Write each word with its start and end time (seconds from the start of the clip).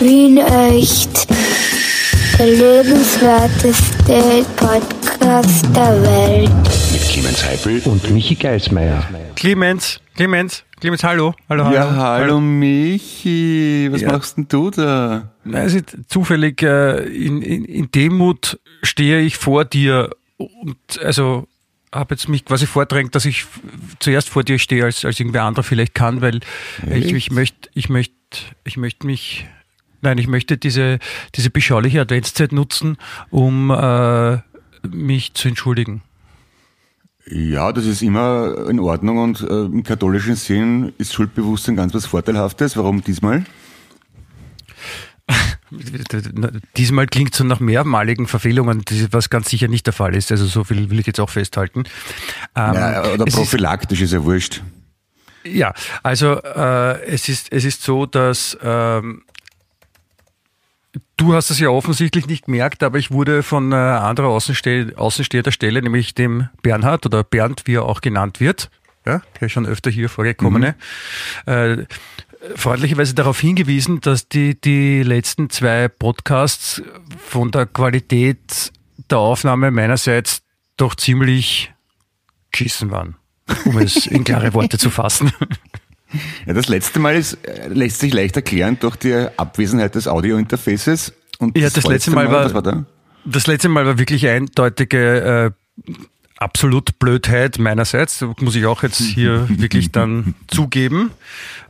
Wien 0.00 0.38
echt. 0.38 1.26
Der 2.38 2.46
lebenswerteste 2.46 4.46
Podcast 4.56 5.66
der 5.76 6.02
Welt. 6.02 6.50
Mit 6.92 7.02
Clemens 7.02 7.44
Heipel 7.44 7.82
und 7.84 8.10
Michi 8.10 8.34
Geismeier. 8.34 9.06
Clemens, 9.36 10.00
Clemens, 10.14 10.64
Clemens, 10.80 11.04
hallo. 11.04 11.34
Hallo, 11.50 11.64
hallo. 11.66 11.74
Ja, 11.76 11.94
hallo 11.94 12.40
Michi, 12.40 13.88
was 13.92 14.00
Ja. 14.00 14.12
machst 14.12 14.38
denn 14.38 14.48
du 14.48 14.70
da? 14.70 15.32
Also 15.52 15.80
zufällig 16.08 16.62
äh, 16.62 17.04
in, 17.04 17.42
in, 17.42 17.64
in 17.66 17.90
Demut 17.90 18.58
stehe 18.82 19.20
ich 19.20 19.36
vor 19.36 19.66
dir 19.66 20.10
und 20.38 20.78
also 21.04 21.46
habe 21.92 22.14
jetzt 22.14 22.26
mich 22.28 22.46
quasi 22.46 22.66
vordrängt, 22.66 23.14
dass 23.14 23.26
ich 23.26 23.44
zuerst 23.98 24.30
vor 24.30 24.44
dir 24.44 24.58
stehe, 24.58 24.84
als, 24.84 25.04
als 25.04 25.20
irgendwer 25.20 25.42
anderer 25.42 25.64
vielleicht 25.64 25.94
kann, 25.94 26.22
weil 26.22 26.40
ich, 26.86 26.90
Echt? 26.90 27.12
ich 27.12 27.30
möchte, 27.30 27.68
ich 27.74 27.90
möchte, 27.90 28.14
ich 28.64 28.76
möchte 28.78 29.06
mich, 29.06 29.46
nein, 30.02 30.18
ich 30.18 30.26
möchte 30.26 30.56
diese, 30.56 30.98
diese 31.34 31.50
beschauliche 31.50 32.00
Adventszeit 32.00 32.52
nutzen, 32.52 32.96
um 33.30 33.70
äh, 33.70 34.38
mich 34.88 35.34
zu 35.34 35.48
entschuldigen. 35.48 36.02
Ja, 37.26 37.70
das 37.72 37.84
ist 37.86 38.02
immer 38.02 38.66
in 38.68 38.80
Ordnung 38.80 39.18
und 39.18 39.40
äh, 39.42 39.64
im 39.66 39.84
katholischen 39.84 40.34
Sinn 40.36 40.92
ist 40.98 41.12
Schuldbewusstsein 41.14 41.76
ganz 41.76 41.94
was 41.94 42.06
Vorteilhaftes. 42.06 42.76
Warum 42.76 43.04
diesmal? 43.04 43.44
Diesmal 46.76 47.06
klingt 47.06 47.34
so 47.34 47.44
nach 47.44 47.60
mehrmaligen 47.60 48.26
Verfehlungen, 48.26 48.82
was 49.12 49.30
ganz 49.30 49.48
sicher 49.50 49.68
nicht 49.68 49.86
der 49.86 49.92
Fall 49.92 50.14
ist. 50.16 50.32
Also 50.32 50.46
so 50.46 50.64
viel 50.64 50.90
will 50.90 50.98
ich 50.98 51.06
jetzt 51.06 51.20
auch 51.20 51.30
festhalten. 51.30 51.84
Ähm, 52.56 52.74
ja, 52.74 53.00
oder 53.12 53.24
es 53.26 53.34
ist- 53.34 53.36
prophylaktisch 53.36 54.00
ist 54.00 54.12
ja 54.12 54.24
wurscht. 54.24 54.62
Ja, 55.44 55.72
also 56.02 56.42
äh, 56.42 57.02
es 57.06 57.28
ist 57.30 57.50
es 57.50 57.64
ist 57.64 57.82
so, 57.82 58.04
dass 58.04 58.58
ähm, 58.62 59.22
du 61.16 61.34
hast 61.34 61.50
es 61.50 61.60
ja 61.60 61.68
offensichtlich 61.68 62.26
nicht 62.26 62.46
gemerkt, 62.46 62.82
aber 62.82 62.98
ich 62.98 63.10
wurde 63.10 63.42
von 63.42 63.72
äh, 63.72 63.76
anderer 63.76 64.28
Außenste 64.28 64.94
außenstehender 64.96 65.52
Stelle, 65.52 65.82
nämlich 65.82 66.14
dem 66.14 66.48
Bernhard 66.62 67.06
oder 67.06 67.24
Bernd, 67.24 67.62
wie 67.66 67.74
er 67.74 67.84
auch 67.84 68.00
genannt 68.00 68.40
wird, 68.40 68.70
ja, 69.06 69.22
der 69.40 69.48
schon 69.48 69.66
öfter 69.66 69.90
hier 69.90 70.08
vorgekommene, 70.08 70.74
äh, 71.46 71.84
freundlicherweise 72.56 73.14
darauf 73.14 73.38
hingewiesen, 73.38 74.00
dass 74.00 74.28
die 74.28 74.58
die 74.60 75.02
letzten 75.02 75.50
zwei 75.50 75.88
Podcasts 75.88 76.82
von 77.18 77.50
der 77.50 77.66
Qualität 77.66 78.72
der 79.10 79.18
Aufnahme 79.18 79.70
meinerseits 79.70 80.42
doch 80.76 80.94
ziemlich 80.94 81.72
geschissen 82.50 82.90
waren, 82.90 83.16
um 83.64 83.78
es 83.78 84.06
in 84.06 84.24
klare 84.24 84.54
Worte 84.54 84.78
zu 84.78 84.90
fassen. 84.90 85.32
Ja, 86.46 86.52
das 86.54 86.68
letzte 86.68 86.98
Mal 86.98 87.16
ist, 87.16 87.34
äh, 87.46 87.68
lässt 87.68 88.00
sich 88.00 88.12
leicht 88.12 88.36
erklären 88.36 88.76
durch 88.80 88.96
die 88.96 89.14
Abwesenheit 89.36 89.94
des 89.94 90.08
Audiointerfaces. 90.08 91.12
Und 91.38 91.56
Ja, 91.56 91.70
das 91.70 91.84
letzte 91.86 92.10
Mal 92.10 92.30
war- 92.30 92.52
war 92.52 92.62
da? 92.62 92.84
Das 93.24 93.46
letzte 93.46 93.68
Mal 93.68 93.86
war 93.86 93.98
wirklich 93.98 94.26
eindeutige 94.26 95.52
äh, 95.86 95.92
absolut 96.38 96.98
Blödheit 96.98 97.58
meinerseits. 97.58 98.18
Das 98.18 98.28
muss 98.40 98.54
ich 98.54 98.64
auch 98.66 98.82
jetzt 98.82 98.98
hier 99.00 99.46
wirklich 99.48 99.92
dann 99.92 100.34
zugeben. 100.48 101.10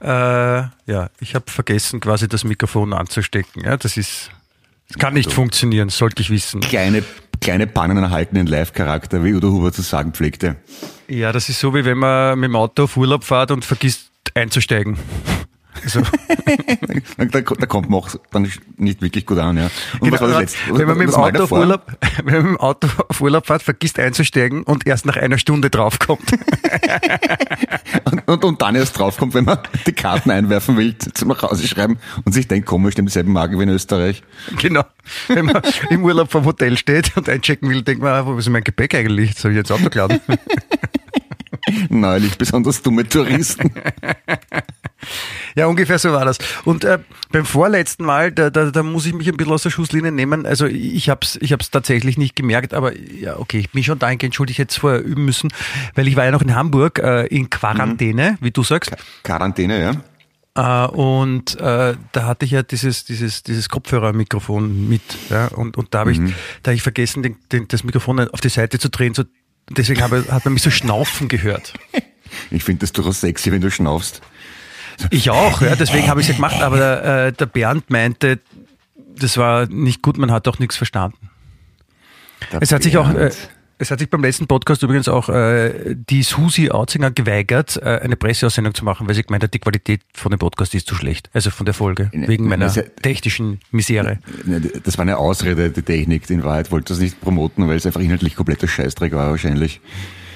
Äh, 0.01 0.07
ja, 0.07 1.11
ich 1.21 1.35
habe 1.35 1.51
vergessen, 1.51 2.01
quasi 2.01 2.29
das 2.29 2.45
Mikrofon 2.45 2.93
anzustecken. 2.93 3.65
Ja, 3.65 3.77
das 3.77 3.97
ist, 3.97 4.31
das 4.89 4.99
kann 4.99 5.15
nicht 5.15 5.33
funktionieren, 5.33 5.89
sollte 5.89 6.23
ich 6.23 6.31
wissen. 6.31 6.61
Kleine, 6.61 7.03
kleine 7.41 7.67
Pannen 7.67 7.99
erhalten 7.99 8.37
den 8.37 8.47
Live-Charakter, 8.47 9.23
wie 9.25 9.35
Udo 9.35 9.51
Huber 9.51 9.73
zu 9.73 9.83
sagen 9.83 10.13
pflegte. 10.13 10.57
Ja, 11.09 11.33
das 11.33 11.49
ist 11.49 11.59
so, 11.59 11.75
wie 11.75 11.85
wenn 11.85 11.99
man 11.99 12.39
mit 12.39 12.49
dem 12.49 12.57
Auto 12.57 12.85
auf 12.85 12.97
Urlaub 12.97 13.25
fährt 13.25 13.51
und 13.51 13.65
vergisst 13.65 14.10
einzusteigen. 14.35 14.99
Also, 15.83 16.03
Da, 17.17 17.25
da, 17.25 17.41
da 17.41 17.67
kommt 17.67 17.91
man 17.91 18.01
auch 18.01 18.11
dann 18.33 18.51
nicht 18.77 19.03
wirklich 19.03 19.25
gut 19.27 19.39
an, 19.39 19.57
ja. 19.57 19.71
Und 20.01 20.13
was 20.13 20.21
war 20.21 20.43
das 20.43 20.55
Genau, 20.67 20.79
wenn 20.79 20.89
man 20.89 20.99
mit 20.99 21.09
dem 21.09 21.15
Auto 21.15 21.43
auf? 21.45 21.53
Urlaub, 21.53 21.87
wenn 22.25 22.35
man 22.35 22.43
mit 22.43 22.53
dem 22.53 22.61
Auto 22.61 22.89
auf 23.09 23.21
Urlaub 23.21 23.47
fährt, 23.47 23.63
vergisst 23.63 23.99
einzusteigen 23.99 24.63
und 24.65 24.87
erst 24.87 25.07
nach 25.07 25.17
einer 25.17 25.39
Stunde 25.39 25.71
draufkommt. 25.71 26.33
Und, 28.05 28.29
und, 28.29 28.45
und 28.45 28.63
dann 28.63 28.75
erst 28.75 28.99
draufkommt, 28.99 29.35
wenn 29.35 29.45
man 29.45 29.59
die 29.87 29.93
Karten 29.93 30.31
einwerfen 30.31 30.77
will, 30.77 30.97
zum 30.99 31.29
nach 31.29 31.43
Hause 31.43 31.67
schreiben 31.67 31.99
und 32.25 32.33
sich 32.33 32.49
denkt, 32.49 32.67
komisch, 32.67 32.97
haben 32.97 33.07
dieselben 33.07 33.33
Magen 33.33 33.59
wie 33.59 33.63
in 33.63 33.69
Österreich. 33.69 34.23
Genau. 34.59 34.85
Wenn 35.29 35.47
man 35.47 35.63
im 35.91 36.05
Urlaub 36.05 36.31
vom 36.31 36.45
Hotel 36.45 36.77
steht 36.77 37.17
und 37.17 37.29
einchecken 37.29 37.69
will, 37.71 37.83
denkt 37.83 38.03
man, 38.03 38.13
ah, 38.13 38.27
wo 38.27 38.37
ist 38.37 38.49
mein 38.49 38.65
Gepäck 38.65 38.95
eigentlich? 38.95 39.35
Soll 39.37 39.53
ich 39.53 39.57
jetzt 39.57 39.73
Auto 39.73 39.89
geladen? 39.89 40.21
Neulich 41.89 42.37
besonders 42.39 42.83
dumme 42.83 43.09
Touristen. 43.09 43.73
ja, 45.55 45.67
ungefähr 45.67 45.99
so 45.99 46.13
war 46.13 46.25
das. 46.25 46.39
Und 46.65 46.85
äh, 46.85 46.99
beim 47.31 47.45
vorletzten 47.45 48.05
Mal, 48.05 48.33
da, 48.33 48.51
da, 48.51 48.71
da 48.71 48.83
muss 48.83 49.07
ich 49.07 49.15
mich 49.15 49.29
ein 49.29 49.37
bisschen 49.37 49.53
aus 49.53 49.63
der 49.63 49.71
Schusslinie 49.71 50.13
nehmen. 50.13 50.47
Also 50.47 50.67
ich 50.67 51.09
hab's, 51.09 51.39
ich 51.41 51.53
hab's 51.53 51.71
tatsächlich 51.71 52.19
nicht 52.19 52.37
gemerkt, 52.37 52.75
aber 52.75 52.97
ja, 52.97 53.39
okay, 53.39 53.59
ich 53.59 53.71
bin 53.71 53.83
schon 53.85 53.99
dahingehend 53.99 54.35
schuld, 54.35 54.51
ich 54.51 54.59
hätte 54.59 54.71
es 54.71 54.77
vorher 54.77 55.03
üben 55.03 55.25
müssen, 55.25 55.53
weil 55.95 56.09
ich 56.09 56.17
war 56.17 56.25
ja 56.25 56.31
noch 56.31 56.43
in 56.43 56.55
Hamburg 56.55 56.99
äh, 56.99 57.27
in 57.27 57.51
Quarantäne, 57.51 58.39
wie 58.41 58.51
du 58.51 58.63
sagst. 58.63 58.93
Quarantäne, 59.23 59.81
ja. 59.81 59.93
Äh, 60.55 60.87
und 60.89 61.59
äh, 61.61 61.95
da 62.13 62.27
hatte 62.27 62.45
ich 62.45 62.51
ja 62.51 62.63
dieses, 62.63 63.05
dieses, 63.05 63.43
dieses 63.43 63.69
Kopfhörermikrofon 63.69 64.89
mit. 64.89 65.03
Ja, 65.29 65.49
und, 65.49 65.77
und 65.77 65.95
da 65.95 66.01
habe 66.01 66.13
ich, 66.13 66.19
da 66.63 66.71
hab 66.71 66.75
ich 66.75 66.83
vergessen, 66.83 67.23
den, 67.23 67.37
den, 67.53 67.69
das 67.69 67.85
Mikrofon 67.85 68.29
auf 68.29 68.41
die 68.41 68.49
Seite 68.49 68.79
zu 68.79 68.91
drehen. 68.91 69.15
So, 69.15 69.25
deswegen 69.69 70.03
habe, 70.03 70.25
hat 70.31 70.45
man 70.45 70.55
mich 70.55 70.63
so 70.63 70.71
schnaufen 70.71 71.29
gehört. 71.29 71.75
Ich 72.51 72.65
finde 72.65 72.81
das 72.81 72.93
durchaus 72.93 73.21
sexy, 73.21 73.53
wenn 73.53 73.61
du 73.61 73.71
schnaufst. 73.71 74.21
Ich 75.11 75.31
auch, 75.31 75.63
ja, 75.63 75.77
deswegen 75.77 76.09
habe 76.09 76.21
ich 76.21 76.27
es 76.27 76.29
ja 76.29 76.37
gemacht. 76.37 76.63
Aber 76.63 76.77
der, 76.77 77.27
äh, 77.27 77.33
der 77.33 77.47
Bernd 77.47 77.91
meinte, 77.91 78.39
das 79.17 79.37
war 79.37 79.67
nicht 79.67 80.03
gut, 80.03 80.19
man 80.19 80.31
hat 80.31 80.47
auch 80.49 80.59
nichts 80.59 80.77
verstanden. 80.77 81.31
Der 82.53 82.63
Es 82.63 82.73
hat 82.73 82.83
sich 82.83 82.97
auch, 82.99 83.11
äh, 83.11 83.15
Bernd. 83.15 83.51
Es 83.81 83.91
hat 83.91 83.99
sich 83.99 84.11
beim 84.11 84.23
letzten 84.23 84.47
Podcast 84.47 84.83
übrigens 84.83 85.09
auch 85.09 85.29
äh, 85.29 85.97
die 85.97 86.23
Susi 86.23 86.71
Autzinger 86.71 87.11
geweigert, 87.11 87.77
äh, 87.83 88.01
eine 88.03 88.15
Presseaussendung 88.17 88.75
zu 88.75 88.85
machen, 88.85 89.09
weil 89.09 89.15
sie 89.15 89.23
gemeint 89.23 89.43
hat, 89.43 89.55
die 89.55 89.59
Qualität 89.59 90.03
von 90.15 90.31
dem 90.31 90.39
Podcast 90.39 90.75
ist 90.75 90.87
zu 90.87 90.95
schlecht. 90.95 91.31
Also 91.33 91.51
von 91.51 91.65
der 91.65 91.75
Folge, 91.75 92.11
Ne, 92.13 92.29
wegen 92.29 92.47
meiner 92.49 92.67
das 92.67 92.77
ist 92.77 92.85
ja- 92.85 92.91
technischen 93.03 93.61
Misere. 93.71 94.19
Ne, 94.45 94.61
Das 94.85 94.99
war 94.99 95.03
eine 95.03 95.17
Ausrede, 95.17 95.71
die 95.71 95.83
Technik. 95.83 96.29
In 96.31 96.45
Wahrheit 96.45 96.71
wollte 96.71 96.93
das 96.93 97.01
nicht 97.01 97.21
promoten, 97.21 97.67
weil 97.69 97.77
es 97.77 97.87
einfach 97.87 98.01
inhaltlich 98.01 98.37
kompletter 98.37 98.69
Scheißdreck 98.69 99.13
war 99.13 99.31
wahrscheinlich. 99.31 99.81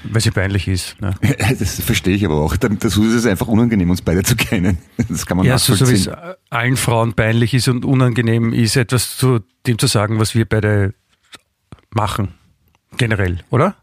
Weil 0.04 0.20
sie 0.20 0.30
peinlich 0.30 0.66
ist. 0.68 1.00
Ne? 1.00 1.14
Das 1.58 1.80
verstehe 1.80 2.14
ich 2.14 2.24
aber 2.24 2.34
auch. 2.36 2.56
Das 2.56 2.96
ist 2.96 3.14
es 3.14 3.26
einfach 3.26 3.46
unangenehm, 3.48 3.90
uns 3.90 4.02
beide 4.02 4.22
zu 4.22 4.36
kennen. 4.36 4.78
Das 5.08 5.26
kann 5.26 5.36
man 5.36 5.46
Ja, 5.46 5.58
so, 5.58 5.74
so 5.74 5.88
wie 5.88 5.92
es 5.94 6.06
nachvollziehen. 6.06 6.34
allen 6.50 6.76
Frauen 6.76 7.12
peinlich 7.14 7.54
ist 7.54 7.68
und 7.68 7.84
unangenehm 7.84 8.52
ist, 8.52 8.76
etwas 8.76 9.16
zu 9.16 9.40
dem 9.66 9.78
zu 9.78 9.86
sagen, 9.86 10.18
was 10.18 10.34
wir 10.34 10.44
beide 10.46 10.94
machen. 11.90 12.34
Generell, 12.96 13.38
oder? 13.50 13.76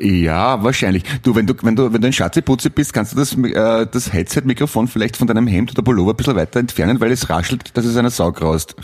Ja, 0.00 0.62
wahrscheinlich. 0.62 1.02
Du, 1.22 1.34
wenn 1.34 1.46
du, 1.46 1.54
wenn 1.62 1.74
du, 1.74 1.92
wenn 1.92 2.00
du 2.00 2.06
ein 2.06 2.12
Schatzeputze 2.12 2.70
bist, 2.70 2.92
kannst 2.92 3.12
du 3.12 3.16
das, 3.16 3.36
äh, 3.36 3.86
das 3.90 4.12
Headset-Mikrofon 4.12 4.86
vielleicht 4.86 5.16
von 5.16 5.26
deinem 5.26 5.46
Hemd 5.46 5.72
oder 5.72 5.82
Pullover 5.82 6.12
ein 6.12 6.16
bisschen 6.16 6.36
weiter 6.36 6.60
entfernen, 6.60 7.00
weil 7.00 7.10
es 7.10 7.28
raschelt, 7.28 7.76
dass 7.76 7.84
es 7.84 7.96
einer 7.96 8.10
Sau 8.10 8.30
graust. 8.30 8.76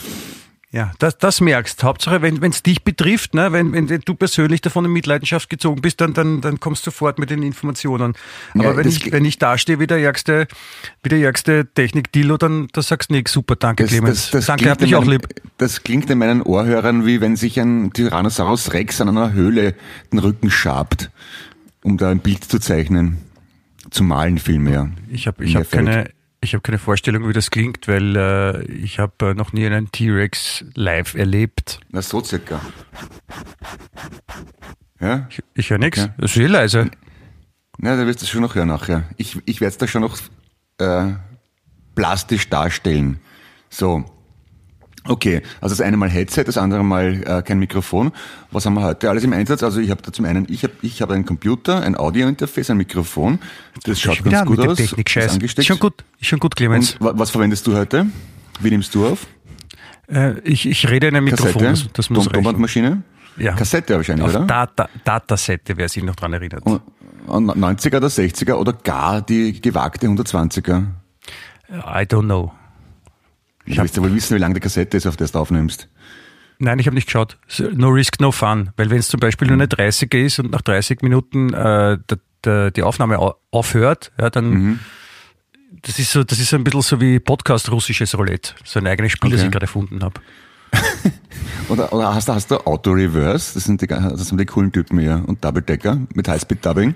Ja, 0.75 0.91
das, 0.99 1.19
das 1.19 1.41
merkst. 1.41 1.85
Hauptsache, 1.85 2.21
wenn 2.21 2.43
es 2.43 2.65
dich 2.65 2.83
betrifft, 2.83 3.33
ne, 3.33 3.53
wenn, 3.53 3.73
wenn 3.73 3.87
du 3.87 4.15
persönlich 4.17 4.61
davon 4.61 4.85
in 4.85 4.91
Mitleidenschaft 4.91 5.49
gezogen 5.49 5.81
bist, 5.81 6.01
dann, 6.01 6.15
dann, 6.15 6.41
dann 6.41 6.59
kommst 6.59 6.85
du 6.85 6.91
sofort 6.91 7.21
mit 7.21 7.31
den 7.31 7.45
Informationen. 7.45 8.15
Aber 8.55 8.65
Ja, 8.65 8.77
wenn, 8.77 8.85
das 8.85 8.97
ich, 8.97 9.13
wenn 9.13 9.25
ich 9.25 9.39
dastehe 9.39 9.79
wie 9.79 9.87
der 9.87 9.99
ärgste, 9.99 10.49
wie 11.05 11.11
der 11.11 11.21
ärgste 11.21 11.69
Technik-Dilo, 11.73 12.39
dann 12.39 12.67
da 12.73 12.83
sagst 12.83 13.11
du 13.11 13.15
nix. 13.15 13.31
Super, 13.31 13.55
danke, 13.55 13.85
Clemens. 13.85 14.33
danke, 14.33 14.69
hab 14.69 14.79
dich 14.79 14.97
auch 14.97 15.05
lieb. 15.05 15.29
das 15.59 15.85
klingt 15.85 16.11
in 16.11 16.19
meinen 16.19 16.43
Ohrhörern, 16.43 17.07
wie 17.07 17.21
wenn 17.21 17.37
sich 17.37 17.61
ein 17.61 17.93
Tyrannosaurus 17.93 18.73
Rex 18.73 19.01
an 19.01 19.11
einer 19.11 19.33
Höhle 19.33 19.77
den 20.13 20.19
Rücken 20.19 20.51
schabt, 20.51 21.13
um 21.85 21.99
da 21.99 22.11
ein 22.11 22.19
Bild 22.19 22.43
zu 22.43 22.59
zeichnen. 22.59 23.19
Zu 23.91 24.03
malen 24.03 24.39
vielmehr. 24.39 24.91
Ich 25.09 25.29
habe 25.29 25.45
ich 25.45 25.55
hab 25.55 25.71
keine, 25.71 26.11
ich 26.45 26.55
hab 26.55 26.63
keine 26.63 26.79
Vorstellung, 26.79 27.29
wie 27.29 27.33
das 27.33 27.51
klingt, 27.51 27.89
weil 27.89 28.17
äh, 28.17 28.65
ich 28.67 28.99
habe 28.99 29.31
äh, 29.31 29.35
noch 29.35 29.53
nie 29.53 29.67
einen 29.67 29.91
T-Rex 29.91 30.65
live 30.75 31.15
erlebt. 31.15 31.81
Na, 31.91 32.03
so 32.03 32.23
circa. 32.23 32.61
Ja? 35.01 35.27
Ich, 35.31 35.43
ich 35.55 35.71
höre 35.71 35.79
nichts. 35.79 36.01
Okay. 36.01 36.13
Das 36.19 36.31
ist 36.31 36.37
eh 36.37 36.47
leise. 36.47 36.91
Na, 37.79 37.97
da 37.97 38.07
wirst 38.07 38.23
du 38.23 38.27
schon 38.27 38.43
noch 38.43 38.55
hören 38.55 38.69
nachher. 38.69 39.05
Ich, 39.17 39.39
ich 39.47 39.61
werde 39.61 39.71
es 39.73 39.79
da 39.79 39.87
schon 39.87 40.03
noch 40.03 40.17
äh, 40.79 41.13
plastisch 41.95 42.49
darstellen. 42.49 43.19
So. 43.69 44.05
Okay, 45.07 45.43
also 45.61 45.75
das 45.75 45.81
eine 45.83 45.97
Mal 45.99 46.09
Headset, 46.09 46.45
das 46.45 46.57
andere 46.57 46.83
Mal 46.83 47.23
äh, 47.27 47.43
kein 47.43 47.59
Mikrofon. 47.59 48.11
Was 48.51 48.65
haben 48.65 48.75
wir 48.75 48.83
heute 48.83 49.11
alles 49.11 49.23
im 49.25 49.33
Einsatz? 49.35 49.63
Also 49.63 49.81
ich 49.81 49.91
habe 49.91 50.01
da 50.01 50.13
zum 50.13 50.25
einen, 50.25 50.47
ich 50.49 50.63
habe 50.63 50.73
ich 50.81 51.03
hab 51.03 51.11
einen 51.11 51.27
Computer, 51.27 51.83
ein 51.83 51.95
Audiointerface, 51.97 52.71
ein 52.71 52.79
Mikrofon. 52.79 53.39
Das 53.85 54.01
schaut 54.01 54.25
ganz 54.25 54.37
an 54.37 54.47
gut 54.47 54.61
aus. 54.61 54.79
ist 54.81 54.89
Technik-Scheiß. 54.91 55.27
Ist 55.27 55.33
angesteckt. 55.35 55.67
schon 55.67 55.79
gut, 55.79 56.05
ist 56.21 56.27
schon 56.29 56.39
gut, 56.39 56.57
Clemens. 56.57 56.93
Und 56.95 57.03
wa- 57.07 57.13
was 57.17 57.31
verwendest 57.31 57.67
du 57.67 57.77
heute? 57.77 58.07
Wie 58.61 58.71
nimmst 58.71 58.95
du 58.95 59.07
auf? 59.07 59.27
Äh, 60.09 60.39
ich, 60.41 60.67
ich 60.67 60.89
rede 60.89 61.09
in 61.09 61.17
einem 61.17 61.25
Mikrofon, 61.27 61.63
Kassette? 61.63 61.91
das, 61.93 62.09
muss 62.11 62.21
reichen. 62.27 62.33
Tonbandmaschine? 62.35 63.03
Ja. 63.37 63.53
Kassette 63.55 63.97
wahrscheinlich, 63.97 64.25
Auf 64.27 64.35
oder? 64.35 64.47
Data, 64.47 64.89
Datasette, 65.05 65.77
wer 65.77 65.89
sich 65.89 66.03
noch 66.03 66.17
dran 66.17 66.33
erinnert. 66.33 66.65
Und- 66.65 66.81
und 67.27 67.51
90er 67.57 67.97
oder 67.97 68.09
60er 68.09 68.55
oder 68.55 68.73
gar 68.75 69.21
die 69.23 69.61
gewagte 69.61 70.07
120er? 70.07 70.85
I 71.71 72.05
don't 72.05 72.25
know. 72.25 72.53
Du 73.67 73.77
willst 73.77 74.01
wohl 74.01 74.15
wissen, 74.15 74.35
wie 74.35 74.39
lang 74.41 74.55
die 74.55 74.61
Kassette 74.61 74.97
ist, 74.97 75.07
auf 75.07 75.17
der 75.17 75.27
du 75.29 75.39
aufnimmst. 75.39 75.89
Nein, 76.59 76.79
ich 76.79 76.87
habe 76.87 76.95
nicht 76.95 77.07
geschaut. 77.07 77.39
No 77.73 77.89
risk, 77.89 78.21
no 78.21 78.31
fun. 78.31 78.71
Weil 78.77 78.91
wenn 78.91 78.99
es 78.99 79.09
zum 79.09 79.21
Beispiel 79.21 79.49
nur 79.49 79.55
eine 79.55 79.67
30er 79.67 80.19
ist 80.19 80.39
und 80.39 80.51
nach 80.53 80.63
30 80.63 81.03
Minuten 81.03 81.53
äh, 81.53 81.99
der, 82.09 82.19
der, 82.45 82.71
die 82.71 82.83
Aufnahme 82.83 83.19
au- 83.19 83.35
aufhört, 83.51 84.13
ja, 84.21 84.31
dann 84.31 84.79
das 85.83 85.99
ist 85.99 86.13
so, 86.13 86.23
das 86.25 86.39
ist 86.39 86.51
so 86.51 86.57
ein 86.57 86.65
bisschen 86.65 86.83
so 86.83 87.01
wie 87.01 87.19
Podcast 87.19 87.71
russisches 87.71 88.17
Roulette. 88.17 88.53
So 88.65 88.79
ein 88.79 88.87
eigenes 88.87 89.13
Spiel, 89.13 89.31
das 89.31 89.41
Okay. 89.41 89.47
ich 89.49 89.53
gerade 89.53 89.65
erfunden 89.65 90.03
habe. 90.03 90.21
Oder, 91.69 91.93
oder 91.95 92.15
hast, 92.15 92.29
du, 92.29 92.35
hast 92.35 92.51
du 92.51 92.57
Auto-Reverse? 92.67 93.55
Das 93.55 93.65
sind 93.65 93.81
die, 93.81 93.87
das 93.87 94.29
sind 94.29 94.39
die 94.39 94.45
coolen 94.45 94.71
Typen 94.71 94.99
hier. 94.99 95.23
Und 95.27 95.43
Double-Decker 95.45 95.99
mit 96.15 96.29
Highspeed-Dubbing. 96.29 96.95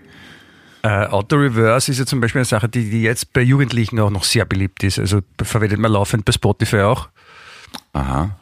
Äh, 0.82 1.06
Auto-Reverse 1.06 1.90
ist 1.90 1.98
ja 1.98 2.06
zum 2.06 2.20
Beispiel 2.20 2.40
eine 2.40 2.44
Sache, 2.46 2.69
die, 2.69 2.88
die 2.90 3.02
jetzt 3.02 3.32
bei 3.32 3.40
Jugendlichen 3.40 3.98
auch 4.00 4.10
noch 4.10 4.25
sehr 4.25 4.44
beliebt 4.44 4.82
ist. 4.84 4.98
Also 4.98 5.20
verwendet 5.42 5.78
man 5.78 5.92
laufend 5.92 6.25
bei 6.25 6.32
Spotify 6.32 6.80
auch. 6.80 7.08
Aha. 7.92 8.36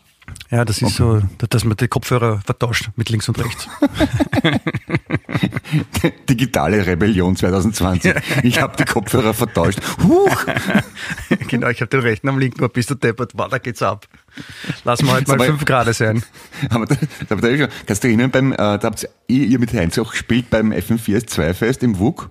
Ja, 0.51 0.65
das 0.65 0.81
ist 0.81 0.95
so, 0.97 1.21
dass 1.49 1.65
man 1.65 1.77
die 1.77 1.89
Kopfhörer 1.89 2.41
vertauscht 2.45 2.91
mit 2.97 3.09
links 3.11 3.29
und 3.29 3.39
rechts. 3.39 3.69
Digitale 6.29 6.87
Rebellion 6.87 7.35
2020. 7.37 8.15
Ich 8.45 8.61
habe 8.61 8.77
die 8.77 8.85
Kopfhörer 8.85 9.35
vertauscht. 9.35 9.81
Huch! 10.03 10.45
genau, 11.49 11.69
ich 11.69 11.81
habe 11.81 11.89
den 11.89 12.01
rechten 12.01 12.29
am 12.29 12.39
linken, 12.39 12.69
bist 12.71 12.91
du 12.91 12.95
deppert, 12.95 13.33
wow, 13.35 13.49
da 13.49 13.59
geht's 13.59 13.83
ab. 13.83 14.07
Lass 14.85 15.03
mal 15.03 15.15
halt 15.15 15.29
mal 15.29 15.35
Aber- 15.35 15.47
fünf 15.47 15.65
Grad 15.65 15.93
sein. 15.95 16.23
Aber 16.71 16.87
da, 16.87 16.95
da, 17.29 17.57
schon- 17.57 17.69
kannst 17.87 18.05
du 18.05 18.09
erinnern, 18.09 18.31
beim, 18.31 18.53
äh, 18.53 18.57
da 18.57 18.81
habt 18.83 19.09
ihr, 19.29 19.45
ihr 19.47 19.59
mit 19.59 19.73
Heinz 19.73 19.99
auch 19.99 20.11
gespielt 20.13 20.51
beim 20.51 20.73
FM4S2 20.73 21.55
Fest 21.55 21.83
im 21.83 21.99
WUK. 21.99 22.31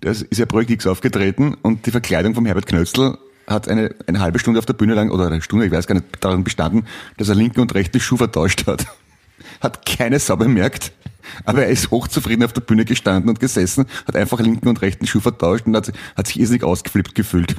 Das 0.00 0.22
ist 0.22 0.38
ja 0.38 0.46
Projekt 0.46 0.70
X 0.70 0.86
aufgetreten 0.86 1.54
und 1.60 1.84
die 1.86 1.90
Verkleidung 1.90 2.34
vom 2.34 2.46
Herbert 2.46 2.66
Knötzl 2.66 3.18
hat 3.48 3.68
eine, 3.68 3.94
eine 4.06 4.20
halbe 4.20 4.38
Stunde 4.38 4.58
auf 4.58 4.66
der 4.66 4.74
Bühne 4.74 4.94
lang, 4.94 5.10
oder 5.10 5.26
eine 5.26 5.40
Stunde, 5.42 5.66
ich 5.66 5.72
weiß 5.72 5.86
gar 5.86 5.94
nicht, 5.94 6.06
daran 6.20 6.44
bestanden, 6.44 6.86
dass 7.16 7.28
er 7.28 7.34
linken 7.34 7.60
und 7.60 7.74
rechten 7.74 7.98
Schuh 8.00 8.16
vertauscht 8.16 8.66
hat. 8.66 8.86
Hat 9.60 9.86
keine 9.86 10.18
Sau 10.18 10.36
bemerkt, 10.36 10.92
aber 11.44 11.62
er 11.64 11.68
ist 11.70 11.90
hochzufrieden 11.90 12.44
auf 12.44 12.52
der 12.52 12.60
Bühne 12.60 12.84
gestanden 12.84 13.28
und 13.28 13.40
gesessen, 13.40 13.86
hat 14.06 14.14
einfach 14.16 14.40
linken 14.40 14.68
und 14.68 14.82
rechten 14.82 15.06
Schuh 15.06 15.20
vertauscht 15.20 15.66
und 15.66 15.74
hat, 15.76 15.86
sich- 15.86 15.94
hat 16.16 16.26
sich 16.26 16.38
irrsinnig 16.40 16.62
ausgeflippt 16.64 17.14
gefühlt. 17.14 17.54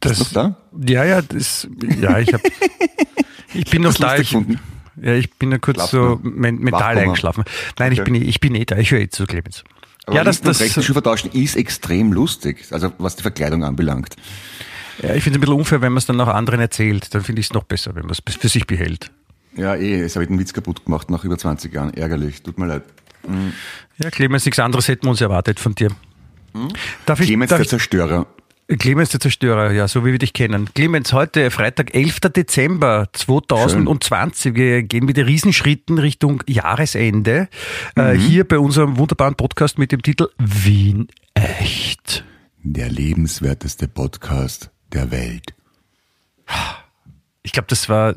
Das, 0.00 0.18
noch 0.18 0.32
da? 0.32 0.56
Ja, 0.86 1.04
ja, 1.04 1.22
das, 1.22 1.68
ja, 2.00 2.18
ich 2.18 2.32
hab, 2.32 2.40
ich 3.54 3.70
bin 3.70 3.82
noch 3.82 3.94
da. 3.94 4.16
Ich, 4.16 4.32
ja, 5.00 5.14
ich 5.14 5.32
bin 5.34 5.50
ja 5.52 5.58
kurz 5.58 5.76
Schlaft 5.78 5.90
so 5.92 6.20
mental 6.22 6.98
eingeschlafen. 6.98 7.44
Nein, 7.78 7.92
ich 7.92 8.00
Okay. 8.00 8.10
bin, 8.10 8.22
eh- 8.22 8.24
ich 8.24 8.40
bin 8.40 8.54
eh 8.54 8.64
da. 8.64 8.76
Ich 8.78 8.90
höre 8.90 9.00
eh 9.00 9.08
zu, 9.08 9.26
Clemens. 9.26 9.62
Aber 10.06 10.16
ja, 10.16 10.24
das, 10.24 10.40
das, 10.40 10.60
rechten 10.60 10.82
Schuh 10.82 10.94
vertauschen 10.94 11.30
ist 11.32 11.56
extrem 11.56 12.12
lustig, 12.12 12.66
also 12.70 12.92
was 12.98 13.16
die 13.16 13.22
Verkleidung 13.22 13.64
anbelangt. 13.64 14.16
ja, 15.00 15.14
ich 15.14 15.22
finde 15.22 15.36
es 15.36 15.38
ein 15.38 15.40
bisschen 15.40 15.54
unfair, 15.54 15.80
wenn 15.80 15.92
man 15.92 15.98
es 15.98 16.06
dann 16.06 16.20
auch 16.20 16.28
anderen 16.28 16.60
erzählt. 16.60 17.14
Dann 17.14 17.22
finde 17.22 17.40
ich 17.40 17.46
es 17.46 17.52
noch 17.52 17.64
besser, 17.64 17.94
wenn 17.94 18.06
man 18.06 18.10
es 18.10 18.22
für 18.34 18.48
sich 18.48 18.66
behält. 18.66 19.10
Ja, 19.56 19.74
eh, 19.74 20.00
jetzt 20.00 20.16
habe 20.16 20.24
ich 20.24 20.28
den 20.28 20.38
Witz 20.38 20.52
kaputt 20.52 20.84
gemacht 20.84 21.10
nach 21.10 21.24
über 21.24 21.38
20 21.38 21.72
Jahren. 21.72 21.94
Ärgerlich, 21.94 22.42
tut 22.42 22.58
mir 22.58 22.66
leid. 22.66 22.82
Ja, 23.98 24.10
Clemens, 24.10 24.44
nichts 24.44 24.58
anderes 24.58 24.88
hätten 24.88 25.06
wir 25.06 25.10
uns 25.10 25.20
erwartet 25.20 25.60
von 25.60 25.74
dir. 25.74 25.90
Darf 27.06 27.20
ich, 27.20 27.26
Clemens 27.26 27.50
darf 27.50 27.58
der 27.58 27.64
ich, 27.64 27.68
Zerstörer. 27.70 28.26
Clemens 28.78 29.10
der 29.10 29.20
Zerstörer, 29.20 29.70
ja, 29.72 29.86
so 29.86 30.04
wie 30.04 30.12
wir 30.12 30.18
dich 30.18 30.32
kennen. 30.32 30.68
Clemens, 30.74 31.12
heute 31.12 31.50
Freitag, 31.50 31.94
11. 31.94 32.20
Dezember 32.34 33.08
2020. 33.12 34.54
Wir 34.54 34.82
gehen 34.82 35.04
mit 35.04 35.18
Riesenschritten 35.18 35.98
Richtung 35.98 36.42
Jahresende. 36.46 37.48
Äh, 37.96 38.14
hier 38.14 38.46
bei 38.46 38.58
unserem 38.58 38.96
wunderbaren 38.96 39.34
Podcast 39.34 39.78
mit 39.78 39.92
dem 39.92 40.02
Titel 40.02 40.28
Wien 40.38 41.08
echt. 41.34 42.24
Der 42.62 42.88
lebenswerteste 42.88 43.88
Podcast 43.88 44.70
der 44.92 45.10
Welt. 45.10 45.54
Ich 47.42 47.52
glaube, 47.52 47.66
das 47.68 47.88
war 47.88 48.14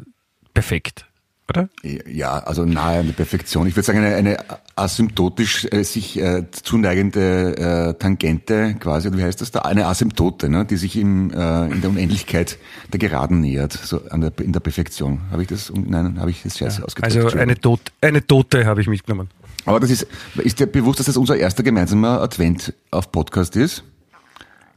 perfekt, 0.54 1.06
oder? 1.50 1.70
Ja, 1.84 2.40
also 2.40 2.66
nahe 2.66 3.00
an 3.00 3.08
der 3.08 3.14
Perfektion. 3.14 3.68
Ich 3.68 3.76
würde 3.76 3.86
sagen, 3.86 4.00
eine, 4.00 4.16
eine 4.16 4.38
asymptotisch 4.76 5.68
äh, 5.72 5.84
sich 5.84 6.20
äh, 6.20 6.46
zuneigende 6.52 7.58
äh, 7.58 7.94
Tangente 8.00 8.76
quasi, 8.80 9.12
wie 9.14 9.24
heißt 9.24 9.42
das 9.42 9.52
da? 9.52 9.60
Eine 9.62 9.86
Asymptote, 9.86 10.50
ne? 10.50 10.66
die 10.66 10.78
sich 10.78 10.98
im, 10.98 11.32
äh, 11.32 11.68
in 11.68 11.82
der 11.82 11.90
Unendlichkeit 11.92 12.58
der 12.92 13.00
Geraden 13.00 13.42
nähert, 13.42 13.74
so 13.74 14.02
an 14.10 14.22
der, 14.22 14.32
in 14.40 14.54
der 14.54 14.60
Perfektion. 14.60 15.22
Habe 15.32 15.44
ich 15.44 15.48
das? 15.48 15.72
Nein, 15.74 16.20
habe 16.20 16.32
ich 16.32 16.42
das 16.42 16.58
scheiße 16.58 16.84
ausgedrückt. 16.84 17.16
Also 17.16 17.38
eine, 17.38 17.60
Tot, 17.60 17.82
eine 18.02 18.26
Tote 18.26 18.66
habe 18.66 18.82
ich 18.82 18.88
mitgenommen. 18.88 19.30
Aber 19.66 19.80
das 19.80 19.92
ist, 19.92 20.08
ist 20.36 20.60
dir 20.60 20.68
bewusst, 20.68 21.00
dass 21.00 21.08
das 21.08 21.18
unser 21.18 21.38
erster 21.38 21.64
gemeinsamer 21.64 22.22
Advent 22.22 22.74
auf 22.92 23.12
Podcast 23.12 23.56
ist? 23.56 23.84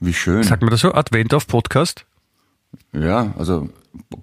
Wie 0.00 0.14
schön. 0.14 0.42
Sagt 0.42 0.62
man 0.62 0.70
das 0.70 0.80
so? 0.80 0.92
Advent 0.92 1.34
auf 1.34 1.46
Podcast? 1.46 2.04
Ja, 2.92 3.34
also 3.38 3.68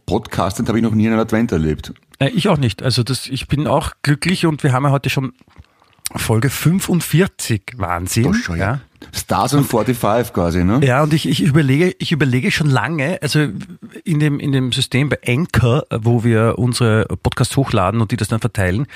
Podcastend 0.05 0.67
habe 0.67 0.77
ich 0.77 0.83
noch 0.83 0.93
nie 0.93 1.07
einen 1.07 1.19
Advent 1.19 1.51
erlebt. 1.51 1.93
Äh, 2.19 2.29
ich 2.29 2.47
auch 2.47 2.57
nicht. 2.57 2.83
Also 2.83 3.03
das, 3.03 3.27
ich 3.27 3.47
bin 3.47 3.67
auch 3.67 3.91
glücklich 4.01 4.45
und 4.45 4.63
wir 4.63 4.73
haben 4.73 4.85
ja 4.85 4.91
heute 4.91 5.09
schon 5.09 5.33
Folge 6.15 6.49
45. 6.49 7.73
Wahnsinn. 7.77 8.27
Oh, 8.27 8.33
schon, 8.33 8.59
ja. 8.59 8.81
Stars 9.13 9.53
on 9.53 9.63
45 9.63 10.33
quasi, 10.33 10.63
ne? 10.63 10.79
Ja, 10.83 11.03
und 11.03 11.13
ich, 11.13 11.27
ich 11.27 11.41
überlege, 11.41 11.95
ich 11.99 12.11
überlege 12.11 12.51
schon 12.51 12.69
lange, 12.69 13.19
also 13.21 13.47
in 14.03 14.19
dem, 14.19 14.39
in 14.39 14.51
dem 14.51 14.71
System 14.71 15.09
bei 15.09 15.19
Anchor, 15.27 15.83
wo 15.91 16.23
wir 16.23 16.57
unsere 16.57 17.05
Podcasts 17.21 17.55
hochladen 17.57 18.01
und 18.01 18.11
die 18.11 18.17
das 18.17 18.27
dann 18.27 18.39
verteilen, 18.39 18.87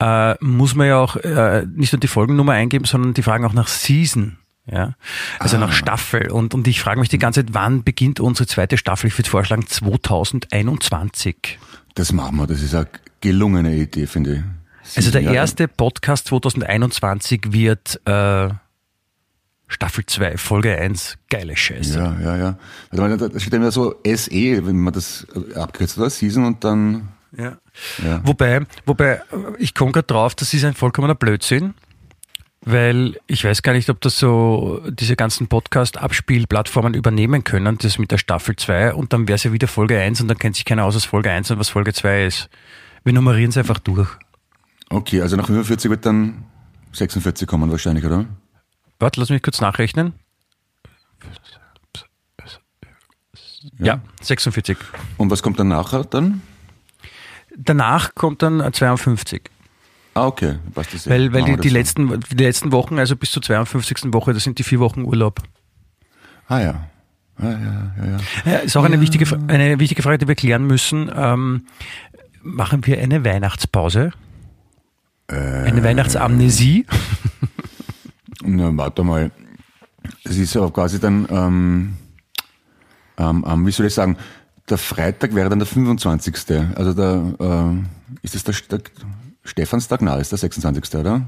äh, 0.00 0.34
muss 0.40 0.74
man 0.74 0.86
ja 0.86 0.98
auch 0.98 1.16
äh, 1.16 1.66
nicht 1.74 1.92
nur 1.92 2.00
die 2.00 2.08
Folgennummer 2.08 2.52
eingeben, 2.52 2.84
sondern 2.84 3.14
die 3.14 3.22
fragen 3.22 3.44
auch 3.44 3.52
nach 3.52 3.68
Season. 3.68 4.38
Ja, 4.70 4.94
also 5.38 5.58
nach 5.58 5.72
Staffel. 5.72 6.30
Und, 6.30 6.52
und 6.54 6.66
ich 6.66 6.80
frage 6.80 6.98
mich 6.98 7.08
die 7.08 7.18
ganze 7.18 7.44
Zeit, 7.44 7.54
wann 7.54 7.84
beginnt 7.84 8.18
unsere 8.18 8.46
zweite 8.48 8.76
Staffel? 8.76 9.06
Ich 9.06 9.16
würde 9.18 9.30
vorschlagen 9.30 9.64
2021. 9.66 11.58
Das 11.94 12.12
machen 12.12 12.36
wir, 12.36 12.46
das 12.46 12.62
ist 12.62 12.74
eine 12.74 12.88
gelungene 13.20 13.74
Idee, 13.76 14.06
finde 14.06 14.34
ich. 14.34 14.96
Also 14.96 15.10
der 15.10 15.22
Ja, 15.22 15.32
erste 15.32 15.68
Podcast 15.68 16.28
2021 16.28 17.52
wird 17.52 18.00
äh, 18.06 18.48
Staffel 19.68 20.06
2, 20.06 20.36
Folge 20.36 20.76
1. 20.78 21.18
Geile 21.28 21.56
Scheiße. 21.56 21.98
Ja, 21.98 22.16
ja, 22.20 22.36
ja. 22.36 22.58
Mal, 22.92 23.16
Da 23.16 23.40
steht 23.40 23.54
immer 23.54 23.72
so 23.72 23.96
SE, 24.04 24.66
wenn 24.66 24.78
man 24.78 24.92
das 24.92 25.26
abkürzt, 25.54 25.98
oder? 25.98 26.10
Season 26.10 26.44
und 26.44 26.62
dann, 26.64 27.08
Ja. 27.36 27.56
ja. 28.04 28.20
Wobei, 28.24 28.66
wobei, 28.84 29.22
ich 29.58 29.74
komme 29.74 29.92
gerade 29.92 30.06
drauf, 30.06 30.34
das 30.36 30.54
ist 30.54 30.64
ein 30.64 30.74
vollkommener 30.74 31.14
Blödsinn, 31.16 31.74
weil 32.66 33.18
ich 33.28 33.44
weiß 33.44 33.62
gar 33.62 33.72
nicht, 33.72 33.88
ob 33.90 34.00
das 34.00 34.18
so 34.18 34.82
diese 34.88 35.14
ganzen 35.14 35.46
Podcast-Abspielplattformen 35.46 36.94
übernehmen 36.94 37.44
können, 37.44 37.78
das 37.78 37.98
mit 37.98 38.10
der 38.10 38.18
Staffel 38.18 38.56
2 38.56 38.92
und 38.92 39.12
dann 39.12 39.28
wäre 39.28 39.36
es 39.36 39.44
ja 39.44 39.52
wieder 39.52 39.68
Folge 39.68 39.98
1 39.98 40.20
und 40.20 40.28
dann 40.28 40.36
kennt 40.36 40.56
sich 40.56 40.64
keiner 40.64 40.84
aus, 40.84 40.96
was 40.96 41.04
Folge 41.04 41.30
1 41.30 41.52
und 41.52 41.60
was 41.60 41.68
Folge 41.68 41.92
2 41.92 42.26
ist. 42.26 42.50
Wir 43.04 43.12
nummerieren 43.12 43.50
es 43.50 43.56
einfach 43.56 43.78
durch. 43.78 44.10
Okay, 44.88 45.22
also 45.22 45.36
nach 45.36 45.46
45 45.46 45.90
wird 45.90 46.04
dann 46.04 46.44
46 46.92 47.46
kommen 47.46 47.70
wahrscheinlich, 47.70 48.04
oder? 48.04 48.26
Warte, 48.98 49.20
lass 49.20 49.30
mich 49.30 49.42
kurz 49.42 49.60
nachrechnen. 49.60 50.14
Ja, 53.78 54.00
46. 54.22 54.76
Und 55.18 55.30
was 55.30 55.42
kommt 55.42 55.60
dann 55.60 55.68
nachher 55.68 56.02
dann? 56.04 56.42
Danach 57.56 58.14
kommt 58.16 58.42
dann 58.42 58.72
52. 58.72 59.50
Ah, 60.16 60.28
okay, 60.28 60.54
passt 60.72 60.94
das. 60.94 61.10
Weil, 61.10 61.34
weil 61.34 61.44
die, 61.44 61.56
die, 61.58 61.68
letzten, 61.68 62.20
die 62.20 62.42
letzten 62.42 62.72
Wochen, 62.72 62.98
also 62.98 63.16
bis 63.16 63.32
zur 63.32 63.42
52. 63.42 64.14
Woche, 64.14 64.32
das 64.32 64.44
sind 64.44 64.58
die 64.58 64.62
vier 64.62 64.80
Wochen 64.80 65.02
Urlaub. 65.02 65.42
Ah 66.48 66.58
ja. 66.58 66.88
Ah, 67.36 67.44
ja, 67.44 67.92
ja, 67.98 68.04
ja. 68.12 68.50
Ja, 68.50 68.58
ist 68.60 68.74
auch 68.78 68.84
eine, 68.84 68.98
wichtige, 69.02 69.26
eine 69.48 69.78
wichtige 69.78 70.00
Frage, 70.00 70.16
die 70.16 70.26
wir 70.26 70.34
klären 70.34 70.66
müssen. 70.66 71.10
Ähm, 71.14 71.66
machen 72.42 72.86
wir 72.86 72.98
eine 72.98 73.26
Weihnachtspause? 73.26 74.12
Eine 75.28 75.84
Weihnachtsamnesie? 75.84 76.86
Na, 78.42 78.74
warte 78.74 79.04
mal. 79.04 79.30
Es 80.24 80.38
ist 80.38 80.56
aber 80.56 80.70
quasi 80.70 80.98
dann, 80.98 81.26
ähm, 81.30 81.96
ähm, 83.18 83.44
ähm, 83.46 83.66
wie 83.66 83.70
soll 83.70 83.84
ich 83.84 83.92
sagen, 83.92 84.16
der 84.66 84.78
Freitag 84.78 85.34
wäre 85.34 85.50
dann 85.50 85.58
der 85.58 85.66
25. 85.66 86.34
Also 86.74 86.94
der, 86.94 87.34
äh, 87.38 88.24
ist 88.24 88.34
das 88.34 88.44
der, 88.44 88.78
der 88.78 88.80
Stephanstag? 89.46 90.02
Nein, 90.02 90.20
ist 90.20 90.32
der 90.32 90.38
26. 90.38 90.94
oder? 90.96 91.22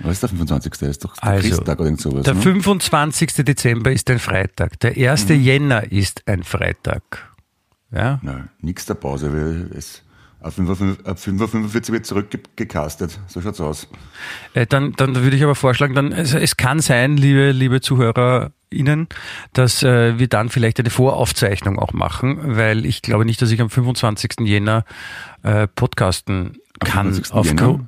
Was 0.00 0.12
ist 0.12 0.22
der 0.22 0.28
25. 0.28 0.82
Ist 0.82 1.04
doch 1.04 1.16
der 1.16 1.24
Also, 1.24 1.48
Christtag 1.48 1.78
oder 1.78 1.86
irgend 1.86 2.00
sowas. 2.00 2.24
Der 2.24 2.34
ne? 2.34 2.42
25. 2.42 3.32
Dezember 3.44 3.92
ist 3.92 4.10
ein 4.10 4.18
Freitag. 4.18 4.78
Der 4.80 5.10
1. 5.10 5.28
Jänner 5.28 5.90
ist 5.90 6.22
ein 6.26 6.42
Freitag. 6.42 7.32
Ja? 7.90 8.18
Nein, 8.22 8.50
nix 8.60 8.84
der 8.86 8.94
Pause, 8.94 9.32
weil 9.32 9.70
es 9.76 10.02
ab 10.40 10.52
5.45 10.56 11.04
ab 11.06 11.16
5.45 11.18 11.92
wird 11.92 12.06
zurückgecastet. 12.06 13.18
So 13.26 13.40
schaut's 13.40 13.60
aus. 13.60 13.88
Äh, 14.54 14.66
Dann, 14.66 14.92
dann 14.92 15.14
würde 15.14 15.36
ich 15.36 15.42
aber 15.42 15.54
vorschlagen, 15.54 15.94
dann, 15.94 16.12
also 16.12 16.38
es 16.38 16.56
kann 16.56 16.80
sein, 16.80 17.16
liebe, 17.16 17.52
liebe 17.52 17.80
ZuhörerInnen, 17.80 19.08
dass 19.54 19.82
äh, 19.82 20.18
wir 20.18 20.28
dann 20.28 20.50
vielleicht 20.50 20.78
eine 20.78 20.90
Voraufzeichnung 20.90 21.78
auch 21.78 21.92
machen, 21.94 22.56
weil 22.56 22.84
ich 22.84 23.02
glaube 23.02 23.24
nicht, 23.24 23.40
dass 23.40 23.50
ich 23.50 23.60
am 23.60 23.70
25. 23.70 24.40
Jänner 24.40 24.84
äh, 25.42 25.66
podcasten 25.68 26.58
kann. 26.80 27.12
25. 27.14 27.32
aufgrund- 27.34 27.60
Jänner? 27.60 27.86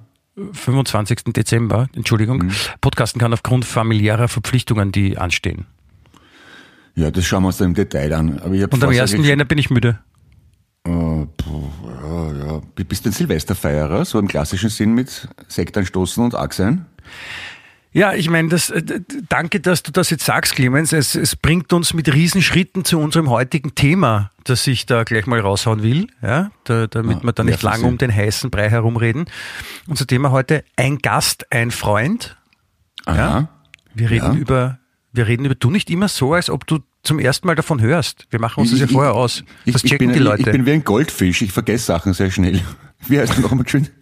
25. 0.52 1.33
Dezember, 1.33 1.88
Entschuldigung, 1.97 2.50
podcasten 2.80 3.21
kann 3.21 3.33
aufgrund 3.33 3.64
familiärer 3.64 4.28
Verpflichtungen, 4.28 4.92
die 4.92 5.18
anstehen. 5.18 5.66
Ja, 6.95 7.11
das 7.11 7.26
schauen 7.26 7.42
wir 7.42 7.49
uns 7.49 7.57
dann 7.57 7.68
im 7.68 7.75
Detail 7.75 8.12
an. 8.12 8.38
Und 8.38 8.45
am 8.45 8.71
fast 8.71 8.85
1. 8.85 9.14
eigentlich- 9.14 9.26
Jänner 9.26 9.45
bin 9.45 9.59
ich 9.59 9.71
müde. 9.71 9.99
Puh, 10.85 11.68
ja, 12.02 12.33
ja. 12.33 12.62
Bist 12.76 13.04
du 13.04 13.11
ein 13.11 13.12
Silvesterfeierer, 13.12 14.04
so 14.04 14.18
im 14.18 14.28
klassischen 14.28 14.71
Sinn 14.71 14.95
mit 14.95 15.28
Sekt 15.49 15.76
anstoßen 15.76 16.25
und 16.25 16.35
Arg 16.35 16.54
sein? 16.54 16.87
Ja, 17.92 18.12
ich 18.12 18.28
meine, 18.28 18.49
das, 18.49 18.68
äh, 18.71 18.83
danke, 19.28 19.61
dass 19.61 19.83
du 19.83 19.90
das 19.90 20.11
jetzt 20.11 20.25
sagst, 20.25 20.54
Clemens. 20.54 20.92
Es, 20.92 21.14
es 21.14 21.37
bringt 21.37 21.73
uns 21.73 21.95
mit 21.95 22.12
Riesenschritten 22.12 22.85
zu 22.85 22.99
unserem 22.99 23.30
heutigen 23.30 23.75
Thema, 23.75 24.30
das 24.45 24.66
ich 24.66 24.85
da 24.87 25.04
gleich 25.04 25.26
mal 25.26 25.40
raushauen 25.40 25.83
will, 25.83 26.07
ja, 26.23 26.50
da, 26.64 26.87
damit 26.87 27.18
Ah, 27.18 27.25
wir 27.25 27.33
da 27.33 27.45
nicht 27.45 27.62
lange 27.62 27.85
um 27.87 27.97
den 27.99 28.14
heißen 28.14 28.50
Brei 28.50 28.68
herumreden. 28.68 29.25
Unser 29.87 30.07
Thema 30.07 30.30
heute, 30.30 30.64
ein 30.76 30.99
Gast, 30.99 31.50
ein 31.50 31.71
Freund. 31.71 32.37
Aha. 33.07 33.49
Wir 33.95 34.11
reden 34.11 34.35
Ja. 34.35 34.38
über, 34.38 34.78
wir 35.12 35.26
reden 35.26 35.47
über, 35.47 35.54
du 35.54 35.71
nicht 35.71 35.88
immer 35.90 36.09
so, 36.09 36.35
als 36.35 36.50
ob 36.50 36.66
du 36.66 36.80
zum 37.02 37.18
ersten 37.18 37.47
Mal 37.47 37.57
davon 37.57 37.80
hörst. 37.80 38.26
Wir 38.30 38.38
machen 38.38 38.61
uns 38.61 38.71
das 38.71 38.80
ja 38.80 38.87
Ich- 38.87 38.92
vorher 38.92 39.12
ich- 39.12 39.16
aus. 39.16 39.45
Ich, 39.64 39.73
Das 39.73 39.83
ich, 39.83 39.90
checken 39.90 40.09
bin, 40.09 40.14
die 40.14 40.21
Leute. 40.23 40.42
ich 40.42 40.50
bin 40.52 40.66
wie 40.66 40.73
ein 40.73 40.85
Goldfisch, 40.85 41.40
ich 41.40 41.52
vergesse 41.52 41.87
Sachen 41.87 42.12
sehr 42.12 42.30
schnell. 42.30 42.61
Wie 43.07 43.18
heißt 43.18 43.37
du 43.38 43.40
noch 43.42 43.52
einmal 43.52 43.62
geschwind? 43.64 43.92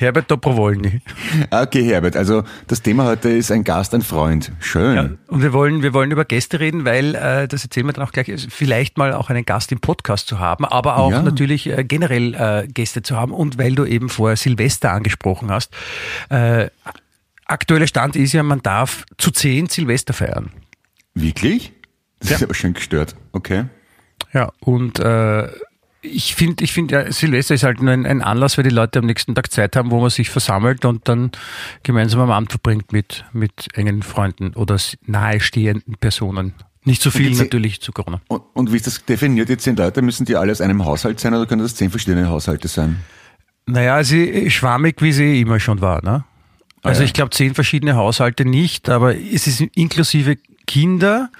Herbert 0.00 0.30
Dobrowolny. 0.30 1.02
Ah, 1.50 1.62
Okay, 1.62 1.84
Herbert, 1.84 2.16
also 2.16 2.42
das 2.66 2.80
Thema 2.82 3.04
heute 3.04 3.28
ist 3.28 3.50
ein 3.52 3.64
Gast, 3.64 3.94
ein 3.94 4.02
Freund. 4.02 4.50
Schön. 4.60 4.96
Ja, 4.96 5.10
und 5.28 5.42
wir 5.42 5.52
wollen, 5.52 5.82
wir 5.82 5.92
wollen 5.92 6.10
über 6.10 6.24
Gäste 6.24 6.58
reden, 6.58 6.84
weil 6.84 7.14
äh, 7.14 7.46
das 7.48 7.64
erzählen 7.64 7.86
wir 7.86 7.92
dann 7.92 8.04
auch 8.06 8.12
gleich, 8.12 8.28
ist 8.28 8.52
vielleicht 8.52 8.96
mal 8.98 9.12
auch 9.12 9.28
einen 9.30 9.44
Gast 9.44 9.72
im 9.72 9.80
Podcast 9.80 10.26
zu 10.26 10.38
haben, 10.38 10.64
aber 10.64 10.96
auch 10.96 11.10
Ja. 11.12 11.22
natürlich 11.22 11.66
äh, 11.68 11.84
generell 11.84 12.34
äh, 12.34 12.66
Gäste 12.66 13.02
zu 13.02 13.16
haben 13.16 13.32
und 13.32 13.58
weil 13.58 13.74
du 13.74 13.84
eben 13.84 14.08
vorher 14.08 14.36
Silvester 14.36 14.92
angesprochen 14.92 15.50
hast. 15.50 15.72
Äh, 16.30 16.68
aktueller 17.44 17.86
Stand 17.86 18.16
ist 18.16 18.32
ja, 18.32 18.42
man 18.42 18.62
darf 18.62 19.04
zu 19.18 19.30
zehn 19.30 19.66
Silvester 19.66 20.12
feiern. 20.14 20.50
Wirklich? 21.14 21.72
Das 22.20 22.30
Ja. 22.30 22.36
ist 22.36 22.42
aber 22.44 22.54
schön 22.54 22.72
gestört. 22.74 23.16
Okay. 23.32 23.64
Ja, 24.32 24.50
und 24.60 24.98
äh, 25.00 25.48
ich 26.02 26.34
finde, 26.34 26.64
ich 26.64 26.72
finde, 26.72 26.94
ja, 26.94 27.12
Silvester 27.12 27.54
ist 27.54 27.62
halt 27.62 27.80
nur 27.80 27.92
ein, 27.92 28.06
ein 28.06 28.22
Anlass, 28.22 28.56
weil 28.56 28.64
die 28.64 28.70
Leute 28.70 29.00
am 29.00 29.06
nächsten 29.06 29.34
Tag 29.34 29.50
Zeit 29.50 29.76
haben, 29.76 29.90
wo 29.90 30.00
man 30.00 30.10
sich 30.10 30.30
versammelt 30.30 30.84
und 30.84 31.08
dann 31.08 31.30
gemeinsam 31.82 32.20
am 32.20 32.30
Abend 32.30 32.50
verbringt 32.50 32.92
mit, 32.92 33.24
mit 33.32 33.68
engen 33.74 34.02
Freunden 34.02 34.54
oder 34.54 34.78
nahestehenden 35.06 35.96
Personen. 35.96 36.54
Nicht 36.84 37.02
so 37.02 37.10
viel 37.10 37.30
natürlich 37.36 37.82
zu 37.82 37.92
Corona. 37.92 38.22
Und, 38.28 38.42
und 38.54 38.72
wie 38.72 38.76
ist 38.76 38.86
das 38.86 39.04
definiert? 39.04 39.50
Die 39.50 39.58
zehn 39.58 39.76
Leute, 39.76 40.00
müssen 40.00 40.24
die 40.24 40.36
alle 40.36 40.52
aus 40.52 40.62
einem 40.62 40.84
Haushalt 40.86 41.20
sein 41.20 41.34
oder 41.34 41.44
können 41.46 41.62
das 41.62 41.74
zehn 41.74 41.90
verschiedene 41.90 42.28
Haushalte 42.28 42.68
sein? 42.68 43.00
Naja, 43.66 43.96
also 43.96 44.16
schwammig, 44.48 45.02
wie 45.02 45.12
sie 45.12 45.42
immer 45.42 45.60
schon 45.60 45.82
war. 45.82 46.02
Ne? 46.02 46.24
Also 46.82 47.02
ja. 47.02 47.06
ich 47.06 47.12
glaube, 47.12 47.30
zehn 47.30 47.54
verschiedene 47.54 47.96
Haushalte 47.96 48.46
nicht, 48.46 48.88
aber 48.88 49.14
es 49.14 49.46
ist 49.46 49.60
inklusive 49.60 50.36
Kinder 50.66 51.30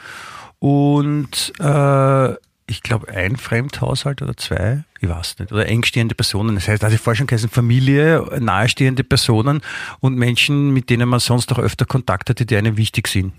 und 0.58 1.52
äh, 1.58 2.34
ich 2.70 2.82
glaube 2.82 3.08
ein 3.08 3.36
Fremdhaushalt 3.36 4.22
oder 4.22 4.36
zwei, 4.36 4.84
ich 5.00 5.08
weiß 5.08 5.40
nicht, 5.40 5.50
oder 5.52 5.66
engstehende 5.66 6.14
Personen. 6.14 6.54
Das 6.54 6.68
heißt, 6.68 6.84
also 6.84 6.96
schon 7.14 7.26
geheißen, 7.26 7.50
Familie, 7.50 8.24
nahestehende 8.38 9.02
Personen 9.02 9.60
und 9.98 10.16
Menschen, 10.16 10.70
mit 10.70 10.88
denen 10.88 11.08
man 11.08 11.18
sonst 11.20 11.52
auch 11.52 11.58
öfter 11.58 11.84
Kontakt 11.84 12.30
hatte, 12.30 12.46
die 12.46 12.56
einem 12.56 12.76
wichtig 12.76 13.08
sind. 13.08 13.32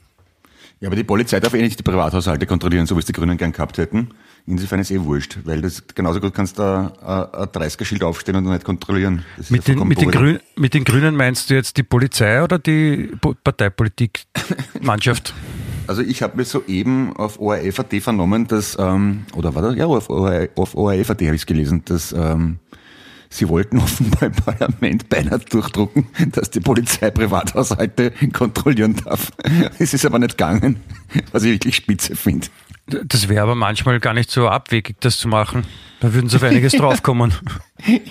Ja, 0.81 0.87
aber 0.89 0.95
die 0.95 1.03
Polizei 1.03 1.39
darf 1.39 1.53
eh 1.53 1.61
nicht 1.61 1.77
die 1.79 1.83
Privathaushalte 1.83 2.45
kontrollieren, 2.47 2.87
so 2.87 2.95
wie 2.95 2.99
es 2.99 3.05
die 3.05 3.13
Grünen 3.13 3.37
gern 3.37 3.51
gehabt 3.51 3.77
hätten. 3.77 4.09
Insofern 4.47 4.79
ist 4.79 4.89
eh 4.89 4.99
wurscht, 4.99 5.37
weil 5.43 5.61
das 5.61 5.83
genauso 5.93 6.19
gut 6.19 6.33
kannst 6.33 6.57
du 6.57 6.63
da 6.63 7.29
ein 7.31 7.47
30er-Schild 7.49 8.03
aufstehen 8.03 8.35
und 8.35 8.45
nicht 8.45 8.63
kontrollieren. 8.65 9.23
Mit 9.49 9.67
ja 9.67 9.75
den, 9.75 9.87
mit, 9.87 10.01
den. 10.01 10.09
Grün, 10.09 10.39
mit 10.55 10.73
den 10.73 10.83
Grünen 10.83 11.15
meinst 11.15 11.49
du 11.49 11.53
jetzt 11.53 11.77
die 11.77 11.83
Polizei 11.83 12.43
oder 12.43 12.57
die 12.57 13.11
Po- 13.21 13.35
Parteipolitik-Mannschaft? 13.43 15.33
Also 15.87 16.01
ich 16.01 16.21
habe 16.21 16.37
mir 16.37 16.45
soeben 16.45 17.13
auf 17.15 17.39
ORF.at 17.39 17.93
vernommen, 18.01 18.47
dass, 18.47 18.77
ähm, 18.79 19.25
oder 19.35 19.55
war 19.55 19.61
das? 19.61 19.75
Ja, 19.75 19.85
auf, 19.87 20.09
auf 20.09 20.75
ORF.at 20.75 21.21
habe 21.21 21.35
ich 21.35 21.41
es 21.41 21.45
gelesen, 21.45 21.83
dass 21.85 22.13
ähm, 22.13 22.59
sie 23.29 23.49
wollten 23.49 23.77
offenbar 23.79 24.23
im 24.23 24.31
Parlament 24.33 25.09
beinahe 25.09 25.39
durchdrucken, 25.39 26.07
dass 26.31 26.51
die 26.51 26.59
Polizei 26.59 27.09
Privathaushalte 27.09 28.11
kontrollieren 28.33 28.95
darf. 29.03 29.31
Es 29.79 29.93
ist 29.93 30.05
aber 30.05 30.19
nicht 30.19 30.37
gegangen, 30.37 30.77
was 31.31 31.43
ich 31.43 31.51
wirklich 31.51 31.75
spitze 31.75 32.15
finde. 32.15 32.47
Das 33.05 33.29
wäre 33.29 33.43
aber 33.43 33.55
manchmal 33.55 33.99
gar 33.99 34.13
nicht 34.13 34.31
so 34.31 34.47
abwegig, 34.47 34.95
das 34.99 35.17
zu 35.17 35.27
machen. 35.27 35.63
Da 35.99 36.13
würden 36.13 36.29
sie 36.29 36.37
auf 36.37 36.43
einiges 36.43 36.71
draufkommen. 36.77 37.33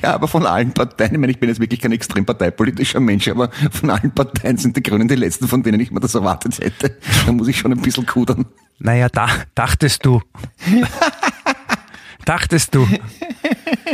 Ja, 0.02 0.14
aber 0.14 0.28
von 0.28 0.46
allen 0.46 0.72
Parteien, 0.72 1.12
ich 1.12 1.18
meine, 1.18 1.32
ich 1.32 1.40
bin 1.40 1.48
jetzt 1.48 1.60
wirklich 1.60 1.80
kein 1.80 1.92
extrem 1.92 2.24
parteipolitischer 2.24 3.00
Mensch, 3.00 3.28
aber 3.28 3.50
von 3.70 3.90
allen 3.90 4.12
Parteien 4.12 4.56
sind 4.56 4.76
die 4.76 4.82
Grünen 4.82 5.08
die 5.08 5.16
letzten, 5.16 5.48
von 5.48 5.62
denen 5.62 5.80
ich 5.80 5.90
mir 5.90 6.00
das 6.00 6.14
erwartet 6.14 6.58
hätte. 6.60 6.96
Da 7.26 7.32
muss 7.32 7.48
ich 7.48 7.58
schon 7.58 7.72
ein 7.72 7.80
bisschen 7.80 8.06
kudern. 8.06 8.46
Naja, 8.78 9.08
da, 9.08 9.28
dachtest 9.54 10.06
du. 10.06 10.22
dachtest 12.24 12.74
du. 12.74 12.88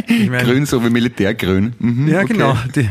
Ich 0.06 0.30
meine, 0.30 0.44
Grün, 0.44 0.66
so 0.66 0.84
wie 0.84 0.90
Militärgrün. 0.90 1.74
Mhm, 1.78 2.08
ja, 2.08 2.20
okay. 2.20 2.32
genau. 2.34 2.56
Die, 2.74 2.88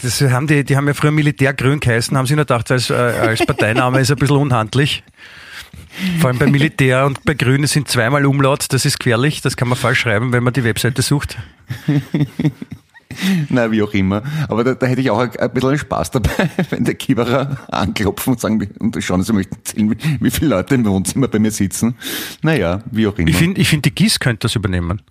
das 0.00 0.20
haben 0.20 0.46
die, 0.46 0.64
die 0.64 0.76
haben 0.76 0.86
ja 0.86 0.94
früher 0.94 1.10
Militärgrün 1.10 1.80
geheißen, 1.80 2.16
haben 2.16 2.26
sie 2.26 2.34
nur 2.34 2.44
gedacht, 2.44 2.70
als, 2.70 2.90
äh, 2.90 2.94
als 2.94 3.44
Parteiname 3.44 4.00
ist 4.00 4.10
ein 4.10 4.16
bisschen 4.16 4.36
unhandlich. 4.36 5.02
Vor 6.20 6.28
allem 6.28 6.38
bei 6.38 6.46
Militär 6.46 7.06
und 7.06 7.24
bei 7.24 7.34
Grün 7.34 7.66
sind 7.66 7.88
zweimal 7.88 8.26
Umlaut, 8.26 8.66
das 8.70 8.84
ist 8.84 8.98
gefährlich, 8.98 9.40
das 9.40 9.56
kann 9.56 9.68
man 9.68 9.78
falsch 9.78 10.00
schreiben, 10.00 10.32
wenn 10.32 10.42
man 10.42 10.52
die 10.52 10.64
Webseite 10.64 11.02
sucht. 11.02 11.38
Na, 13.48 13.70
wie 13.70 13.82
auch 13.82 13.92
immer. 13.94 14.22
Aber 14.48 14.64
da, 14.64 14.74
da 14.74 14.86
hätte 14.86 15.00
ich 15.00 15.10
auch 15.10 15.18
ein, 15.18 15.34
ein 15.36 15.50
bisschen 15.52 15.78
Spaß 15.78 16.10
dabei, 16.10 16.50
wenn 16.70 16.84
der 16.84 16.94
Kieberer 16.94 17.58
anklopfen 17.70 18.34
und 18.34 18.40
sagen, 18.40 18.68
und 18.78 19.02
schauen, 19.02 19.22
Sie 19.22 19.32
möchten 19.32 19.54
erzählen, 19.54 19.96
wie, 20.20 20.30
viele 20.30 20.50
Leute 20.50 20.74
im 20.74 20.84
Wohnzimmer 20.84 21.28
bei 21.28 21.38
mir 21.38 21.50
sitzen. 21.50 21.96
Naja, 22.42 22.82
wie 22.90 23.06
auch 23.06 23.16
immer. 23.16 23.28
Ich 23.28 23.36
finde, 23.36 23.60
ich 23.60 23.68
find, 23.68 23.84
die 23.84 23.94
GIS 23.94 24.20
könnte 24.20 24.40
das 24.40 24.54
übernehmen. 24.54 25.02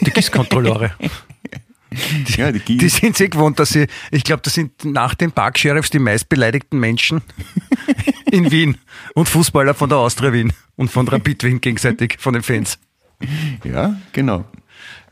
Die 0.00 0.10
GIS-Kontrolleure. 0.10 0.90
ja, 2.36 2.52
die, 2.52 2.78
Die 2.78 2.88
sind 2.88 3.16
sich 3.16 3.30
gewohnt, 3.30 3.58
dass 3.58 3.70
sie, 3.70 3.86
ich 4.10 4.24
glaube, 4.24 4.42
das 4.42 4.54
sind 4.54 4.84
nach 4.84 5.14
den 5.14 5.32
Parksheriffs 5.32 5.90
die 5.90 6.00
meistbeleidigten 6.00 6.78
Menschen 6.78 7.22
in 8.30 8.50
Wien 8.50 8.78
und 9.14 9.28
Fußballer 9.28 9.74
von 9.74 9.88
der 9.88 9.98
Austria 9.98 10.32
Wien 10.32 10.52
und 10.76 10.90
von 10.90 11.08
Rapid 11.08 11.44
Wien 11.44 11.60
gegenseitig, 11.60 12.16
von 12.18 12.34
den 12.34 12.42
Fans. 12.42 12.78
ja, 13.64 13.96
genau. 14.12 14.44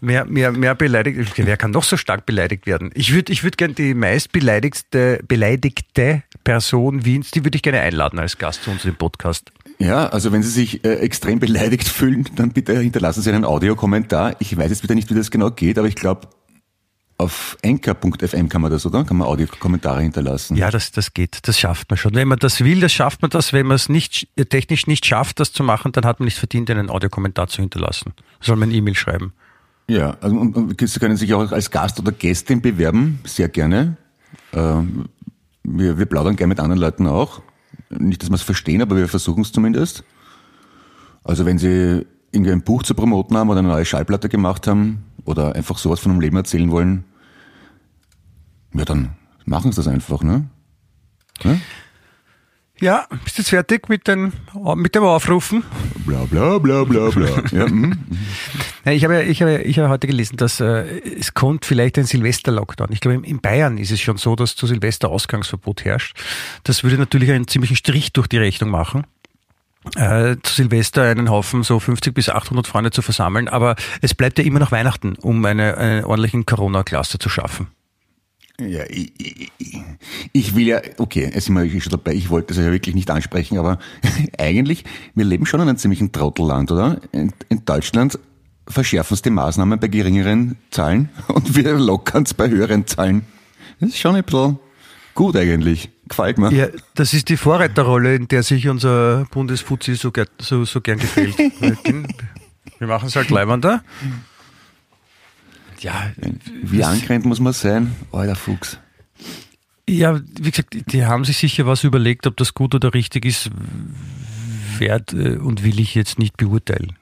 Mehr, 0.01 0.25
mehr, 0.27 0.53
mehr 0.53 0.75
beleidigt, 0.75 1.33
wer 1.37 1.57
kann 1.57 1.71
noch 1.71 1.83
so 1.83 1.97
stark 1.97 2.27
beleidigt 2.27 2.67
werden? 2.67 2.91
Ich 2.95 3.13
würde 3.13 3.33
ich 3.33 3.43
würd 3.43 3.57
gerne 3.57 3.75
die 3.75 3.95
meistbeleidigte 3.95 5.21
beleidigte 5.27 6.23
Person 6.45 7.05
Wiens, 7.05 7.31
die 7.31 7.45
würde 7.45 7.57
ich 7.57 7.63
gerne 7.63 7.81
einladen 7.81 8.19
als 8.19 8.39
Gast 8.39 8.63
zu 8.65 8.71
unserem 8.71 8.97
Podcast. 8.97 9.53
Ja, 9.79 10.07
also 10.07 10.33
wenn 10.33 10.43
Sie 10.43 10.51
sich 10.51 10.85
äh, 10.85 10.97
extrem 10.97 11.39
beleidigt 11.39 11.89
fühlen, 11.89 12.29
dann 12.37 12.51
bitte 12.51 12.79
hinterlassen 12.79 13.23
Sie 13.23 13.31
einen 13.31 13.45
Audiokommentar. 13.45 14.37
Ich 14.39 14.57
weiß 14.57 14.71
jetzt 14.71 14.83
wieder 14.83 14.95
nicht, 14.95 15.11
wie 15.11 15.15
das 15.15 15.31
genau 15.31 15.51
geht, 15.51 15.79
aber 15.79 15.89
ich 15.89 15.97
glaube, 15.97 16.29
auf 17.19 17.57
enker.fm 17.63 18.49
kann 18.49 18.61
man 18.61 18.71
das, 18.71 18.85
oder? 18.85 19.05
Kann 19.05 19.17
man 19.17 19.27
Audiokommentare 19.27 20.03
hinterlassen. 20.03 20.57
Ja, 20.57 20.71
das, 20.71 20.93
das 20.93 21.15
geht, 21.15 21.39
das 21.49 21.59
schafft 21.59 21.89
man 21.89 21.97
schon. 21.97 22.15
Wenn 22.15 22.29
man 22.29 22.39
das 22.39 22.63
will, 22.63 22.81
das 22.81 22.93
schafft 22.93 23.23
man 23.23 23.31
das. 23.31 23.53
Wenn 23.53 23.67
man 23.67 23.77
es 23.77 23.89
nicht, 23.89 24.29
technisch 24.51 24.87
nicht 24.87 25.07
schafft, 25.07 25.41
das 25.41 25.53
zu 25.53 25.63
machen, 25.63 25.93
dann 25.93 26.05
hat 26.05 26.21
man 26.21 26.27
nicht 26.27 26.39
verdient, 26.39 26.71
einen 26.71 26.91
Audiokommentar 26.91 27.49
zu 27.49 27.63
hinterlassen. 27.63 28.13
Soll 28.41 28.57
man 28.57 28.69
eine 28.69 28.77
E-Mail 28.77 28.95
schreiben. 28.95 29.33
Ja, 29.89 30.17
also, 30.21 30.37
und, 30.37 30.57
und 30.57 30.81
Sie 30.81 31.01
können 31.01 31.17
sich 31.17 31.33
auch 31.33 31.53
als 31.53 31.71
Gast 31.71 31.99
oder 31.99 32.13
Gästin 32.13 32.61
bewerben, 32.61 33.21
sehr 33.25 33.49
gerne. 33.49 33.97
Ähm, 34.53 35.07
wir, 35.63 35.99
wir 35.99 36.07
plaudern 36.07 36.37
gerne 36.37 36.49
mit 36.49 36.61
anderen 36.61 36.81
Leuten 36.81 37.07
auch. 37.07 37.41
Nicht, 37.89 38.23
dass 38.23 38.31
wir 38.31 38.35
es 38.35 38.43
verstehen, 38.43 38.83
aber 38.83 38.97
wir 38.97 39.09
versuchen 39.09 39.43
es 39.43 39.53
zumindest. 39.53 40.05
Also 41.25 41.47
wenn 41.47 41.59
Sie 41.59 42.05
irgendwie 42.33 42.53
ein 42.53 42.63
Buch 42.63 42.83
zu 42.83 42.95
promoten 42.95 43.37
haben 43.37 43.49
oder 43.49 43.61
eine 43.61 43.69
neue 43.69 43.85
Schallplatte 43.85 44.29
gemacht 44.29 44.67
haben 44.67 45.05
oder 45.27 45.55
einfach 45.55 45.79
sowas 45.79 46.01
von 46.01 46.13
einem 46.13 46.21
Leben 46.21 46.37
erzählen 46.37 46.71
wollen, 46.71 47.05
ja, 48.75 48.85
dann 48.85 49.11
machen 49.45 49.73
Sie 49.73 49.77
das 49.77 49.89
einfach, 49.89 50.23
ne? 50.23 50.49
ne? 51.45 51.61
Ja, 52.79 53.07
bist 53.25 53.39
du 53.39 53.41
jetzt 53.41 53.49
fertig 53.49 53.89
mit, 53.89 54.07
den, 54.07 54.35
mit 54.75 54.95
dem 54.95 55.03
Aufrufen? 55.03 55.65
Bla 56.05 56.25
bla 56.27 56.59
bla 56.59 56.85
bla 56.85 57.09
bla. 57.11 57.29
ja. 57.53 57.67
Ja, 58.85 58.93
ich 58.93 59.03
habe, 59.03 59.15
ja- 59.15 59.21
ich 59.23 59.43
habe, 59.43 59.63
ich 59.63 59.79
habe 59.81 59.89
heute 59.89 60.07
gelesen, 60.07 60.37
dass 60.37 60.61
äh, 60.61 61.01
es 61.19 61.35
kommt 61.35 61.65
vielleicht 61.65 61.99
ein 61.99 62.05
Silvester-Lockdown. 62.05 62.93
Ich 62.93 63.01
glaube, 63.01 63.27
in 63.27 63.41
Bayern 63.41 63.79
ist 63.79 63.91
es 63.91 64.01
schon 64.01 64.17
so, 64.17 64.37
dass 64.37 64.55
zu 64.55 64.69
Silvester 64.69 65.09
Ausgangsverbot 65.09 65.85
herrscht. 65.85 66.17
Das 66.63 66.85
würde 66.85 66.97
natürlich 66.97 67.33
einen 67.33 67.49
ziemlichen 67.49 67.75
Strich 67.75 68.13
durch 68.13 68.29
die 68.29 68.37
Rechnung 68.39 68.71
machen. 68.71 69.05
Äh, 69.95 70.37
zu 70.43 70.55
Silvester 70.55 71.03
einen 71.05 71.31
Haufen 71.31 71.63
so 71.63 71.79
50 71.81 72.13
bis 72.13 72.29
800 72.29 72.67
Freunde 72.67 72.91
zu 72.91 73.03
versammeln, 73.03 73.49
aber 73.49 73.77
es 74.03 74.15
bleibt 74.15 74.39
ja 74.39 74.45
immer 74.45 74.59
noch 74.59 74.73
Weihnachten, 74.73 75.15
um 75.23 75.45
eine, 75.45 75.77
einen 75.79 76.05
ordentlichen 76.05 76.45
Corona-Cluster 76.45 77.19
zu 77.19 77.29
schaffen. 77.29 77.69
Ja, 78.61 78.85
ich, 78.89 79.13
ich, 79.19 79.53
ich- 79.59 79.83
ich 80.33 80.55
will 80.55 80.67
ja, 80.67 80.81
okay, 80.99 81.31
jetzt 81.33 81.45
sind 81.47 81.55
wir 81.55 81.63
wirklich 81.63 81.85
schon 81.85 81.91
dabei, 81.93 82.13
ich 82.15 82.31
wollte 82.31 82.49
das 82.55 82.57
ja 82.65 82.71
wirklich 82.73 82.95
nicht 82.95 83.11
ansprechen, 83.11 83.59
aber 83.59 83.79
eigentlich, 84.39 84.85
wir 85.15 85.25
leben 85.25 85.47
schon 85.47 85.61
in 85.61 85.69
einem 85.69 85.79
ziemlichen 85.79 86.11
Trottelland, 86.13 86.71
oder? 86.73 87.01
In, 87.13 87.33
in 87.49 87.65
Deutschland 87.65 88.19
verschärfen 88.69 89.15
es 89.15 89.23
die 89.23 89.31
Maßnahmen 89.31 89.79
bei 89.79 89.89
geringeren 89.89 90.57
Zahlen 90.71 91.11
und 91.29 91.55
wir 91.55 91.75
lockern 91.75 92.25
es 92.25 92.35
bei 92.35 92.49
höheren 92.49 92.87
Zahlen. 92.87 93.23
Das 93.81 93.91
ist 93.91 93.99
schon 93.99 94.17
ein 94.17 94.25
bisschen, 94.25 94.59
gut 95.17 95.35
eigentlich. 95.35 95.91
Gefällt 96.09 96.39
mir. 96.39 96.53
Ja, 96.53 96.69
das 96.95 97.13
ist 97.13 97.29
die 97.29 97.37
Vorreiterrolle, 97.37 98.15
in 98.15 98.29
der 98.29 98.45
sich 98.45 98.69
unser 98.69 99.25
Bundesfuzzi 99.33 99.97
so, 99.97 100.13
so, 100.41 100.65
so 100.65 100.81
gern 100.81 101.01
gefällt. 101.01 101.37
Wir 102.79 102.87
machen 102.87 103.09
es 103.09 103.17
halt 103.17 103.31
leibender. 103.31 103.83
Ja, 105.81 106.13
Wie 106.63 106.85
angerannt 106.85 107.25
muss 107.25 107.41
man 107.41 107.53
sein? 107.53 107.95
Alter 108.13 108.37
Fuchs. 108.37 108.79
ja, 109.89 110.21
wie 110.41 110.51
gesagt, 110.51 110.77
die 110.93 111.05
haben 111.05 111.25
sich 111.25 111.39
sicher 111.39 111.67
was 111.67 111.85
überlegt, 111.85 112.27
ob 112.27 112.37
das 112.37 112.55
gut 112.55 112.75
oder 112.75 112.95
richtig 112.95 113.25
ist, 113.25 113.51
wert 114.79 115.13
äh, 115.13 115.37
und 115.37 115.65
will 115.65 115.81
ich 115.81 115.95
jetzt 115.95 116.19
nicht 116.19 116.37
beurteilen. 116.37 116.97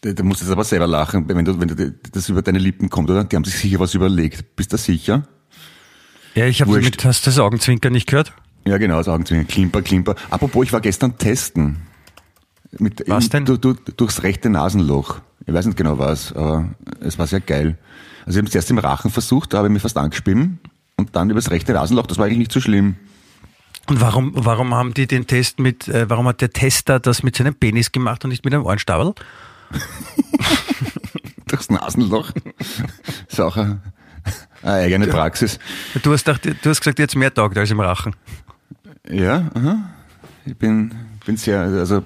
Da, 0.00 0.12
da 0.12 0.22
musst 0.22 0.40
du 0.40 0.44
jetzt 0.44 0.52
aber 0.52 0.64
selber 0.64 0.86
lachen, 0.86 1.28
wenn, 1.28 1.44
du, 1.44 1.58
wenn 1.60 1.68
du, 1.68 1.94
das 2.12 2.28
über 2.28 2.42
deine 2.42 2.58
Lippen 2.58 2.90
kommt, 2.90 3.10
oder? 3.10 3.24
Die 3.24 3.36
haben 3.36 3.44
sich 3.44 3.54
sicher 3.54 3.80
was 3.80 3.94
überlegt. 3.94 4.56
Bist 4.56 4.72
du 4.72 4.76
sicher? 4.76 5.26
Ja, 6.36 6.44
ich 6.44 6.60
habe 6.60 6.78
mit, 6.82 7.02
hast 7.02 7.24
du 7.24 7.30
das 7.30 7.38
Augenzwinkern 7.38 7.94
nicht 7.94 8.06
gehört? 8.06 8.34
Ja, 8.66 8.76
genau, 8.76 8.98
das 8.98 9.08
Augenzwinkern. 9.08 9.48
Klimper, 9.48 9.80
Klimper. 9.80 10.16
Apropos, 10.28 10.66
ich 10.66 10.72
war 10.72 10.82
gestern 10.82 11.16
testen. 11.16 11.78
Mit, 12.78 13.04
Was 13.06 13.30
denn? 13.30 13.46
Du, 13.46 13.56
du, 13.56 13.72
durchs 13.72 14.22
rechte 14.22 14.50
Nasenloch. 14.50 15.20
Ich 15.46 15.54
weiß 15.54 15.64
nicht 15.64 15.78
genau 15.78 15.98
was, 15.98 16.34
aber 16.34 16.68
es 17.00 17.18
war 17.18 17.26
sehr 17.26 17.40
geil. 17.40 17.78
Also 18.26 18.38
ich 18.38 18.42
habe 18.42 18.48
es 18.48 18.54
erst 18.54 18.70
im 18.70 18.76
Rachen 18.76 19.10
versucht, 19.10 19.54
da 19.54 19.58
habe 19.58 19.68
ich 19.68 19.72
mich 19.72 19.80
fast 19.80 19.96
angeschwimmen. 19.96 20.58
Und 20.96 21.16
dann 21.16 21.30
übers 21.30 21.50
rechte 21.50 21.72
Nasenloch, 21.72 22.06
das 22.06 22.18
war 22.18 22.26
eigentlich 22.26 22.38
nicht 22.38 22.52
so 22.52 22.60
schlimm. 22.60 22.96
Und 23.86 24.02
warum, 24.02 24.32
warum 24.34 24.74
haben 24.74 24.92
die 24.92 25.06
den 25.06 25.26
Test 25.26 25.58
mit, 25.58 25.88
äh, 25.88 26.10
warum 26.10 26.28
hat 26.28 26.42
der 26.42 26.50
Tester 26.50 27.00
das 27.00 27.22
mit 27.22 27.36
seinem 27.36 27.54
Penis 27.54 27.92
gemacht 27.92 28.24
und 28.24 28.30
nicht 28.30 28.44
mit 28.44 28.52
einem 28.52 28.66
Ohrenstabel? 28.66 29.14
Durchs 31.46 31.70
Nasenloch. 31.70 32.32
ist 33.28 33.40
auch 33.40 33.56
eine, 33.56 33.80
eine 34.62 34.72
eigene 34.84 35.06
Praxis. 35.06 35.58
Du 36.02 36.12
hast, 36.12 36.24
gedacht, 36.24 36.44
du 36.44 36.70
hast 36.70 36.80
gesagt, 36.80 36.98
jetzt 36.98 37.16
mehr 37.16 37.32
taugt 37.32 37.56
als 37.58 37.70
im 37.70 37.80
Rachen. 37.80 38.14
Ja, 39.08 39.50
aha. 39.54 39.78
Ich 40.44 40.56
bin, 40.56 40.94
bin 41.24 41.36
sehr, 41.36 41.60
also 41.60 42.02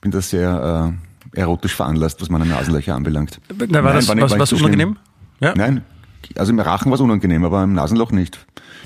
bin 0.00 0.10
da 0.10 0.20
sehr 0.20 0.92
äh, 1.34 1.38
erotisch 1.40 1.74
veranlasst, 1.74 2.20
was 2.20 2.28
meine 2.30 2.46
Nasenlöcher 2.46 2.94
anbelangt. 2.94 3.40
Na, 3.68 3.82
war 3.82 3.92
das 3.94 4.08
war 4.08 4.14
nicht- 4.14 4.38
was, 4.38 4.48
so 4.50 4.56
unangenehm? 4.56 4.96
Ja. 5.40 5.54
Nein, 5.54 5.82
also 6.36 6.52
im 6.52 6.58
Rachen 6.60 6.90
war 6.90 6.96
es 6.96 7.00
unangenehm, 7.00 7.44
aber 7.44 7.62
im 7.64 7.74
Nasenloch 7.74 8.10
nicht. 8.12 8.38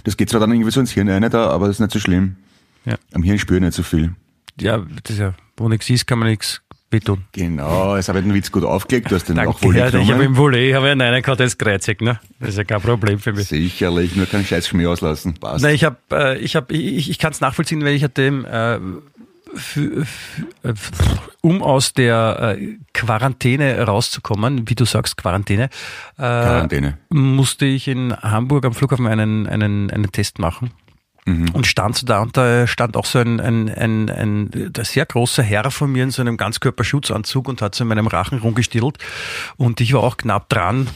Das 0.05 0.17
geht 0.17 0.31
zwar 0.31 0.41
dann 0.41 0.53
irgendwie 0.53 0.71
so 0.71 0.81
ins 0.81 0.91
Hirn 0.91 1.09
rein 1.09 1.29
da, 1.31 1.49
aber 1.49 1.67
das 1.67 1.77
ist 1.77 1.81
nicht 1.81 1.93
so 1.93 1.99
schlimm. 1.99 2.37
Ja. 2.85 2.97
Am 3.15 3.23
Hirn 3.23 3.39
spüre 3.39 3.59
ich 3.59 3.65
nicht 3.65 3.75
so 3.75 3.83
viel. 3.83 4.15
Ja, 4.61 4.79
das 4.79 5.13
ist 5.13 5.19
ja, 5.19 5.35
wo 5.57 5.69
nichts 5.69 5.89
ist, 5.89 6.07
kann 6.07 6.19
man 6.19 6.29
nichts 6.29 6.61
wehtun. 6.93 7.25
Genau, 7.33 7.97
jetzt 7.97 8.09
habe 8.09 8.19
ich 8.19 8.25
den 8.25 8.35
Witz 8.35 8.53
gut 8.53 8.65
aufgelegt, 8.65 9.11
du 9.11 9.15
hast 9.15 9.29
den 9.29 9.39
auch 9.39 9.63
wohl 9.63 9.77
ja, 9.77 9.89
ich 9.89 9.95
habe 9.95 10.05
genommen. 10.05 10.23
im 10.23 10.37
Volley 10.37 10.73
habe 10.73 10.87
ich 10.87 10.93
einen 10.93 11.23
gehabt, 11.23 11.41
der 11.41 11.47
ist 11.47 11.59
kreuzig, 11.59 12.01
ne? 12.01 12.21
Das 12.41 12.51
ist 12.51 12.59
ja 12.59 12.65
kein 12.65 12.81
Problem 12.81 13.19
für 13.19 13.33
mich. 13.33 13.49
Sicherlich, 13.49 14.17
nur 14.17 14.27
keinen 14.27 14.45
scheiß 14.45 14.73
auslassen. 14.87 15.35
Passt. 15.35 15.65
Nein, 15.65 15.75
ich 15.75 15.85
habe, 15.85 15.97
äh, 16.13 16.39
ich 16.39 16.57
habe, 16.57 16.75
ich, 16.75 17.11
ich 17.11 17.19
kann 17.19 17.33
es 17.33 17.41
nachvollziehen, 17.41 17.85
weil 17.85 17.95
ich 17.95 18.05
hatte, 18.05 18.23
äh, 18.23 18.81
für, 19.55 20.05
für, 20.05 20.75
um 21.41 21.63
aus 21.63 21.93
der 21.93 22.57
äh, 22.59 22.79
Quarantäne 22.93 23.81
rauszukommen, 23.83 24.69
wie 24.69 24.75
du 24.75 24.85
sagst, 24.85 25.17
Quarantäne, 25.17 25.65
äh, 25.65 25.69
Quarantäne. 26.17 26.99
musste 27.11 27.67
ich 27.67 27.89
in 27.89 28.15
Hamburg 28.17 28.65
am 28.65 28.73
Flughafen 28.73 29.07
einen, 29.07 29.47
einen, 29.47 29.91
einen 29.91 30.13
Test 30.13 30.39
machen. 30.39 30.71
Und 31.53 31.67
stand 31.69 31.97
so 31.97 32.05
da 32.05 32.21
und 32.21 32.37
da 32.37 32.67
stand 32.67 32.97
auch 32.97 33.07
so 33.07 33.21
ein, 33.21 33.39
ein, 33.39 33.69
ein, 33.69 34.11
ein, 34.11 34.73
sehr 34.83 35.07
großer 35.07 35.43
Herr 35.43 35.71
von 35.71 35.93
mir 35.93 36.03
in 36.03 36.11
so 36.11 36.21
einem 36.21 36.37
Ganzkörperschutzanzug 36.37 37.49
und 37.49 37.63
hat 37.63 37.77
so 37.77 37.85
in 37.85 37.89
meinem 37.89 38.09
Rachen 38.09 38.39
rumgestittelt. 38.39 38.99
Und 39.57 39.81
ich 39.81 39.93
war 39.93 40.03
auch 40.03 40.17
knapp 40.17 40.49
dran, 40.49 40.89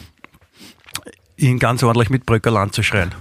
ihn 1.36 1.58
ganz 1.58 1.82
ordentlich 1.82 2.10
mit 2.10 2.26
Bröckerl 2.26 2.56
anzuschreien. 2.56 3.14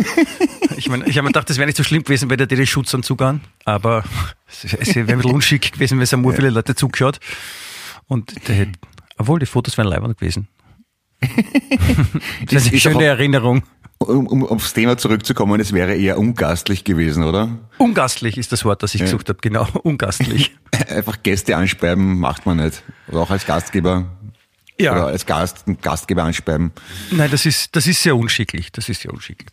ich 0.76 0.88
meine, 0.88 1.06
ich 1.06 1.16
habe 1.16 1.24
mir 1.24 1.30
gedacht, 1.30 1.48
das 1.48 1.56
wäre 1.56 1.66
nicht 1.66 1.76
so 1.76 1.84
schlimm 1.84 2.02
gewesen, 2.02 2.28
weil 2.28 2.36
der 2.36 2.44
hätte 2.44 2.56
den 2.56 2.66
Schutzanzug 2.66 3.22
an, 3.22 3.40
aber 3.64 4.04
es 4.46 4.64
wäre 4.94 5.12
ein 5.12 5.18
bisschen 5.18 5.32
unschick 5.32 5.72
gewesen, 5.72 5.96
weil 5.96 6.04
es 6.04 6.12
haben 6.12 6.30
viele 6.34 6.50
Leute 6.50 6.74
zugeschaut. 6.74 7.20
Und 8.06 8.48
der 8.48 8.54
hätte, 8.54 8.72
obwohl 9.16 9.38
die 9.38 9.46
Fotos 9.46 9.78
wären 9.78 9.88
leibend 9.88 10.18
gewesen. 10.18 10.48
das 12.46 12.66
ist 12.66 12.70
eine 12.70 12.80
schöne 12.80 13.04
Erinnerung. 13.04 13.62
Um, 14.04 14.26
um 14.26 14.46
aufs 14.46 14.72
Thema 14.74 14.96
zurückzukommen, 14.96 15.60
es 15.60 15.72
wäre 15.72 15.94
eher 15.94 16.18
ungastlich 16.18 16.84
gewesen, 16.84 17.24
oder? 17.24 17.48
Ungastlich 17.78 18.38
ist 18.38 18.52
das 18.52 18.64
Wort, 18.64 18.82
das 18.82 18.94
ich 18.94 19.00
gesucht 19.02 19.28
habe, 19.28 19.38
genau, 19.40 19.66
ungastlich. 19.82 20.54
Einfach 20.88 21.22
Gäste 21.22 21.56
anspeiben 21.56 22.18
macht 22.18 22.46
man 22.46 22.58
nicht. 22.58 22.82
Oder 23.08 23.20
auch 23.20 23.30
als 23.30 23.46
Gastgeber. 23.46 24.06
Oder 24.80 24.84
Ja, 24.84 25.06
als 25.06 25.24
Gast, 25.24 25.64
Gastgeber 25.82 26.24
anspeiben. 26.24 26.72
nein, 27.12 27.30
das 27.30 27.46
ist, 27.46 27.74
das 27.76 27.86
ist 27.86 28.02
sehr 28.02 28.16
unschicklich, 28.16 28.72
das 28.72 28.88
ist 28.88 29.02
sehr 29.02 29.12
unschicklich. 29.12 29.50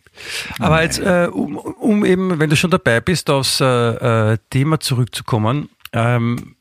Aber 0.58 0.82
jetzt, 0.82 0.98
äh, 0.98 1.28
um, 1.32 1.56
um 1.56 2.04
eben, 2.04 2.38
wenn 2.40 2.50
du 2.50 2.56
schon 2.56 2.70
dabei 2.70 3.00
bist, 3.00 3.30
aufs 3.30 3.60
äh, 3.60 4.32
äh, 4.32 4.38
Thema 4.50 4.80
zurückzukommen, 4.80 5.68
ähm, 5.92 6.56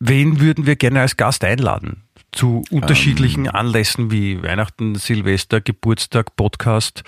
wen 0.00 0.40
würden 0.40 0.66
wir 0.66 0.76
gerne 0.76 1.00
als 1.00 1.16
Gast 1.16 1.44
einladen? 1.44 2.02
Zu 2.32 2.62
unterschiedlichen 2.70 3.48
Anlässen 3.48 4.10
wie 4.10 4.42
Weihnachten, 4.42 4.94
Silvester, 4.96 5.60
Geburtstag, 5.60 6.36
Podcast, 6.36 7.02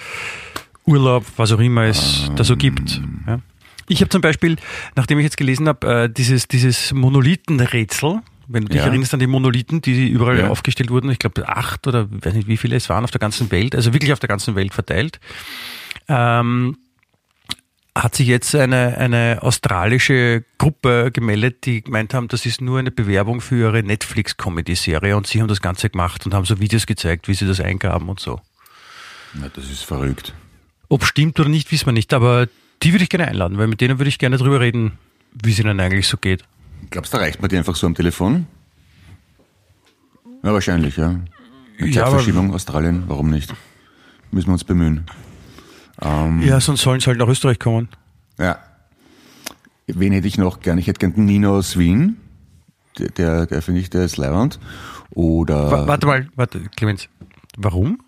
Urlaub, 0.87 1.25
was 1.37 1.53
auch 1.53 1.59
immer 1.61 1.83
es 1.85 2.31
da 2.37 2.43
so 2.45 2.57
gibt. 2.57 3.01
Ja. 3.27 3.41
Ich 3.89 4.01
habe 4.01 4.09
zum 4.09 4.23
Beispiel, 4.23 4.57
nachdem 4.97 5.19
ich 5.19 5.25
jetzt 5.25 5.37
gelesen 5.37 5.69
habe, 5.69 6.05
äh, 6.05 6.09
dieses, 6.11 6.49
dieses 6.49 6.93
Monolithenrätsel, 6.93 8.21
wenn 8.49 8.63
du 8.65 8.69
dich 8.71 8.79
Ja. 8.81 8.87
erinnerst 8.87 9.13
an 9.13 9.21
die 9.21 9.27
Monolithen, 9.27 9.83
die 9.83 10.09
überall 10.09 10.39
Ja. 10.39 10.49
aufgestellt 10.49 10.91
wurden, 10.91 11.11
ich 11.11 11.19
glaube 11.19 11.47
acht 11.49 11.87
oder 11.87 12.09
weiß 12.11 12.35
nicht 12.35 12.49
wie 12.49 12.57
viele 12.57 12.77
es 12.77 12.89
waren 12.89 13.05
auf 13.05 13.11
der 13.11 13.21
ganzen 13.21 13.51
Welt, 13.51 13.75
also 13.77 13.93
wirklich 13.93 14.13
auf 14.13 14.21
der 14.21 14.29
ganzen 14.29 14.55
Welt 14.55 14.73
verteilt, 14.73 15.21
ähm, 16.09 16.79
hat 18.03 18.15
sich 18.15 18.27
jetzt 18.27 18.55
eine, 18.55 18.97
eine 18.99 19.39
australische 19.43 20.45
Gruppe 20.59 21.11
gemeldet, 21.13 21.67
die 21.67 21.83
gemeint 21.83 22.15
haben, 22.15 22.29
das 22.29 22.47
ist 22.47 22.61
nur 22.61 22.79
eine 22.79 22.91
Bewerbung 22.91 23.41
für 23.41 23.57
ihre 23.57 23.83
Netflix-Comedy-Serie 23.83 25.17
und 25.17 25.27
sie 25.27 25.41
haben 25.41 25.49
das 25.49 25.61
Ganze 25.61 25.91
gemacht 25.91 26.25
und 26.25 26.35
haben 26.35 26.45
so 26.45 26.61
Videos 26.61 26.87
gezeigt, 26.87 27.29
wie 27.29 27.35
sie 27.35 27.47
das 27.47 27.61
eingaben 27.61 28.09
und 28.09 28.21
so. 28.21 28.41
Na, 29.35 29.49
das 29.55 29.71
ist 29.71 29.85
verrückt. 29.85 30.35
Ob 30.89 31.05
stimmt 31.05 31.39
oder 31.39 31.49
nicht, 31.49 31.71
wissen 31.73 31.87
wir 31.87 31.93
nicht, 31.93 32.13
aber 32.15 32.49
die 32.83 32.93
würde 32.93 33.05
ich 33.05 33.11
gerne 33.11 33.29
einladen, 33.29 33.59
weil 33.59 33.67
mit 33.67 33.81
denen 33.81 33.99
würde 33.99 34.09
ich 34.09 34.19
gerne 34.19 34.39
drüber 34.39 34.61
reden, 34.61 34.99
wie 35.33 35.53
es 35.53 35.59
ihnen 35.59 35.79
eigentlich 35.79 36.09
so 36.09 36.17
geht. 36.17 36.45
Glaubst 36.91 37.13
du, 37.13 37.19
da 37.19 37.25
reicht 37.25 37.41
man 37.41 37.51
dir 37.51 37.59
einfach 37.59 37.77
so 37.77 37.87
am 37.87 37.95
Telefon? 37.95 38.47
Ja, 40.43 40.53
wahrscheinlich, 40.53 40.97
ja. 40.97 41.21
Mit 41.79 41.95
Ja, 41.95 42.05
Zeitverschiebung, 42.05 42.55
Australien, 42.55 43.05
warum 43.07 43.31
nicht? 43.31 43.53
Müssen 44.31 44.49
wir 44.49 44.55
uns 44.55 44.65
bemühen. 44.65 45.05
Ähm, 46.03 46.43
Ja, 46.43 46.61
sonst 46.61 46.83
sollen 46.83 47.01
sie 47.01 47.07
halt 47.07 47.19
nach 47.19 47.29
Österreich 47.29 47.59
kommen. 47.59 47.89
Ja. 48.39 48.59
Wen 49.87 50.13
hätte 50.13 50.29
ich 50.29 50.39
noch 50.39 50.61
gern? 50.61 50.79
Ich 50.79 50.87
hätte 50.87 50.99
gern 51.11 51.25
Nino 51.25 51.57
aus 51.57 51.77
Wien. 51.79 52.17
Der, 52.99 53.09
der, 53.11 53.47
der 53.47 53.63
finde 53.63 53.81
ich, 53.81 53.91
der 53.91 54.05
ist 54.05 54.17
leibend. 54.17 54.59
Oder. 55.11 55.71
Wa- 55.71 55.87
Warte 55.87 56.07
mal, 56.07 56.29
warte, 56.37 56.61
Clemens. 56.77 57.09
Warum? 57.57 58.01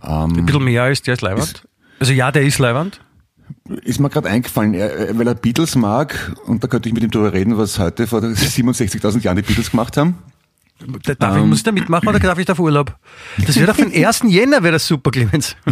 Ein 0.00 0.46
bisschen 0.46 0.64
mehr 0.64 0.84
als 0.84 1.02
der 1.02 1.14
ist 1.14 1.20
Leiwand? 1.22 1.64
Also 2.00 2.12
ja, 2.12 2.30
der 2.30 2.42
ist 2.42 2.58
Leiwand. 2.58 3.00
Ist 3.82 3.98
mir 3.98 4.08
gerade 4.10 4.28
eingefallen, 4.28 4.74
er, 4.74 5.18
weil 5.18 5.26
er 5.26 5.34
Beatles 5.34 5.74
mag, 5.74 6.34
und 6.46 6.62
da 6.62 6.68
könnte 6.68 6.88
ich 6.88 6.94
mit 6.94 7.02
ihm 7.02 7.10
darüber 7.10 7.32
reden, 7.32 7.56
was 7.58 7.78
heute 7.78 8.06
vor 8.06 8.20
67.000 8.22 9.20
Jahren 9.22 9.36
die 9.36 9.42
Beatles 9.42 9.70
gemacht 9.70 9.96
haben. 9.96 10.16
Da- 11.02 11.14
Darf 11.14 11.36
ich, 11.36 11.42
muss 11.44 11.58
ich 11.58 11.64
da 11.64 11.72
mitmachen 11.72 12.08
oder 12.08 12.18
darf 12.20 12.38
ich 12.38 12.46
da 12.46 12.52
auf 12.52 12.60
Urlaub? 12.60 12.96
Das 13.44 13.56
wäre 13.56 13.66
doch 13.66 13.74
für 13.76 13.86
den 13.88 14.04
1. 14.06 14.22
Jänner 14.28 14.62
wäre 14.62 14.72
das 14.74 14.86
super, 14.86 15.10
Clemens. 15.10 15.56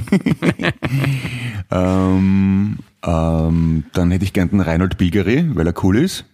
Ähm, 1.71 2.79
ähm, 3.03 3.85
dann 3.93 4.11
hätte 4.11 4.25
ich 4.25 4.33
gern 4.33 4.49
den 4.51 4.61
Reinhold 4.61 4.97
Bilgeri, 4.99 5.51
weil 5.55 5.67
er 5.67 5.85
cool 5.85 5.99
ist. 5.99 6.25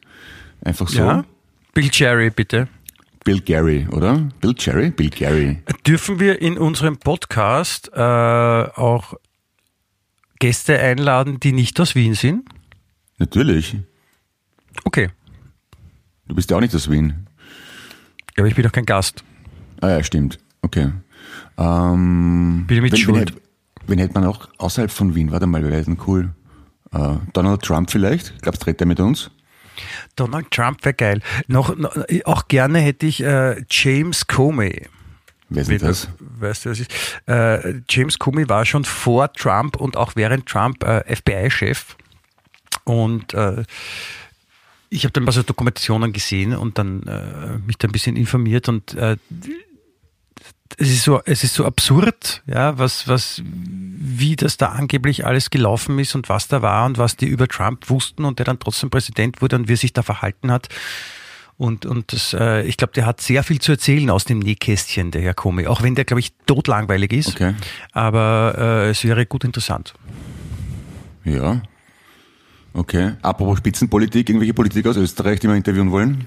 Einfach 0.64 0.88
so. 0.88 0.98
Ja? 0.98 1.24
Bill 1.74 1.88
Cherry, 1.90 2.30
bitte. 2.30 2.68
Bill 3.24 3.40
Gary, 3.40 3.86
oder? 3.90 4.28
Bill 4.40 4.54
Cherry? 4.54 4.90
Bill 4.90 5.08
Gary. 5.10 5.62
Dürfen 5.86 6.18
wir 6.20 6.42
in 6.42 6.58
unserem 6.58 6.98
Podcast 6.98 7.90
äh, 7.94 8.00
auch 8.00 9.14
Gäste 10.38 10.78
einladen, 10.78 11.38
die 11.40 11.52
nicht 11.52 11.78
aus 11.80 11.94
Wien 11.94 12.14
sind? 12.14 12.48
Natürlich. 13.18 13.76
Okay. 14.84 15.08
Du 16.26 16.34
bist 16.34 16.50
ja 16.50 16.56
auch 16.56 16.60
nicht 16.60 16.74
aus 16.74 16.90
Wien. 16.90 17.26
Ja, 18.36 18.42
aber 18.42 18.48
ich 18.48 18.54
bin 18.54 18.64
doch 18.64 18.72
kein 18.72 18.86
Gast. 18.86 19.24
Ah 19.80 19.90
ja, 19.90 20.02
stimmt. 20.02 20.38
Okay. 20.62 20.90
Ähm, 21.58 22.64
Bin 22.66 22.76
ich 22.78 22.82
mit 22.82 22.92
wen, 22.92 22.98
schuld? 22.98 23.16
Wen, 23.16 23.26
hätte- 23.28 23.42
wen 23.86 23.98
hätte 23.98 24.14
man 24.14 24.24
auch 24.24 24.48
außerhalb 24.58 24.90
von 24.90 25.14
Wien? 25.14 25.30
Warte 25.32 25.46
mal, 25.46 25.62
wer 25.62 25.70
wäre 25.70 25.84
denn 25.84 25.98
cool? 26.06 26.30
Äh, 26.92 27.16
Donald 27.32 27.62
Trump 27.62 27.90
vielleicht? 27.90 28.40
Glaubst 28.42 28.62
du, 28.62 28.66
redet 28.66 28.80
er 28.82 28.86
mit 28.86 29.00
uns? 29.00 29.30
Donald 30.16 30.50
Trump 30.50 30.84
wäre 30.84 30.94
geil. 30.94 31.20
Noch, 31.46 31.76
noch, 31.76 31.96
auch 32.24 32.48
gerne 32.48 32.78
hätte 32.80 33.06
ich 33.06 33.22
äh, 33.22 33.62
James 33.70 34.26
Comey. 34.26 34.86
Wer 35.48 35.68
ist 35.68 35.82
das? 35.82 36.08
Weißt 36.18 36.64
du, 36.64 36.70
was 36.70 36.80
ist? 36.80 36.90
Äh, 37.26 37.80
James 37.88 38.18
Comey 38.18 38.48
war 38.48 38.64
schon 38.64 38.84
vor 38.84 39.32
Trump 39.32 39.76
und 39.76 39.96
auch 39.96 40.12
während 40.16 40.46
Trump 40.46 40.82
äh, 40.84 41.02
FBI-Chef. 41.14 41.96
Und 42.84 43.34
äh, 43.34 43.62
ich 44.92 45.04
habe 45.04 45.12
dann 45.12 45.24
mal 45.24 45.32
so 45.32 45.42
Dokumentationen 45.42 46.12
gesehen 46.12 46.54
und 46.54 46.78
dann 46.78 47.02
äh, 47.04 47.58
mich 47.66 47.78
da 47.78 47.88
ein 47.88 47.92
bisschen 47.92 48.16
informiert 48.16 48.68
und 48.68 48.94
äh, 48.94 49.16
es 50.78 50.88
ist 50.88 51.04
so, 51.04 51.20
es 51.24 51.44
ist 51.44 51.54
so 51.54 51.64
absurd, 51.64 52.42
ja, 52.46 52.78
was, 52.78 53.08
was, 53.08 53.42
wie 53.44 54.36
das 54.36 54.56
da 54.56 54.68
angeblich 54.68 55.26
alles 55.26 55.50
gelaufen 55.50 55.98
ist 55.98 56.14
und 56.14 56.28
was 56.28 56.48
da 56.48 56.62
war 56.62 56.86
und 56.86 56.98
was 56.98 57.16
die 57.16 57.26
über 57.26 57.48
Trump 57.48 57.90
wussten 57.90 58.24
und 58.24 58.38
der 58.38 58.46
dann 58.46 58.58
trotzdem 58.58 58.90
Präsident 58.90 59.42
wurde 59.42 59.56
und 59.56 59.68
wie 59.68 59.74
er 59.74 59.78
sich 59.78 59.92
da 59.92 60.02
verhalten 60.02 60.50
hat. 60.50 60.68
Und, 61.58 61.84
und 61.84 62.12
das, 62.12 62.34
äh, 62.34 62.62
ich 62.62 62.76
glaube, 62.76 62.94
der 62.94 63.06
hat 63.06 63.20
sehr 63.20 63.44
viel 63.44 63.60
zu 63.60 63.72
erzählen 63.72 64.08
aus 64.10 64.24
dem 64.24 64.38
Nähkästchen, 64.38 65.10
der 65.10 65.22
Herr 65.22 65.34
Comey. 65.34 65.66
Auch 65.66 65.82
wenn 65.82 65.94
der, 65.94 66.04
glaube 66.04 66.20
ich, 66.20 66.32
totlangweilig 66.46 67.12
ist. 67.12 67.28
Okay. 67.28 67.54
Aber 67.92 68.54
äh, 68.58 68.90
es 68.90 69.04
wäre 69.04 69.26
gut 69.26 69.44
interessant. 69.44 69.94
Ja. 71.24 71.62
Okay. 72.74 73.12
Apropos 73.22 73.58
Spitzenpolitik, 73.58 74.28
irgendwelche 74.28 74.54
Politiker 74.54 74.90
aus 74.90 74.96
Österreich, 74.96 75.40
die 75.40 75.48
wir 75.48 75.54
interviewen 75.54 75.90
wollen? 75.90 76.26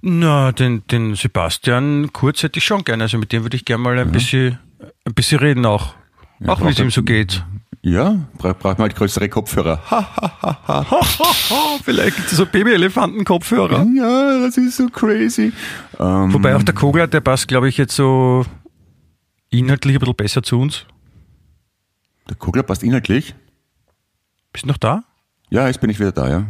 Na, 0.00 0.52
den, 0.52 0.86
den 0.86 1.14
Sebastian 1.14 2.10
Kurz 2.12 2.42
hätte 2.42 2.58
ich 2.58 2.64
schon 2.64 2.84
gerne. 2.84 3.04
Also 3.04 3.18
mit 3.18 3.32
dem 3.32 3.42
würde 3.42 3.56
ich 3.56 3.64
gerne 3.64 3.82
mal 3.82 3.98
ein, 3.98 4.12
bisschen, 4.12 4.58
ein 5.04 5.14
bisschen 5.14 5.40
reden 5.40 5.66
auch. 5.66 5.94
Ja, 6.40 6.50
auch 6.50 6.60
wie 6.60 6.68
es 6.68 6.78
ihm 6.78 6.90
so 6.90 7.02
geht. 7.02 7.44
Ja, 7.82 8.16
bra 8.38 8.52
braucht 8.52 8.78
man 8.78 8.88
halt 8.88 8.96
größere 8.96 9.28
Kopfhörer. 9.28 9.80
Ha, 9.90 10.86
Vielleicht 11.84 12.16
gibt 12.16 12.30
es 12.30 12.36
so 12.36 12.46
Baby-Elefanten-Kopfhörer. 12.46 13.86
ja, 13.94 14.40
das 14.40 14.56
ist 14.56 14.76
so 14.76 14.88
crazy. 14.88 15.52
Ähm, 15.98 16.32
Wobei 16.32 16.56
auch 16.56 16.62
der 16.62 16.74
Kogler, 16.74 17.06
der 17.06 17.20
passt, 17.20 17.46
glaube 17.48 17.68
ich, 17.68 17.76
jetzt 17.76 17.94
so 17.94 18.44
inhaltlich 19.50 19.96
ein 19.96 20.00
bisschen 20.00 20.16
besser 20.16 20.42
zu 20.42 20.58
uns. 20.60 20.86
der 22.28 22.36
Kugler 22.36 22.62
passt 22.62 22.82
inhaltlich. 22.82 23.34
Bist 24.52 24.64
du 24.64 24.68
noch 24.68 24.78
da? 24.78 25.04
Ja, 25.50 25.66
jetzt 25.66 25.80
bin 25.80 25.90
ich 25.90 25.98
wieder 25.98 26.12
da, 26.12 26.28
ja. 26.28 26.46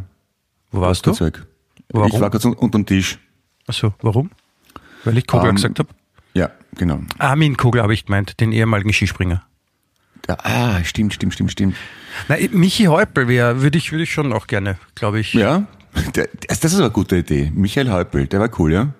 Wo 0.71 0.81
warst 0.81 1.07
du? 1.07 1.19
Weg. 1.21 1.47
Warum? 1.91 2.09
Ich 2.13 2.21
war 2.21 2.31
kurz 2.31 2.45
un 2.45 2.55
unter 2.55 2.79
dem 2.79 2.87
Tisch. 2.87 3.19
Achso, 3.67 3.95
warum? 4.03 4.31
Weil 5.05 5.19
ich 5.19 5.27
Kogler 5.27 5.51
Ähm, 5.51 5.57
gesagt 5.57 5.79
habe. 5.79 5.89
Ja, 6.35 6.51
genau. 6.77 7.01
Armin 7.19 7.57
Kogler 7.57 7.83
habe 7.83 7.95
ich 7.95 8.07
gemeint, 8.07 8.41
den 8.41 8.53
ehemaligen 8.53 8.93
Skispringer. 8.93 9.43
Ja, 10.29 10.37
ah, 10.43 10.85
stimmt, 10.85 11.15
stimmt, 11.15 11.33
stimmt, 11.35 11.53
stimmt. 11.53 11.77
Nein, 12.29 12.51
Michi 12.53 12.85
Häupl 12.85 13.29
wäre, 13.29 13.63
würde 13.63 13.79
ich, 13.79 13.93
würde 13.93 14.03
ich 14.03 14.13
schon 14.13 14.33
auch 14.33 14.47
gerne, 14.47 14.79
glaube 14.95 15.21
ich. 15.21 15.33
Ja, 15.33 15.67
der, 16.15 16.29
das 16.47 16.65
ist 16.65 16.75
aber 16.75 16.85
eine 16.85 16.93
gute 16.93 17.17
Idee. 17.17 17.51
Michael 17.55 17.91
Häupl, 17.91 18.27
der 18.27 18.41
war 18.41 18.51
cool, 18.59 18.73
ja? 18.73 18.93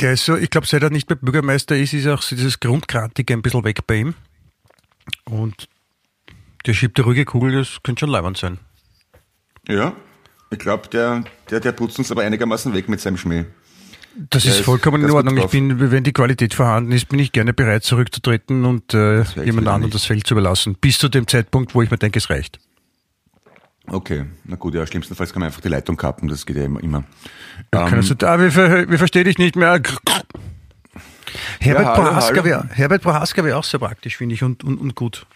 Der 0.00 0.12
ist 0.14 0.24
so, 0.24 0.36
ich 0.36 0.50
glaube, 0.50 0.66
seit 0.66 0.82
er 0.82 0.90
nicht 0.90 1.08
mehr 1.10 1.16
Bürgermeister 1.16 1.76
ist, 1.76 1.92
ist 1.92 2.06
auch 2.06 2.22
so 2.22 2.34
dieses 2.34 2.58
Grundkrantige 2.58 3.34
ein 3.34 3.42
bisschen 3.42 3.64
weg 3.64 3.86
bei 3.86 3.96
ihm. 3.96 4.14
Und 5.24 5.68
der 6.66 6.74
schiebt 6.74 6.98
die 6.98 7.02
ruhige 7.02 7.24
Kugel, 7.24 7.52
das 7.52 7.78
könnte 7.82 8.00
schon 8.00 8.10
leibend 8.10 8.36
sein. 8.36 8.58
Ja. 9.68 9.94
Ich 10.50 10.58
glaube, 10.58 10.88
der, 10.88 11.24
der, 11.50 11.60
der 11.60 11.72
putzt 11.72 11.98
uns 11.98 12.12
aber 12.12 12.22
einigermaßen 12.22 12.74
weg 12.74 12.88
mit 12.88 13.00
seinem 13.00 13.16
Schmäh. 13.16 13.46
Das 14.30 14.44
Der 14.44 14.52
ist 14.52 14.60
vollkommen 14.60 15.02
in 15.02 15.10
Ordnung. 15.10 15.36
Ich 15.38 15.46
bin, 15.46 15.90
wenn 15.90 16.04
die 16.04 16.12
Qualität 16.12 16.54
vorhanden 16.54 16.92
ist, 16.92 17.08
bin 17.08 17.18
ich 17.18 17.32
gerne 17.32 17.52
bereit, 17.52 17.82
zurückzutreten 17.82 18.64
und 18.64 18.94
äh, 18.94 19.22
jemand 19.44 19.66
anderem 19.66 19.80
nicht. 19.82 19.94
das 19.94 20.04
Feld 20.04 20.26
zu 20.26 20.34
überlassen. 20.34 20.76
Bis 20.80 20.98
zu 20.98 21.08
dem 21.08 21.26
Zeitpunkt, 21.26 21.74
wo 21.74 21.82
ich 21.82 21.90
mir 21.90 21.98
denke, 21.98 22.18
es 22.18 22.30
reicht. 22.30 22.60
Okay, 23.86 24.24
na 24.44 24.56
gut, 24.56 24.74
ja, 24.74 24.86
schlimmstenfalls 24.86 25.32
kann 25.32 25.40
man 25.40 25.48
einfach 25.48 25.60
die 25.60 25.68
Leitung 25.68 25.96
kappen, 25.96 26.28
das 26.28 26.46
geht 26.46 26.56
ja 26.56 26.64
immer. 26.64 27.04
Ja, 27.72 27.88
Kannst 27.88 28.10
du, 28.10 28.26
ah, 28.26 28.38
wir, 28.38 28.50
ver, 28.50 28.88
wir 28.88 28.98
verstehen 28.98 29.24
dich 29.24 29.36
nicht 29.36 29.56
mehr. 29.56 29.82
Herbert 31.64 31.86
hallo, 31.86 32.08
Prohaska 32.08 32.44
hallo. 32.44 32.64
Herbert 32.70 33.02
Prohaska 33.02 33.44
wäre 33.44 33.56
auch 33.56 33.64
sehr 33.64 33.80
praktisch, 33.80 34.16
finde 34.16 34.34
ich, 34.34 34.42
und, 34.42 34.64
und, 34.64 34.78
und 34.78 34.94
gut. 34.94 35.26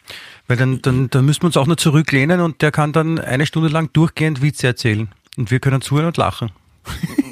Weil 0.47 0.57
dann, 0.57 0.83
dann, 0.83 1.11
dann 1.11 1.25
müssen 1.25 1.43
wir 1.43 1.47
uns 1.47 1.57
auch 1.57 1.67
nur 1.67 1.77
zurücklehnen 1.77 2.41
und 2.41 2.63
der 2.63 2.71
kann 2.71 2.93
dann 2.93 3.19
eine 3.19 3.47
Stunde 3.47 3.69
lang 3.69 3.93
durchgehend 3.93 4.43
Witze 4.43 4.67
erzählen. 4.67 5.09
Und 5.37 5.51
wir 5.51 5.61
können 5.61 5.81
zuhören 5.81 6.07
und 6.07 6.17
lachen. 6.17 6.51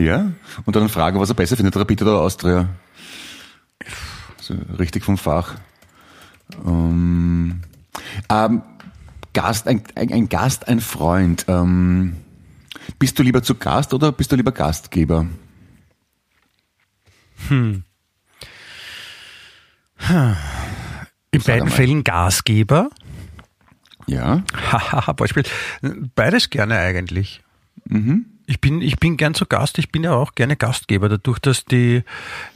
Ja, 0.00 0.32
und 0.64 0.76
dann 0.76 0.88
fragen, 0.88 1.20
was 1.20 1.28
er 1.28 1.34
besser 1.34 1.58
findet, 1.58 1.76
Rapid 1.76 2.00
oder 2.00 2.20
Austria. 2.22 2.70
So, 4.40 4.54
richtig 4.78 5.04
vom 5.04 5.18
Fach. 5.18 5.56
Ähm, 6.64 7.60
ähm, 8.30 8.62
Gast, 9.34 9.68
ein, 9.68 9.82
ein, 9.96 10.10
ein 10.10 10.28
Gast, 10.30 10.68
ein 10.68 10.80
Freund. 10.80 11.44
Ähm, 11.48 12.16
bist 12.98 13.18
du 13.18 13.22
lieber 13.22 13.42
zu 13.42 13.56
Gast 13.56 13.92
oder 13.92 14.10
bist 14.10 14.32
du 14.32 14.36
lieber 14.36 14.52
Gastgeber? 14.52 15.26
In 21.32 21.40
Sag 21.40 21.46
beiden 21.46 21.62
einmal. 21.62 21.70
Fällen 21.70 22.04
Gasgeber. 22.04 22.90
Ja, 24.06 24.42
Hahaha, 24.52 25.12
Beispiel. 25.16 25.44
Beides 26.14 26.50
gerne 26.50 26.78
eigentlich. 26.78 27.42
Mhm. 27.84 28.26
Ich 28.46 28.60
bin, 28.60 28.82
ich 28.82 28.98
bin 28.98 29.16
gern 29.16 29.34
zu 29.34 29.46
Gast, 29.46 29.78
ich 29.78 29.92
bin 29.92 30.02
ja 30.02 30.12
auch 30.12 30.34
gerne 30.34 30.56
Gastgeber, 30.56 31.08
dadurch, 31.08 31.38
dass 31.38 31.64
die, 31.64 32.02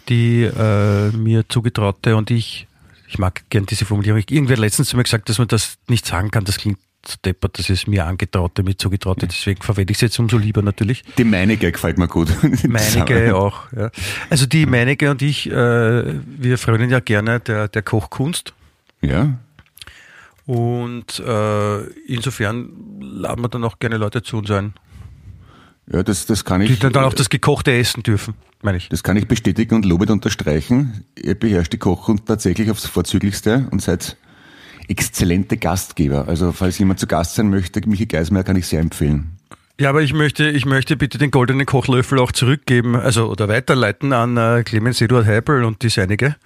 die 0.09 0.43
äh, 0.43 1.11
mir 1.13 1.49
zugetraute 1.49 2.17
und 2.17 2.33
ich, 2.33 2.67
ich 3.07 3.19
mag 3.19 3.49
gern 3.49 3.67
diese 3.67 3.85
Formulierung. 3.85 4.21
Irgendwer 4.29 4.57
hat 4.57 4.61
letztens 4.61 4.89
zu 4.89 4.97
mir 4.97 5.05
gesagt, 5.05 5.29
dass 5.29 5.39
man 5.39 5.47
das 5.47 5.79
nicht 5.87 6.05
sagen 6.05 6.33
kann, 6.33 6.45
das 6.45 6.59
klingt 6.59 6.79
deppert, 7.25 7.59
das 7.59 7.71
ist 7.71 7.87
mir 7.89 8.07
angetraute, 8.07 8.63
mir 8.63 8.77
zugetraute, 8.77 9.27
deswegen 9.27 9.63
verwende 9.63 9.93
ich 9.93 9.99
es 9.99 10.03
jetzt 10.03 10.19
umso 10.19 10.39
lieber 10.39 10.63
natürlich. 10.63 11.03
die 11.19 11.25
meinige 11.25 11.71
gefällt 11.73 11.99
mir 11.99 12.09
gut. 12.09 12.29
Meinige 12.67 13.37
auch. 13.37 13.73
Ja. 13.77 13.91
Also 14.31 14.47
die 14.47 14.67
Meinige 14.67 15.11
und 15.11 15.23
ich, 15.23 15.51
äh, 15.51 15.53
wir 15.53 16.59
frönen 16.59 16.91
ja 16.91 17.01
gerne 17.01 17.41
der, 17.41 17.69
der 17.69 17.83
Kochkunst. 17.83 18.55
Ja, 19.03 19.39
Und 20.47 21.19
äh, 21.21 21.81
insofern 22.07 22.71
laden 23.01 23.43
wir 23.45 23.49
dann 23.49 23.65
auch 23.65 23.79
gerne 23.79 23.97
Leute 23.99 24.23
zu 24.23 24.39
uns 24.39 24.51
ein, 24.51 24.75
ja 25.91 26.03
das, 26.03 26.27
das 26.27 26.45
kann 26.45 26.61
ich. 26.63 26.71
die 26.71 26.79
dann, 26.79 26.93
dann 26.93 27.05
auch 27.05 27.13
das 27.15 27.29
gekochte 27.29 27.73
essen 27.73 28.03
dürfen, 28.03 28.35
meine 28.63 28.79
ich. 28.79 28.89
Das 28.89 29.03
kann 29.03 29.17
ich 29.17 29.27
bestätigen 29.29 29.75
und 29.75 29.85
lobend 29.85 30.11
unterstreichen. 30.11 31.05
Ihr 31.23 31.35
beherrscht 31.35 31.73
die 31.73 31.79
Kochkunst 31.79 32.27
tatsächlich 32.27 32.71
aufs 32.71 32.87
Vorzüglichste 32.87 33.69
und 33.71 33.83
seid 33.83 34.17
exzellente 34.89 35.57
Gastgeber. 35.57 36.29
Also 36.29 36.53
falls 36.53 36.79
jemand 36.79 37.01
zu 37.01 37.07
Gast 37.07 37.35
sein 37.35 37.51
möchte, 37.51 37.81
Michi 37.87 38.07
Geismeier 38.07 38.45
kann 38.45 38.57
ich 38.57 38.67
sehr 38.67 38.81
empfehlen. 38.81 39.39
Ja, 39.81 39.89
aber 39.89 40.03
ich 40.03 40.13
möchte, 40.13 40.49
ich 40.49 40.67
möchte 40.67 40.97
bitte 40.97 41.19
den 41.19 41.33
goldenen 41.33 41.67
Kochlöffel 41.67 42.21
auch 42.21 42.31
zurückgeben, 42.31 42.95
also 42.95 43.29
oder 43.29 43.49
weiterleiten 43.49 44.13
an 44.13 44.37
äh, 44.37 44.63
Clemens 44.65 45.01
Eduard 45.01 45.27
Heibel 45.27 45.65
und 45.65 45.83
die 45.83 45.89
seinige, 45.89 46.37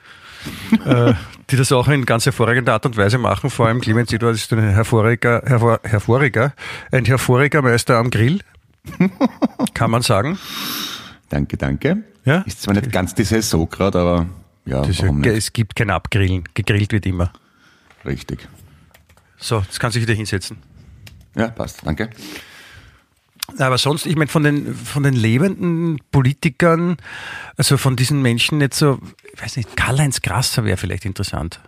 äh, 0.87 1.13
die 1.51 1.57
das 1.57 1.71
auch 1.71 1.89
in 1.89 2.07
ganz 2.07 2.25
hervorragender 2.25 2.73
Art 2.73 2.87
und 2.87 2.97
Weise 2.97 3.19
machen. 3.19 3.51
Vor 3.51 3.67
allem 3.67 3.83
Clemens 3.83 4.11
Eduard 4.15 4.35
ist 4.35 4.51
ein 4.55 4.61
hervorragiger, 4.61 5.43
hervor, 5.45 5.81
hervorragiger, 5.83 6.55
ein 6.91 7.05
hervorragiger 7.05 7.61
Meister 7.61 7.99
am 7.99 8.09
Grill, 8.09 8.41
kann 9.75 9.91
man 9.91 10.01
sagen. 10.01 10.39
Danke, 11.29 11.59
danke. 11.59 12.05
Ja? 12.25 12.41
Ist 12.47 12.63
zwar 12.63 12.75
nicht 12.75 12.91
ganz 12.91 13.15
die 13.15 13.25
Saison 13.25 13.69
gerade, 13.69 13.99
aber 13.99 14.27
ja, 14.65 14.83
warum 15.01 15.21
nicht? 15.21 15.37
es 15.37 15.53
gibt 15.53 15.77
kein 15.77 15.91
Abgrillen, 15.91 16.45
gegrillt 16.55 16.93
wird 16.93 17.05
immer. 17.05 17.31
Richtig. 18.09 18.49
So, 19.37 19.61
jetzt 19.61 19.79
kann 19.79 19.93
sich 19.93 20.03
wieder 20.03 20.15
hinsetzen. 20.15 20.57
Ja, 21.37 21.49
passt. 21.49 21.81
Danke. 21.85 22.11
Aber 23.59 23.79
sonst, 23.79 24.07
ich 24.07 24.17
meine, 24.17 24.29
von 24.29 24.43
den, 24.43 24.75
von 24.75 25.03
den 25.03 25.15
lebenden 25.15 25.99
Politikern, 26.11 26.97
also 27.57 27.77
von 27.77 27.97
diesen 27.97 28.21
Menschen 28.23 28.61
jetzt 28.61 28.79
so, 28.79 28.99
ich 29.33 29.43
weiß 29.43 29.57
nicht, 29.57 29.77
Karl-Heinz 29.77 30.23
Grasser 30.23 30.65
wäre 30.65 30.77
vielleicht 30.77 31.05
interessant. 31.05 31.61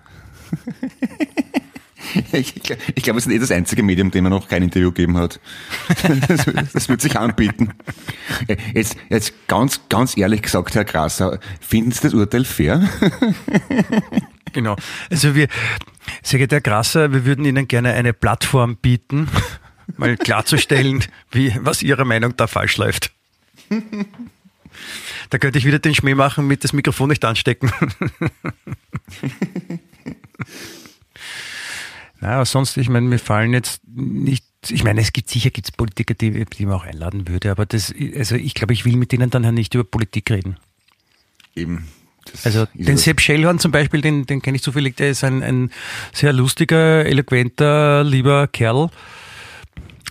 Ich, 2.32 2.56
ich, 2.56 2.76
ich 2.94 3.02
glaube, 3.04 3.18
es 3.18 3.26
ist 3.26 3.32
eh 3.32 3.38
das 3.38 3.50
einzige 3.52 3.82
Medium, 3.82 4.10
dem 4.10 4.24
er 4.24 4.30
noch 4.30 4.48
kein 4.48 4.62
Interview 4.62 4.90
gegeben 4.90 5.18
hat. 5.18 5.38
Das, 6.28 6.46
das 6.72 6.88
wird 6.88 7.02
sich 7.02 7.16
anbieten. 7.16 7.74
Jetzt, 8.74 8.96
jetzt 9.10 9.34
ganz, 9.46 9.82
ganz 9.90 10.16
ehrlich 10.16 10.42
gesagt, 10.42 10.74
Herr 10.74 10.86
Grasser, 10.86 11.38
finden 11.60 11.92
Sie 11.92 12.00
das 12.00 12.14
Urteil 12.14 12.46
fair? 12.46 12.88
Genau. 14.52 14.76
Also 15.10 15.34
wir, 15.34 15.46
sehr 16.22 16.38
geehrter 16.38 16.56
Herr 16.56 16.60
Grasser, 16.60 17.12
wir 17.12 17.24
würden 17.24 17.44
Ihnen 17.44 17.68
gerne 17.68 17.92
eine 17.94 18.12
Plattform 18.12 18.76
bieten, 18.76 19.28
mal 19.96 20.16
klarzustellen, 20.16 21.04
wie, 21.30 21.54
was 21.60 21.82
Ihrer 21.82 22.04
Meinung 22.04 22.36
da 22.36 22.46
falsch 22.46 22.76
läuft. 22.76 23.12
Da 25.30 25.38
könnte 25.38 25.58
ich 25.58 25.64
wieder 25.64 25.78
den 25.78 25.94
Schmäh 25.94 26.14
machen 26.14 26.46
mit 26.46 26.64
das 26.64 26.72
Mikrofon 26.72 27.08
nicht 27.08 27.24
anstecken. 27.24 27.70
Na, 32.20 32.34
aber 32.34 32.44
sonst, 32.44 32.76
ich 32.76 32.88
meine, 32.88 33.06
mir 33.06 33.18
fallen 33.18 33.52
jetzt 33.54 33.80
nicht, 33.86 34.44
ich 34.68 34.84
meine, 34.84 35.00
es 35.00 35.12
gibt 35.12 35.30
sicher 35.30 35.50
gibt's 35.50 35.72
Politiker, 35.72 36.14
die, 36.14 36.44
die 36.44 36.66
man 36.66 36.74
auch 36.74 36.84
einladen 36.84 37.28
würde, 37.28 37.50
aber 37.50 37.64
das, 37.64 37.94
also 38.14 38.36
ich 38.36 38.54
glaube, 38.54 38.74
ich 38.74 38.84
will 38.84 38.96
mit 38.96 39.12
denen 39.12 39.30
dann 39.30 39.42
ja 39.44 39.52
nicht 39.52 39.74
über 39.74 39.84
Politik 39.84 40.30
reden. 40.30 40.58
Eben. 41.54 41.88
Das 42.30 42.46
Also 42.46 42.66
den. 42.74 42.96
Sepp 42.96 43.20
Schellhorn 43.20 43.58
zum 43.58 43.72
Beispiel, 43.72 44.00
den, 44.00 44.26
den 44.26 44.42
kenne 44.42 44.56
ich 44.56 44.62
zufällig, 44.62 44.96
der 44.96 45.10
ist 45.10 45.24
ein, 45.24 45.42
ein 45.42 45.70
sehr 46.12 46.32
lustiger, 46.32 47.04
eloquenter, 47.06 48.04
lieber 48.04 48.46
Kerl. 48.46 48.90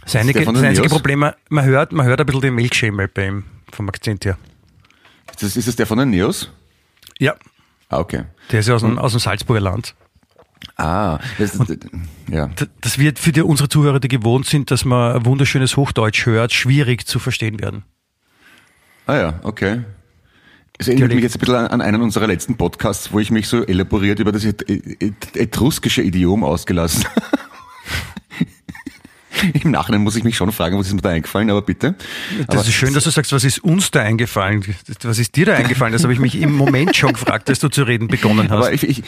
Seine, 0.05 0.33
das 0.33 0.47
einzige? 0.47 0.89
Problem, 0.89 1.19
man 1.49 1.65
hört, 1.65 1.91
man 1.91 2.05
hört 2.05 2.19
ein 2.19 2.25
bisschen 2.25 2.41
den 2.41 2.55
Milchschämel 2.55 3.07
bei 3.07 3.27
ihm, 3.27 3.43
vom 3.71 3.87
Akzent 3.89 4.25
her. 4.25 4.37
Ist 5.31 5.43
das, 5.43 5.55
ist 5.55 5.67
das 5.67 5.75
der 5.75 5.85
von 5.85 5.99
den 5.99 6.09
Neos? 6.09 6.51
Ja, 7.19 7.35
Ah, 7.89 7.99
okay. 7.99 8.23
der 8.51 8.59
ist 8.59 8.67
ja 8.67 8.75
aus 8.75 8.81
dem, 8.81 8.97
aus 8.99 9.11
dem 9.13 9.19
Salzburger 9.19 9.61
Land. 9.61 9.95
Ah, 10.77 11.19
das, 11.37 11.57
ja. 12.29 12.49
Das 12.81 12.97
wird 12.97 13.17
für 13.19 13.31
die, 13.31 13.41
unsere 13.41 13.69
Zuhörer, 13.69 13.99
die 13.99 14.07
gewohnt 14.07 14.45
sind, 14.45 14.71
dass 14.71 14.85
man 14.85 15.15
ein 15.15 15.25
wunderschönes 15.25 15.75
Hochdeutsch 15.77 16.25
hört, 16.25 16.53
schwierig 16.53 17.07
zu 17.07 17.19
verstehen 17.19 17.59
werden. 17.59 17.83
Ah 19.05 19.15
ja, 19.15 19.39
okay. 19.43 19.81
Es 20.81 20.87
erinnert 20.87 21.13
mich 21.13 21.23
jetzt 21.23 21.35
ein 21.35 21.39
bisschen 21.39 21.55
an, 21.55 21.67
an 21.67 21.81
einen 21.81 22.01
unserer 22.01 22.25
letzten 22.25 22.55
Podcasts, 22.55 23.11
wo 23.11 23.19
ich 23.19 23.31
mich 23.31 23.49
so 23.49 23.65
elaboriert 23.65 24.19
über 24.19 24.31
das 24.31 24.45
et 24.45 24.63
et 24.69 25.35
etruskische 25.35 26.01
Idiom 26.01 26.45
ausgelassen. 26.45 27.03
Im 29.61 29.71
Nachhinein 29.71 30.01
muss 30.01 30.15
ich 30.15 30.23
mich 30.23 30.37
schon 30.37 30.53
fragen, 30.53 30.79
was 30.79 30.87
ist 30.87 30.93
mir 30.93 31.01
da 31.01 31.09
eingefallen, 31.09 31.49
aber 31.49 31.63
bitte. 31.63 31.95
Das 32.47 32.49
aber 32.49 32.61
ist 32.61 32.73
schön, 32.73 32.93
dass 32.93 33.03
du 33.03 33.09
sagst, 33.09 33.33
was 33.33 33.43
ist 33.43 33.59
uns 33.59 33.91
da 33.91 34.01
eingefallen? 34.01 34.63
Was 35.03 35.19
ist 35.19 35.35
dir 35.35 35.47
da 35.47 35.55
eingefallen? 35.55 35.91
Das 35.91 36.03
habe 36.03 36.13
ich 36.13 36.19
mich 36.19 36.41
im 36.41 36.53
Moment 36.53 36.95
schon 36.95 37.11
gefragt, 37.11 37.49
als 37.49 37.59
du 37.59 37.67
zu 37.67 37.83
reden 37.83 38.07
begonnen 38.07 38.49
hast. 38.49 38.57
Aber 38.57 38.71
ich, 38.71 38.83
ich, 38.83 39.03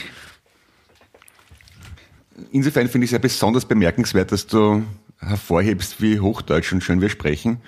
insofern 2.52 2.90
finde 2.90 3.06
ich 3.06 3.10
es 3.10 3.14
ja 3.14 3.20
besonders 3.20 3.64
bemerkenswert, 3.64 4.34
dass 4.34 4.46
du 4.46 4.84
hervorhebst, 5.20 6.02
wie 6.02 6.20
Hochdeutsch 6.20 6.74
und 6.74 6.84
schön 6.84 7.00
wir 7.00 7.10
sprechen. 7.10 7.62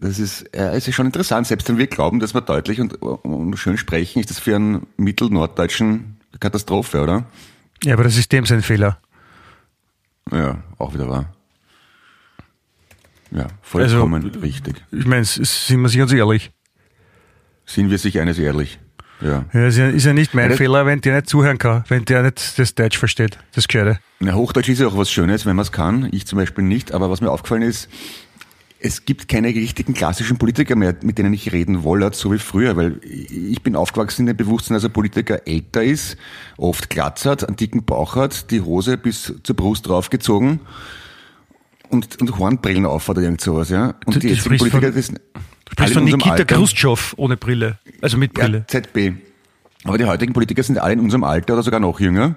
Das 0.00 0.18
ist, 0.18 0.44
ja, 0.54 0.72
es 0.72 0.88
ist 0.88 0.94
schon 0.94 1.06
interessant, 1.06 1.46
selbst 1.46 1.68
wenn 1.68 1.78
wir 1.78 1.86
glauben, 1.86 2.20
dass 2.20 2.34
wir 2.34 2.40
deutlich 2.40 2.80
und, 2.80 2.94
und 2.94 3.56
schön 3.56 3.78
sprechen, 3.78 4.20
ist 4.20 4.30
das 4.30 4.38
für 4.38 4.56
einen 4.56 4.86
Mittelnorddeutschen 4.96 6.16
Katastrophe, 6.40 7.02
oder? 7.02 7.26
Ja, 7.84 7.94
aber 7.94 8.04
das 8.04 8.16
ist 8.16 8.32
dem 8.32 8.44
sein 8.46 8.62
Fehler. 8.62 8.98
Ja, 10.32 10.62
auch 10.78 10.94
wieder 10.94 11.08
wahr. 11.08 11.32
Ja, 13.30 13.48
vollkommen 13.62 14.26
Also, 14.26 14.40
richtig. 14.40 14.82
Ich 14.92 15.06
meine, 15.06 15.24
sind 15.24 15.80
wir 15.80 15.88
sich 15.88 16.00
uns 16.00 16.12
ehrlich. 16.12 16.52
Sind 17.66 17.90
wir 17.90 17.98
sich 17.98 18.20
eines 18.20 18.38
ehrlich? 18.38 18.78
Ja. 19.20 19.44
Ja, 19.52 19.66
ist 19.66 19.76
ja, 19.78 19.88
ist 19.88 20.04
ja 20.04 20.12
nicht 20.12 20.34
mein 20.34 20.50
Ja, 20.50 20.56
Fehler, 20.56 20.86
wenn 20.86 21.00
der 21.00 21.16
nicht 21.16 21.28
zuhören 21.28 21.58
kann, 21.58 21.84
wenn 21.88 22.04
der 22.04 22.22
nicht 22.22 22.58
das 22.58 22.74
Deutsch 22.74 22.98
versteht, 22.98 23.38
das 23.54 23.66
Gescheite. 23.68 23.98
Na, 24.20 24.34
Hochdeutsch 24.34 24.68
ist 24.68 24.80
ja 24.80 24.86
auch 24.86 24.96
was 24.96 25.10
Schönes, 25.10 25.46
wenn 25.46 25.56
man 25.56 25.62
es 25.62 25.72
kann. 25.72 26.08
Ich 26.12 26.26
zum 26.26 26.38
Beispiel 26.38 26.64
nicht. 26.64 26.92
Aber 26.92 27.10
was 27.10 27.20
mir 27.20 27.30
aufgefallen 27.30 27.62
ist, 27.62 27.88
es 28.86 29.06
gibt 29.06 29.28
keine 29.28 29.48
richtigen 29.48 29.94
klassischen 29.94 30.36
Politiker 30.36 30.76
mehr, 30.76 30.94
mit 31.02 31.16
denen 31.16 31.32
ich 31.32 31.52
reden 31.52 31.84
wollte, 31.84 32.14
so 32.14 32.30
wie 32.32 32.38
früher, 32.38 32.76
weil 32.76 33.00
ich 33.02 33.62
bin 33.62 33.76
aufgewachsen 33.76 34.22
in 34.22 34.26
dem 34.26 34.36
Bewusstsein, 34.36 34.74
dass 34.74 34.84
ein 34.84 34.92
Politiker 34.92 35.46
älter 35.48 35.82
ist, 35.82 36.18
oft 36.58 36.90
Glatz 36.90 37.24
hat, 37.24 37.46
einen 37.48 37.56
dicken 37.56 37.84
Bauch 37.84 38.14
hat, 38.14 38.50
die 38.50 38.60
Hose 38.60 38.98
bis 38.98 39.32
zur 39.42 39.56
Brust 39.56 39.88
draufgezogen 39.88 40.60
und, 41.88 42.20
und 42.20 42.38
Hornbrillen 42.38 42.84
auf 42.84 43.08
oder 43.08 43.22
irgend 43.22 43.40
sowas, 43.40 43.70
ja. 43.70 43.94
Und 44.04 44.16
Du- 44.16 44.20
die 44.20 44.28
jetzigen 44.28 44.58
Politiker, 44.58 44.92
von- 44.92 44.94
das 44.94 45.06
sprichst 45.72 45.94
von 45.94 46.04
Nikita 46.04 46.30
Alter. 46.32 46.44
Khrushchev 46.56 47.14
ohne 47.16 47.36
Brille. 47.38 47.78
Also 48.02 48.18
mit 48.18 48.34
Brille. 48.34 48.58
Ja, 48.58 48.66
ZB. 48.82 49.14
Aber 49.84 49.96
die 49.98 50.04
heutigen 50.04 50.34
Politiker 50.34 50.62
sind 50.62 50.78
alle 50.78 50.92
in 50.92 51.00
unserem 51.00 51.24
Alter 51.24 51.54
oder 51.54 51.62
sogar 51.62 51.80
noch 51.80 52.00
jünger. 52.00 52.36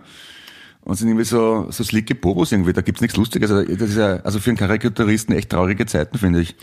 Und 0.88 0.96
sind 0.96 1.10
irgendwie 1.10 1.26
so, 1.26 1.68
so 1.70 1.84
slicke 1.84 2.16
Bobos 2.16 2.54
irgendwie. 2.54 2.72
Da 2.72 2.80
gibt's 2.80 3.02
nichts 3.02 3.18
Lustiges. 3.18 3.52
Also, 3.52 3.76
das 3.76 3.90
ist 3.90 3.98
ja, 3.98 4.22
also 4.24 4.40
für 4.40 4.52
einen 4.52 4.58
Karikaturisten 4.58 5.36
echt 5.36 5.50
traurige 5.50 5.86
Zeiten, 5.86 6.18
finde 6.18 6.40
ich. 6.40 6.56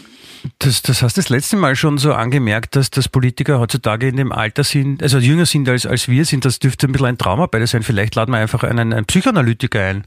Das, 0.61 0.81
das 0.81 1.03
hast 1.03 1.19
du 1.19 1.21
das 1.21 1.29
letzte 1.29 1.57
Mal 1.57 1.77
schon 1.77 1.99
so 1.99 2.15
angemerkt, 2.15 2.75
dass, 2.75 2.89
dass 2.89 3.07
Politiker 3.07 3.61
heutzutage 3.61 4.09
in 4.09 4.17
dem 4.17 4.33
Alter 4.33 4.65
sind, 4.65 5.03
also 5.03 5.19
jünger 5.19 5.45
sind 5.45 5.69
als, 5.69 5.85
als 5.85 6.09
wir 6.09 6.25
sind. 6.25 6.47
Das 6.47 6.59
dürfte 6.59 6.87
ein 6.87 6.93
bisschen 6.93 7.09
ein 7.09 7.19
Trauma 7.19 7.45
bei 7.45 7.59
dir 7.59 7.67
sein. 7.67 7.83
Vielleicht 7.83 8.15
laden 8.15 8.33
wir 8.33 8.39
einfach 8.39 8.65
einen, 8.65 8.95
einen 8.95 9.05
Psychoanalytiker 9.05 9.83
ein, 9.83 10.05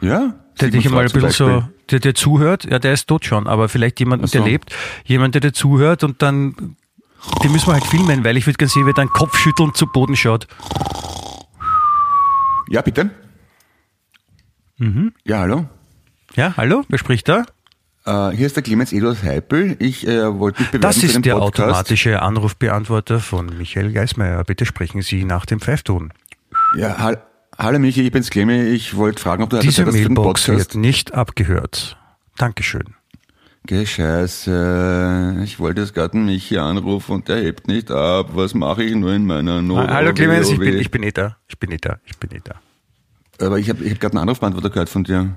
Ja? 0.00 0.34
der 0.60 0.70
dich 0.70 0.86
einmal 0.86 1.06
ein 1.06 1.12
bisschen 1.12 1.30
so, 1.30 1.62
der 1.92 2.00
dir 2.00 2.14
zuhört. 2.16 2.64
Ja, 2.64 2.80
der 2.80 2.92
ist 2.92 3.06
tot 3.06 3.24
schon, 3.24 3.46
aber 3.46 3.68
vielleicht 3.68 4.00
jemand, 4.00 4.28
so. 4.28 4.36
der 4.36 4.48
lebt, 4.48 4.74
jemand, 5.04 5.34
der 5.34 5.40
dir 5.40 5.52
zuhört 5.52 6.02
und 6.02 6.22
dann, 6.22 6.74
den 7.44 7.52
müssen 7.52 7.68
wir 7.68 7.74
halt 7.74 7.86
filmen, 7.86 8.24
weil 8.24 8.36
ich 8.36 8.46
würde 8.48 8.56
gerne 8.56 8.70
sehen, 8.70 8.88
wie 8.88 8.92
dein 8.92 9.10
Kopf 9.10 9.36
schüttelnd 9.38 9.76
zu 9.76 9.86
Boden 9.86 10.16
schaut. 10.16 10.48
Ja, 12.68 12.82
bitte? 12.82 13.10
Mhm. 14.78 15.12
Ja, 15.24 15.38
hallo? 15.40 15.66
Ja, 16.34 16.54
hallo? 16.56 16.84
Wer 16.88 16.98
spricht 16.98 17.28
da? 17.28 17.44
Äh, 18.06 18.30
hier 18.36 18.46
ist 18.46 18.56
der 18.56 18.62
Clemens 18.62 18.92
Eduard 18.92 19.22
Heipel. 19.22 19.76
Ich 19.78 20.06
äh, 20.06 20.38
wollte 20.38 20.60
mich 20.62 20.70
bewerben 20.70 20.82
Das 20.82 20.98
für 20.98 21.06
ist 21.06 21.14
den 21.14 21.22
der 21.22 21.36
Podcast. 21.36 21.60
automatische 21.68 22.20
Anrufbeantworter 22.22 23.20
von 23.20 23.56
Michael 23.56 23.92
Geismeier. 23.92 24.42
Bitte 24.44 24.66
sprechen 24.66 25.00
Sie 25.02 25.24
nach 25.24 25.46
dem 25.46 25.60
Pfeifton. 25.60 26.12
Ja, 26.76 26.98
hall 26.98 27.22
hallo 27.56 27.78
Michi, 27.78 28.02
ich 28.02 28.12
bin's 28.12 28.30
Clemens. 28.30 28.68
Ich 28.72 28.96
wollte 28.96 29.22
fragen, 29.22 29.44
ob 29.44 29.50
du 29.50 29.58
Diese 29.60 29.84
Zeit 29.84 29.92
für 29.94 30.08
Mailbox 30.08 30.48
wird 30.48 30.74
nicht 30.74 31.14
abgehört. 31.14 31.96
Dankeschön. 32.36 32.94
Geh, 33.66 33.86
scheiße. 33.86 35.40
Ich 35.44 35.58
wollte 35.58 35.80
jetzt 35.80 35.94
gerade 35.94 36.14
einen 36.14 36.26
Michi 36.26 36.58
anrufen 36.58 37.12
und 37.12 37.28
der 37.28 37.36
hebt 37.36 37.66
nicht 37.68 37.90
ab. 37.90 38.30
Was 38.34 38.52
mache 38.52 38.82
ich 38.82 38.94
nur 38.94 39.12
in 39.14 39.24
meiner 39.24 39.62
Not? 39.62 39.88
Hallo 39.88 40.12
Clemens, 40.12 40.50
ich 40.50 40.58
bin, 40.58 40.76
ich 40.78 40.90
bin 40.90 41.02
eh 41.02 41.12
da. 41.12 41.36
Ich 41.48 41.58
bin 41.58 41.70
eh 41.70 41.78
da. 41.78 41.98
Ich 42.04 42.18
bin 42.18 42.30
eh 42.32 42.40
da. 42.44 42.56
Aber 43.40 43.58
ich 43.58 43.68
habe 43.68 43.84
ich 43.84 43.92
hab 43.92 44.00
gerade 44.00 44.14
einen 44.14 44.22
Anrufbeantworter 44.22 44.70
gehört 44.70 44.88
von 44.88 45.04
dir. 45.04 45.36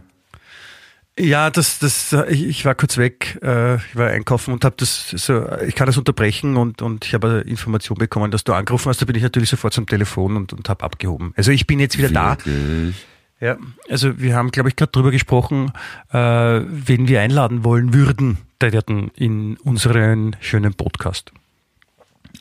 Ja, 1.20 1.50
das, 1.50 1.80
das, 1.80 2.16
ich, 2.30 2.46
ich 2.46 2.66
war 2.66 2.76
kurz 2.76 2.98
weg, 2.98 3.40
äh, 3.42 3.78
ich 3.78 3.96
war 3.96 4.10
einkaufen 4.10 4.54
und 4.54 4.64
habe 4.64 4.76
das 4.78 5.10
so, 5.10 5.48
ich 5.62 5.74
kann 5.74 5.88
das 5.88 5.98
unterbrechen 5.98 6.58
und, 6.58 6.84
und 6.84 7.06
ich 7.06 7.16
habe 7.16 7.44
Information 7.48 7.98
bekommen, 7.98 8.30
dass 8.30 8.44
du 8.44 8.54
angerufen 8.54 8.90
hast. 8.90 9.02
Da 9.02 9.06
bin 9.06 9.16
ich 9.16 9.24
natürlich 9.24 9.50
sofort 9.50 9.74
zum 9.74 9.88
Telefon 9.88 10.36
und, 10.36 10.54
und 10.54 10.70
habe 10.70 10.84
abgehoben. 10.84 11.34
Also 11.36 11.52
ich 11.52 11.66
bin 11.66 11.80
jetzt 11.80 11.98
wieder 11.98 12.10
da. 12.10 12.38
Wirklich? 12.38 13.08
Ja, 13.40 13.58
also 13.90 14.20
wir 14.20 14.36
haben, 14.36 14.52
glaube 14.52 14.70
ich, 14.70 14.76
gerade 14.76 14.92
drüber 14.92 15.12
gesprochen, 15.12 15.72
äh, 16.12 16.18
wen 16.18 17.08
wir 17.08 17.22
einladen 17.22 17.64
wollen 17.64 17.94
würden, 17.94 18.38
der 18.62 18.74
werden 18.74 19.10
in 19.16 19.58
unseren 19.58 20.36
schönen 20.40 20.74
Podcast. 20.74 21.32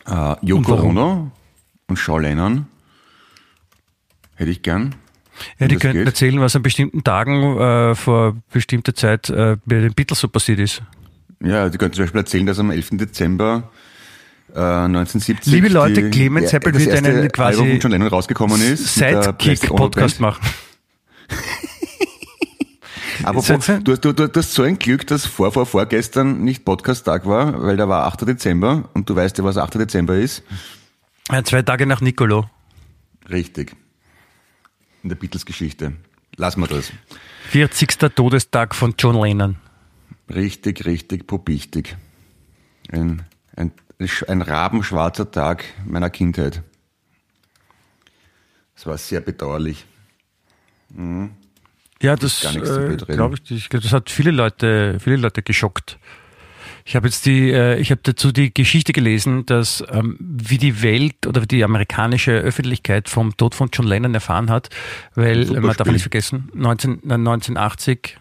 Äh, 0.06 0.10
warum? 0.10 0.96
Ono 0.96 1.32
und 1.88 1.98
Shaw 1.98 2.18
Lennon. 2.18 2.66
Hätte 4.34 4.50
ich 4.50 4.62
gern. 4.62 4.94
Ja, 5.58 5.68
die 5.68 5.76
könnten 5.76 5.98
geht. 5.98 6.06
erzählen, 6.06 6.40
was 6.40 6.56
an 6.56 6.62
bestimmten 6.62 7.04
Tagen 7.04 7.58
äh, 7.58 7.94
vor 7.94 8.36
bestimmter 8.52 8.94
Zeit 8.94 9.30
äh, 9.30 9.56
bei 9.64 9.80
den 9.80 9.94
Beatles 9.94 10.20
so 10.20 10.28
passiert 10.28 10.58
ist. 10.58 10.82
Ja, 11.42 11.68
die 11.68 11.78
könnten 11.78 11.96
zum 11.96 12.04
Beispiel 12.04 12.20
erzählen, 12.20 12.46
dass 12.46 12.58
am 12.58 12.70
11. 12.70 12.90
Dezember 12.92 13.70
äh, 14.54 14.58
1970 14.58 15.52
Liebe 15.52 15.68
Leute, 15.68 16.02
die, 16.02 16.10
Clemens 16.10 16.52
Heppel 16.52 16.72
wird 16.74 16.88
erste 16.88 17.08
einen 17.08 17.28
quasi 17.30 17.60
Album 17.62 17.80
von 17.80 17.90
Lennon 17.90 18.08
rausgekommen 18.08 18.60
ist. 18.60 18.94
Sidekick-Podcast 18.94 20.20
machen. 20.20 20.46
Aber 23.22 23.40
du, 23.40 23.96
du, 23.96 24.12
du 24.12 24.30
hast 24.34 24.52
so 24.52 24.62
ein 24.62 24.78
Glück, 24.78 25.06
dass 25.06 25.24
vor, 25.26 25.50
vor, 25.50 25.66
vorgestern 25.66 26.44
nicht 26.44 26.64
Podcast-Tag 26.64 27.26
war, 27.26 27.62
weil 27.62 27.76
da 27.76 27.88
war 27.88 28.06
8. 28.06 28.28
Dezember 28.28 28.88
und 28.94 29.08
du 29.08 29.16
weißt 29.16 29.38
ja, 29.38 29.44
was 29.44 29.56
8. 29.56 29.74
Dezember 29.76 30.16
ist. 30.16 30.42
Ja, 31.30 31.42
zwei 31.42 31.62
Tage 31.62 31.86
nach 31.86 32.00
Nicolo. 32.00 32.48
Richtig. 33.28 33.74
In 35.06 35.10
der 35.10 35.14
Beatles-Geschichte. 35.14 35.92
Lass 36.34 36.56
mal 36.56 36.66
das. 36.66 36.92
40. 37.50 37.96
Todestag 38.16 38.74
von 38.74 38.96
John 38.98 39.22
Lennon. 39.22 39.54
Richtig, 40.28 40.84
richtig 40.84 41.28
popichtig. 41.28 41.96
Ein, 42.90 43.22
ein, 43.54 43.70
ein 44.26 44.42
rabenschwarzer 44.42 45.30
Tag 45.30 45.62
meiner 45.84 46.10
Kindheit. 46.10 46.64
Es 48.74 48.84
war 48.84 48.98
sehr 48.98 49.20
bedauerlich. 49.20 49.86
Ja, 52.02 52.16
das 52.16 52.42
äh, 52.42 52.58
blöd 52.58 53.02
reden. 53.02 53.16
glaube 53.16 53.36
ich, 53.40 53.68
das 53.68 53.92
hat 53.92 54.10
viele 54.10 54.32
Leute, 54.32 54.98
viele 54.98 55.18
Leute 55.18 55.44
geschockt. 55.44 56.00
Ich 56.88 56.94
habe 56.94 57.08
jetzt 57.08 57.26
die, 57.26 57.50
äh, 57.50 57.78
ich 57.80 57.90
habe 57.90 58.00
dazu 58.04 58.30
die 58.30 58.54
Geschichte 58.54 58.92
gelesen, 58.92 59.44
dass 59.44 59.82
ähm, 59.90 60.16
wie 60.20 60.56
die 60.56 60.82
Welt 60.82 61.26
oder 61.26 61.44
die 61.44 61.64
amerikanische 61.64 62.30
Öffentlichkeit 62.30 63.08
vom 63.08 63.36
Tod 63.36 63.56
von 63.56 63.70
John 63.72 63.88
Lennon 63.88 64.14
erfahren 64.14 64.50
hat, 64.50 64.70
weil 65.16 65.46
Super 65.46 65.60
man 65.62 65.76
darf 65.76 65.88
nicht 65.88 66.02
vergessen, 66.02 66.48
19, 66.54 67.02
äh, 67.10 67.14
1980, 67.14 68.16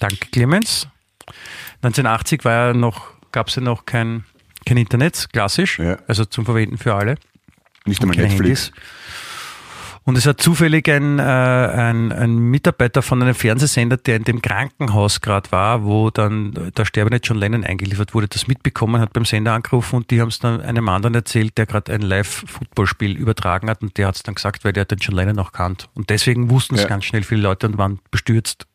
danke 0.00 0.26
Clemens, 0.32 0.88
1980 1.82 2.44
war 2.44 2.52
ja 2.68 2.74
noch, 2.74 3.06
gab 3.30 3.46
es 3.48 3.54
ja 3.54 3.62
noch 3.62 3.86
kein 3.86 4.24
kein 4.66 4.76
Internet, 4.78 5.28
klassisch, 5.32 5.78
Ja. 5.78 5.98
also 6.08 6.24
zum 6.24 6.44
Verwenden 6.46 6.78
für 6.78 6.94
alle. 6.94 7.14
Nicht 7.86 8.00
einmal 8.02 8.16
Netflix. 8.16 8.66
Handys. 8.66 8.72
Und 10.06 10.18
es 10.18 10.26
hat 10.26 10.38
zufällig 10.38 10.86
ein, 10.90 11.18
äh, 11.18 11.22
ein, 11.22 12.12
ein 12.12 12.36
Mitarbeiter 12.36 13.00
von 13.00 13.22
einem 13.22 13.34
Fernsehsender, 13.34 13.96
der 13.96 14.16
in 14.16 14.24
dem 14.24 14.42
Krankenhaus 14.42 15.22
gerade 15.22 15.50
war, 15.50 15.84
wo 15.84 16.10
dann 16.10 16.72
der 16.76 16.84
sterbende 16.84 17.20
John 17.22 17.38
Lennon 17.38 17.64
eingeliefert 17.64 18.12
wurde, 18.12 18.28
das 18.28 18.46
mitbekommen, 18.46 19.00
hat 19.00 19.14
beim 19.14 19.24
Sender 19.24 19.54
angerufen 19.54 19.96
und 19.96 20.10
die 20.10 20.20
haben 20.20 20.28
es 20.28 20.38
dann 20.40 20.60
einem 20.60 20.90
anderen 20.90 21.14
erzählt, 21.14 21.56
der 21.56 21.64
gerade 21.64 21.90
ein 21.94 22.02
Live-Footballspiel 22.02 23.16
übertragen 23.16 23.70
hat 23.70 23.80
und 23.80 23.96
der 23.96 24.08
hat 24.08 24.16
es 24.16 24.22
dann 24.22 24.34
gesagt, 24.34 24.62
weil 24.64 24.74
der 24.74 24.84
den 24.84 24.98
John 24.98 25.16
Lennon 25.16 25.38
auch 25.38 25.52
kannt. 25.52 25.88
Und 25.94 26.10
deswegen 26.10 26.50
wussten 26.50 26.74
es 26.74 26.82
Ja. 26.82 26.88
ganz 26.88 27.04
schnell 27.06 27.22
viele 27.22 27.40
Leute 27.40 27.66
und 27.66 27.78
waren 27.78 27.98
bestürzt. 28.10 28.66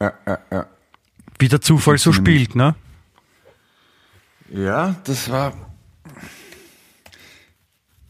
Ja, 0.00 0.12
ja, 0.26 0.38
ja. 0.50 0.66
Wie 1.38 1.48
der 1.48 1.60
Zufall 1.60 1.98
so 1.98 2.12
spielt, 2.12 2.56
ne? 2.56 2.74
Ja, 4.50 4.96
das 5.04 5.30
war. 5.30 5.52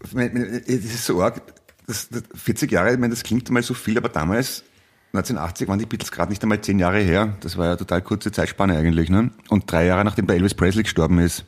Es 0.03 0.15
ist 0.15 1.05
so 1.05 1.23
arg. 1.23 1.43
Das, 1.89 2.09
das 2.09 2.23
40 2.35 2.71
Jahre, 2.71 2.93
ich 2.93 2.99
meine, 2.99 3.13
das 3.13 3.25
klingt 3.25 3.51
mal 3.51 3.63
so 3.63 3.75
viel, 3.75 3.99
aber 3.99 4.09
damals, 4.09 4.63
1980, 5.15 5.67
waren 5.67 5.79
die 5.79 5.87
Beatles 5.87 6.13
gerade 6.13 6.31
nicht 6.31 6.43
einmal 6.43 6.61
zehn 6.61 6.79
Jahre 6.79 7.01
her. 7.01 7.37
Das 7.41 7.57
war 7.57 7.65
ja 7.65 7.71
eine 7.73 7.79
total 7.79 8.03
kurze 8.03 8.31
Zeitspanne 8.31 8.77
eigentlich. 8.77 9.09
Ne? 9.11 9.31
Und 9.49 9.73
drei 9.73 9.87
Jahre 9.87 10.05
nachdem 10.05 10.27
der 10.27 10.37
Elvis 10.37 10.55
Presley 10.55 10.85
gestorben 10.85 11.19
ist. 11.19 11.45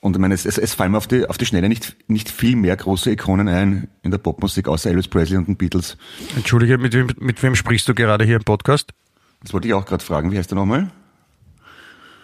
Und 0.00 0.14
ich 0.14 0.20
meine, 0.20 0.34
es, 0.34 0.44
es, 0.44 0.58
es 0.58 0.74
fallen 0.74 0.92
mir 0.92 0.98
auf 0.98 1.06
die, 1.06 1.26
auf 1.26 1.38
die 1.38 1.46
Schnelle 1.46 1.70
nicht, 1.70 1.96
nicht 2.08 2.30
viel 2.30 2.56
mehr 2.56 2.76
große 2.76 3.10
Ikonen 3.10 3.48
ein 3.48 3.88
in 4.02 4.10
der 4.10 4.18
Popmusik, 4.18 4.68
außer 4.68 4.90
Elvis 4.90 5.08
Presley 5.08 5.38
und 5.38 5.48
den 5.48 5.56
Beatles. 5.56 5.96
Entschuldige, 6.36 6.76
mit 6.76 6.92
wem, 6.92 7.08
mit 7.18 7.42
wem 7.42 7.54
sprichst 7.56 7.88
du 7.88 7.94
gerade 7.94 8.24
hier 8.24 8.36
im 8.36 8.44
Podcast? 8.44 8.92
Das 9.42 9.54
wollte 9.54 9.66
ich 9.66 9.72
auch 9.72 9.86
gerade 9.86 10.04
fragen. 10.04 10.30
Wie 10.30 10.36
heißt 10.36 10.50
der 10.50 10.56
nochmal? 10.56 10.90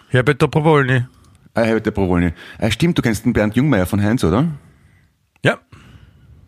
Herbert 0.09 0.41
Dobrowolny. 0.41 1.05
Ah, 1.53 1.63
Herbert 1.63 1.85
der 1.85 1.91
Provolny. 1.91 2.33
Ah, 2.59 2.71
stimmt, 2.71 2.97
du 2.97 3.01
kennst 3.01 3.25
den 3.25 3.33
Bernd 3.33 3.55
Jungmeier 3.55 3.85
von 3.85 4.01
Heinz, 4.01 4.23
oder? 4.23 4.47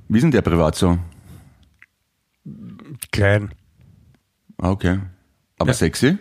Wie 0.09 0.17
ist 0.17 0.23
denn 0.23 0.31
der 0.31 0.41
privat 0.41 0.75
so? 0.75 0.97
klein. 3.11 3.53
Ah, 4.57 4.69
okay. 4.71 4.99
Aber 5.59 5.69
Ja. 5.71 5.73
sexy? 5.73 6.17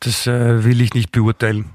Das 0.00 0.26
äh, 0.26 0.64
will 0.64 0.80
ich 0.82 0.92
nicht 0.92 1.10
beurteilen. 1.12 1.70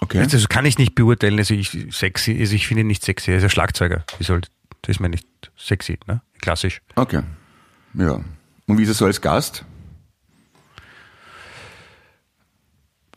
Okay. 0.00 0.18
Also 0.20 0.46
kann 0.48 0.64
ich 0.64 0.78
nicht 0.78 0.94
beurteilen. 0.94 1.38
Also 1.38 1.52
ich 1.54 1.70
sexy, 1.90 2.36
also 2.40 2.54
ich 2.54 2.66
finde 2.66 2.80
ihn 2.80 2.86
nicht 2.86 3.04
sexy. 3.04 3.30
Er 3.32 3.36
ist 3.38 3.44
ein 3.44 3.50
Schlagzeuger. 3.50 4.04
Wie 4.18 4.24
soll, 4.24 4.40
das 4.80 4.96
ist 4.96 5.00
mir 5.00 5.10
nicht 5.10 5.26
sexy, 5.56 5.98
ne? 6.06 6.22
Klassisch. 6.40 6.80
Okay. 6.96 7.22
Ja. 7.94 8.20
Und 8.66 8.78
wie 8.78 8.82
ist 8.82 8.88
er 8.88 8.94
so 8.94 9.04
als 9.06 9.20
Gast? 9.20 9.64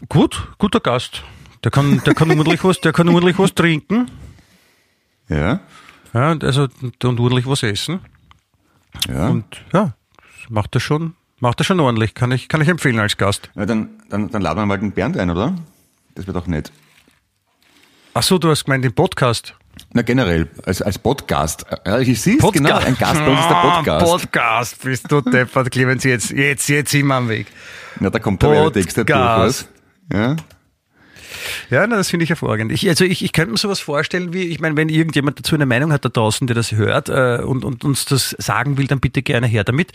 Gut, 0.10 0.50
guter 0.58 0.80
Gast. 0.82 1.24
Der 1.64 1.72
kann, 1.72 2.02
der 2.06 2.14
kann 2.14 2.30
ordentlich 2.38 2.64
was, 2.64 2.82
der 2.82 2.92
kann 2.94 3.08
ordentlich 3.10 3.40
was 3.40 3.56
trinken. 3.56 4.12
Ja. 5.30 5.62
Ja, 6.16 6.32
und 6.32 6.44
also 6.46 6.68
und 6.82 7.04
ordentlich 7.20 7.46
was 7.46 7.62
essen. 7.62 8.00
Ja. 9.10 9.28
Und 9.28 9.46
ja, 9.74 9.94
das 10.16 10.50
macht 10.50 10.74
er 10.76 10.80
schon, 10.80 11.14
macht 11.42 11.60
er 11.60 11.66
schon 11.66 11.80
ordentlich. 11.82 12.14
Kann 12.14 12.32
ich, 12.32 12.48
kann 12.48 12.62
ich 12.62 12.70
empfehlen 12.70 13.00
als 13.00 13.18
Gast. 13.18 13.50
ja 13.54 13.66
dann, 13.66 13.90
dann, 14.10 14.30
dann 14.32 14.42
laden 14.42 14.60
wir 14.60 14.66
mal 14.66 14.80
den 14.80 14.94
Bernd 14.94 15.18
ein, 15.18 15.30
oder? 15.30 15.54
Das 16.16 16.26
wäre 16.26 16.40
doch 16.40 16.48
nett. 16.48 16.72
Ach 18.14 18.24
so, 18.24 18.38
du 18.38 18.50
hast 18.50 18.64
gemeint 18.64 18.86
den 18.86 18.94
Podcast. 18.96 19.56
Na 19.92 20.04
generell, 20.04 20.50
als, 20.66 20.82
als 20.82 20.98
Podcast. 20.98 21.66
Ja, 21.86 22.00
ich 22.00 22.22
sieh's, 22.22 22.38
Podcast. 22.38 22.64
genau, 22.66 22.78
ein 22.78 22.96
Gast 22.98 23.20
bei 23.20 23.28
uns 23.28 23.40
ist 23.42 23.50
der 23.50 23.58
Ah, 23.58 23.76
Podcast. 23.76 24.06
Podcast, 24.06 24.82
bist 24.84 25.12
du 25.12 25.20
deppert, 25.20 25.70
Clemens, 25.70 26.06
jetzt, 26.06 26.32
jetzt, 26.32 26.70
jetzt 26.70 26.92
sind 26.92 27.08
wir 27.08 27.16
am 27.16 27.28
Weg. 27.28 27.48
Na, 28.00 28.10
da 28.10 28.20
kommt 28.20 28.42
der 28.42 28.52
Werbetext 28.52 28.96
durch, 28.96 29.06
Podcast. 29.06 29.68
was? 30.10 30.18
Ja. 30.18 30.36
Ja, 31.70 31.86
das 31.88 32.10
finde 32.10 32.24
ich 32.24 32.30
hervorragend. 32.30 32.72
Ich, 32.72 32.88
also 32.88 33.06
ich, 33.06 33.24
ich 33.24 33.32
könnte 33.34 33.52
mir 33.52 33.58
sowas 33.58 33.80
vorstellen, 33.80 34.34
wie, 34.34 34.44
ich 34.44 34.60
meine, 34.60 34.76
wenn 34.78 34.90
irgendjemand 34.90 35.40
dazu 35.40 35.56
eine 35.56 35.66
Meinung 35.66 35.92
hat 35.92 36.06
da 36.06 36.10
draußen, 36.10 36.48
der 36.48 36.56
das 36.56 36.72
hört 36.72 37.10
äh, 37.10 37.42
und, 37.44 37.64
und 37.66 37.84
uns 37.84 38.06
das 38.06 38.36
sagen 38.40 38.78
will, 38.78 38.88
dann 38.88 39.00
bitte 39.00 39.22
gerne 39.22 39.48
her 39.48 39.64
damit. 39.64 39.94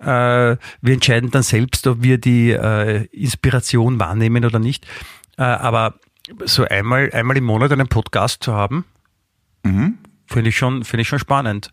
Äh, 0.00 0.04
wir 0.06 0.58
entscheiden 0.94 1.30
dann 1.30 1.42
selbst, 1.42 1.86
ob 1.86 2.02
wir 2.02 2.18
die 2.18 2.50
äh, 2.52 3.04
Inspiration 3.12 3.98
wahrnehmen 4.00 4.44
oder 4.44 4.58
nicht. 4.58 4.86
Äh, 5.36 5.42
aber 5.42 5.94
so 6.44 6.64
einmal, 6.64 7.10
einmal 7.12 7.36
im 7.36 7.44
Monat 7.44 7.72
einen 7.72 7.88
Podcast 7.88 8.42
zu 8.42 8.52
haben, 8.54 8.84
finde 10.26 10.48
ich 10.48 10.56
schon, 10.56 10.84
finde 10.84 11.02
ich 11.02 11.08
schon 11.08 11.18
spannend. 11.18 11.72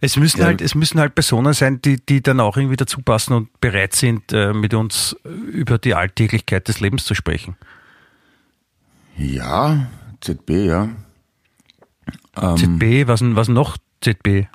Es 0.00 0.16
müssen 0.16 0.40
Ja. 0.40 0.46
halt, 0.46 0.60
es 0.60 0.74
müssen 0.74 0.98
halt 0.98 1.14
Personen 1.14 1.52
sein, 1.52 1.80
die, 1.80 2.04
die 2.04 2.20
dann 2.22 2.40
auch 2.40 2.56
irgendwie 2.56 2.76
dazu 2.76 3.00
passen 3.00 3.32
und 3.32 3.60
bereit 3.60 3.94
sind, 3.94 4.32
äh, 4.32 4.52
mit 4.52 4.74
uns 4.74 5.16
über 5.52 5.78
die 5.78 5.94
Alltäglichkeit 5.94 6.66
des 6.68 6.80
Lebens 6.80 7.04
zu 7.04 7.14
sprechen. 7.14 7.56
Ja, 9.18 9.86
ZB, 10.20 10.50
ja. 10.50 10.88
Ähm. 12.40 12.56
ZB, 12.56 13.08
was, 13.08 13.20
was 13.22 13.48
noch 13.48 13.76
ZB? 14.00 14.46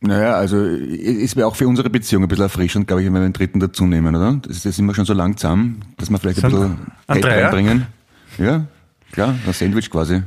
Naja, 0.00 0.34
also 0.34 0.56
es 0.56 1.34
wäre 1.34 1.48
auch 1.48 1.56
für 1.56 1.66
unsere 1.66 1.90
Beziehung 1.90 2.22
ein 2.22 2.28
bisschen 2.28 2.44
erfrischend, 2.44 2.86
glaube 2.86 3.02
ich, 3.02 3.06
wenn 3.06 3.14
wir 3.14 3.20
den 3.20 3.32
dritten 3.32 3.58
dazu 3.58 3.84
nehmen, 3.84 4.14
oder? 4.14 4.38
Das 4.42 4.64
ist, 4.64 4.76
sind 4.76 4.86
wir 4.86 4.94
schon 4.94 5.04
so 5.04 5.12
lang 5.12 5.36
zusammen, 5.36 5.82
dass 5.96 6.08
wir 6.08 6.18
vielleicht 6.18 6.44
ein 6.44 6.50
Sind 6.50 6.60
bisschen 6.60 7.20
Geld 7.20 7.24
reinbringen. 7.24 7.86
Ja, 8.38 8.66
klar, 9.10 9.34
ein 9.44 9.52
Sandwich 9.52 9.90
quasi. 9.90 10.22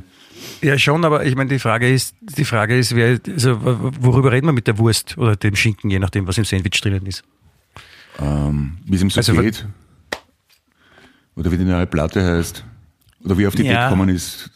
Ja, 0.60 0.76
schon, 0.78 1.04
aber 1.06 1.24
ich 1.24 1.34
meine, 1.36 1.48
die 1.48 1.58
Frage 1.58 1.90
ist, 1.90 2.14
die 2.20 2.44
Frage 2.44 2.76
ist, 2.76 2.94
wer, 2.94 3.18
also, 3.26 3.58
worüber 3.62 4.32
reden 4.32 4.46
wir 4.46 4.52
mit 4.52 4.66
der 4.66 4.76
Wurst 4.76 5.16
oder 5.16 5.36
dem 5.36 5.56
Schinken, 5.56 5.88
je 5.88 5.98
nachdem, 5.98 6.26
was 6.26 6.36
im 6.36 6.44
Sandwich 6.44 6.78
drinnen 6.82 7.06
ist. 7.06 7.24
Ähm, 8.18 8.76
wie 8.84 8.96
es 8.96 9.02
ihm 9.02 9.08
so 9.08 9.20
Also, 9.20 9.32
geht. 9.34 9.66
Oder 11.34 11.50
wie 11.50 11.56
die 11.56 11.64
neue 11.64 11.86
Platte 11.86 12.22
heißt. 12.22 12.64
Oder 13.24 13.38
wie 13.38 13.46
auf 13.46 13.54
die 13.54 13.62
Idee 13.62 13.72
Ja. 13.72 13.84
gekommen 13.88 14.08
ist. 14.08 14.50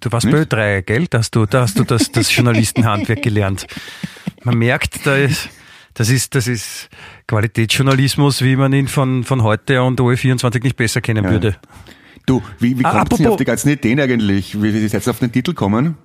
Du 0.00 0.12
warst 0.12 0.26
Ö3, 0.26 0.82
gell? 0.82 1.06
Da 1.08 1.18
hast 1.18 1.34
du, 1.34 1.46
da 1.46 1.62
hast 1.62 1.78
du 1.78 1.84
das, 1.84 2.10
das 2.12 2.34
Journalistenhandwerk 2.36 3.22
gelernt. 3.22 3.66
Man 4.44 4.58
merkt, 4.58 5.06
da 5.06 5.16
ist, 5.16 5.48
das 5.94 6.10
ist, 6.10 6.34
das 6.34 6.46
ist 6.46 6.88
Qualitätsjournalismus, 7.26 8.42
wie 8.42 8.56
man 8.56 8.72
ihn 8.72 8.88
von, 8.88 9.24
von 9.24 9.42
heute 9.42 9.82
und 9.82 10.00
OE24 10.00 10.62
nicht 10.62 10.76
besser 10.76 11.00
kennen 11.00 11.24
Ja. 11.24 11.30
würde. 11.30 11.56
Du, 12.26 12.42
wie, 12.58 12.78
wie 12.78 12.84
Ah, 12.84 13.04
kommt 13.04 13.26
auf 13.26 13.36
die 13.36 13.44
ganzen 13.44 13.70
Ideen 13.70 13.98
eigentlich? 13.98 14.54
Wie, 14.60 14.74
wie 14.74 14.84
ist 14.84 14.92
jetzt 14.92 15.08
auf 15.08 15.18
den 15.18 15.32
Titel 15.32 15.54
kommen? 15.54 15.96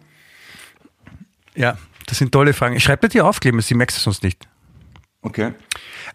Ja, 1.55 1.77
das 2.05 2.17
sind 2.17 2.31
tolle 2.31 2.53
Fragen. 2.53 2.79
Schreib 2.79 3.01
dir 3.01 3.09
die 3.09 3.21
auf, 3.21 3.39
Clemens, 3.41 3.67
die 3.67 3.75
merkst 3.75 3.97
du 3.97 4.01
sonst 4.01 4.23
nicht. 4.23 4.47
Okay. 5.25 5.53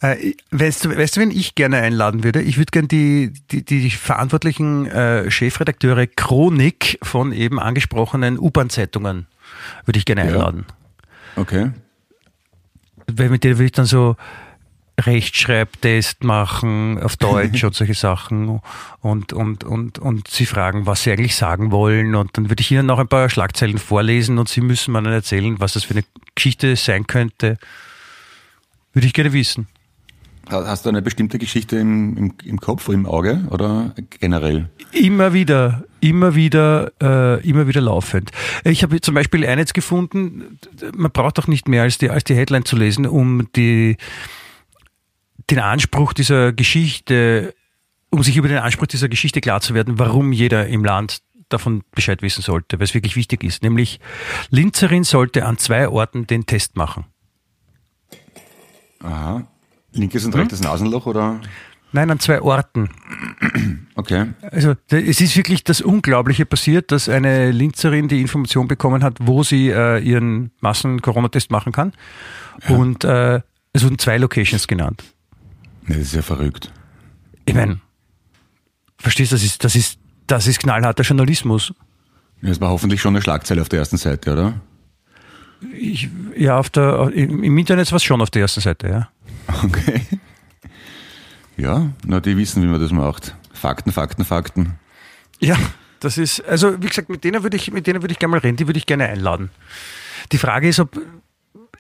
Äh, 0.03 0.35
weißt, 0.53 0.85
du, 0.85 0.97
weißt 0.97 1.17
du, 1.17 1.21
wen 1.21 1.33
ich 1.33 1.57
gerne 1.57 1.79
einladen 1.79 2.23
würde? 2.23 2.41
Ich 2.41 2.59
würde 2.59 2.71
gerne 2.71 2.87
die, 2.87 3.33
die, 3.51 3.65
die 3.65 3.91
verantwortlichen 3.91 4.87
äh, 4.87 5.29
Chefredakteure 5.29 6.07
Chronik 6.07 6.97
von 7.03 7.33
eben 7.33 7.59
angesprochenen 7.59 8.39
U-Bahn-Zeitungen 8.39 9.27
würde 9.85 9.99
ich 9.99 10.05
gerne 10.05 10.23
Ja. 10.23 10.29
einladen. 10.29 10.65
Okay. 11.35 11.73
Weil 13.13 13.31
mit 13.31 13.43
denen 13.43 13.57
würde 13.57 13.65
ich 13.67 13.73
dann 13.73 13.85
so 13.85 14.15
Rechtschreibtest 15.01 16.23
machen 16.23 17.03
auf 17.03 17.17
Deutsch 17.17 17.65
und 17.65 17.75
solche 17.75 17.95
Sachen 17.95 18.61
und, 19.01 19.33
und, 19.33 19.65
und, 19.65 19.99
und 19.99 20.29
sie 20.29 20.47
fragen, 20.47 20.87
was 20.87 21.03
sie 21.03 21.11
eigentlich 21.11 21.35
sagen 21.35 21.73
wollen 21.73 22.15
und 22.15 22.37
dann 22.37 22.49
würde 22.49 22.61
ich 22.61 22.71
ihnen 22.71 22.87
noch 22.87 23.01
ein 23.01 23.09
paar 23.09 23.29
Schlagzeilen 23.29 23.79
vorlesen 23.79 24.39
und 24.39 24.49
sie 24.49 24.61
müssen 24.61 24.93
mir 24.93 25.03
dann 25.03 25.13
erzählen, 25.13 25.59
was 25.59 25.73
das 25.73 25.83
für 25.83 25.95
eine 25.95 26.05
Geschichte 26.37 26.77
sein 26.77 27.09
könnte. 27.09 27.59
Würde 28.93 29.07
ich 29.07 29.13
gerne 29.15 29.33
wissen. 29.33 29.69
Ha- 30.51 30.65
Hast 30.67 30.85
du 30.85 30.89
eine 30.89 31.03
bestimmte 31.03 31.39
Geschichte 31.39 31.77
im, 31.77 32.17
im, 32.17 32.35
im 32.45 32.61
Kopf 32.61 32.89
oder 32.89 32.97
im 32.99 33.07
Auge 33.07 33.45
oder 33.51 33.95
generell? 34.19 34.69
Immer 34.93 35.33
wieder, 35.33 35.85
immer 36.01 36.35
wieder, 36.35 36.93
äh, 37.01 37.49
immer 37.49 37.69
wieder 37.69 37.81
laufend. 37.81 38.31
Ich 38.65 38.83
habe 38.83 39.01
zum 39.01 39.15
Beispiel 39.15 39.47
eines 39.47 39.73
gefunden, 39.75 40.59
man 40.97 41.13
braucht 41.13 41.39
doch 41.39 41.47
nicht 41.47 41.69
mehr 41.69 41.83
als 41.83 41.99
die, 41.99 42.11
als 42.11 42.25
die 42.25 42.35
Headline 42.35 42.65
zu 42.65 42.77
lesen, 42.77 43.07
um 43.07 43.49
die, 43.55 43.97
den 45.51 45.59
Anspruch 45.61 46.13
dieser 46.13 46.53
Geschichte, 46.53 47.55
um 48.11 48.23
sich 48.25 48.37
über 48.37 48.49
den 48.49 48.59
Anspruch 48.59 48.87
dieser 48.87 49.09
Geschichte 49.09 49.41
klar 49.41 49.61
zu 49.61 49.75
werden, 49.75 49.99
warum 50.01 50.33
jeder 50.33 50.67
im 50.67 50.85
Land 50.85 51.23
davon 51.49 51.83
Bescheid 51.93 52.23
wissen 52.23 52.43
sollte, 52.43 52.79
weil 52.79 52.85
es 52.85 52.95
wirklich 52.95 53.15
wichtig 53.17 53.45
ist. 53.45 53.63
Nämlich, 53.63 54.01
Linzerin 54.51 55.05
sollte 55.05 55.47
an 55.47 55.59
zwei 55.59 55.89
Orten 55.89 56.27
den 56.27 56.47
Test 56.47 56.77
machen. 56.77 57.05
Aha. 59.03 59.47
Linkes 59.93 60.23
Hm? 60.25 60.33
und 60.33 60.39
rechtes 60.41 60.61
Nasenloch 60.61 61.07
oder? 61.07 61.41
Nein, 61.93 62.09
an 62.11 62.21
zwei 62.21 62.41
Orten. 62.41 62.89
Okay. 63.97 64.27
Also 64.53 64.75
es 64.89 65.21
ist 65.21 65.37
wirklich 65.37 65.65
das 65.65 65.81
Unglaubliche 65.81 66.47
passiert, 66.47 66.93
dass 66.93 67.09
eine 67.09 67.51
Linzerin 67.51 68.07
die 68.07 68.21
Information 68.21 68.69
bekommen 68.69 69.03
hat, 69.03 69.17
wo 69.21 69.43
sie 69.43 69.71
äh, 69.71 69.99
ihren 69.99 70.53
Massen-Corona-Test 70.61 71.51
machen 71.51 71.73
kann. 71.73 71.93
Und 72.69 73.03
äh, 73.03 73.41
es 73.73 73.83
wurden 73.83 73.99
zwei 73.99 74.19
Locations 74.19 74.69
genannt. 74.69 75.03
Nee, 75.87 75.95
das 75.97 76.05
ist 76.05 76.15
ja 76.15 76.23
verrückt. 76.23 76.73
Ich 77.47 77.55
meine, 77.55 77.81
verstehst 78.99 79.33
du, 79.33 79.35
das 79.35 79.43
ist, 79.43 79.65
das 79.65 79.75
ist, 79.75 79.99
das 80.29 80.47
ist 80.47 80.61
knallharter 80.61 81.03
Journalismus. 81.03 81.75
Das 82.41 82.61
war 82.61 82.69
hoffentlich 82.71 83.01
schon 83.01 83.15
eine 83.17 83.23
Schlagzeile 83.23 83.63
auf 83.63 83.69
der 83.69 83.81
ersten 83.81 83.97
Seite, 83.97 84.33
oder? 84.33 84.61
Ich, 85.75 86.09
ja, 86.37 86.59
auf 86.59 86.71
der, 86.71 87.11
im, 87.13 87.59
Internet 87.59 87.91
war 87.93 87.97
es 87.97 88.05
schon 88.05 88.21
auf 88.21 88.31
der 88.31 88.43
ersten 88.43 88.61
Seite, 88.61 88.89
ja. 88.89 89.09
Okay. 89.65 90.03
Ja, 91.57 91.91
na, 92.07 92.21
die 92.21 92.37
wissen, 92.37 92.63
wie 92.63 92.67
man 92.67 92.81
das 92.81 92.93
macht. 92.93 93.35
Fakten, 93.53 93.93
Fakten, 93.93 94.25
Fakten. 94.25 94.79
Ja, 95.41 95.57
das 96.01 96.17
ist, 96.17 96.43
also 96.47 96.83
wie 96.83 96.87
gesagt, 96.87 97.11
mit 97.11 97.25
denen 97.25 97.43
würde 97.43 97.57
ich, 97.57 97.71
mit 97.71 97.87
denen 97.87 98.03
würde 98.03 98.13
ich 98.13 98.19
gerne 98.19 98.33
mal 98.33 98.39
reden, 98.39 98.57
die 98.57 98.67
würde 98.67 98.79
ich 98.79 98.87
gerne 98.87 99.07
einladen. 99.09 99.51
Die 100.33 100.39
Frage 100.39 100.69
ist, 100.69 100.81
ob, 100.81 100.99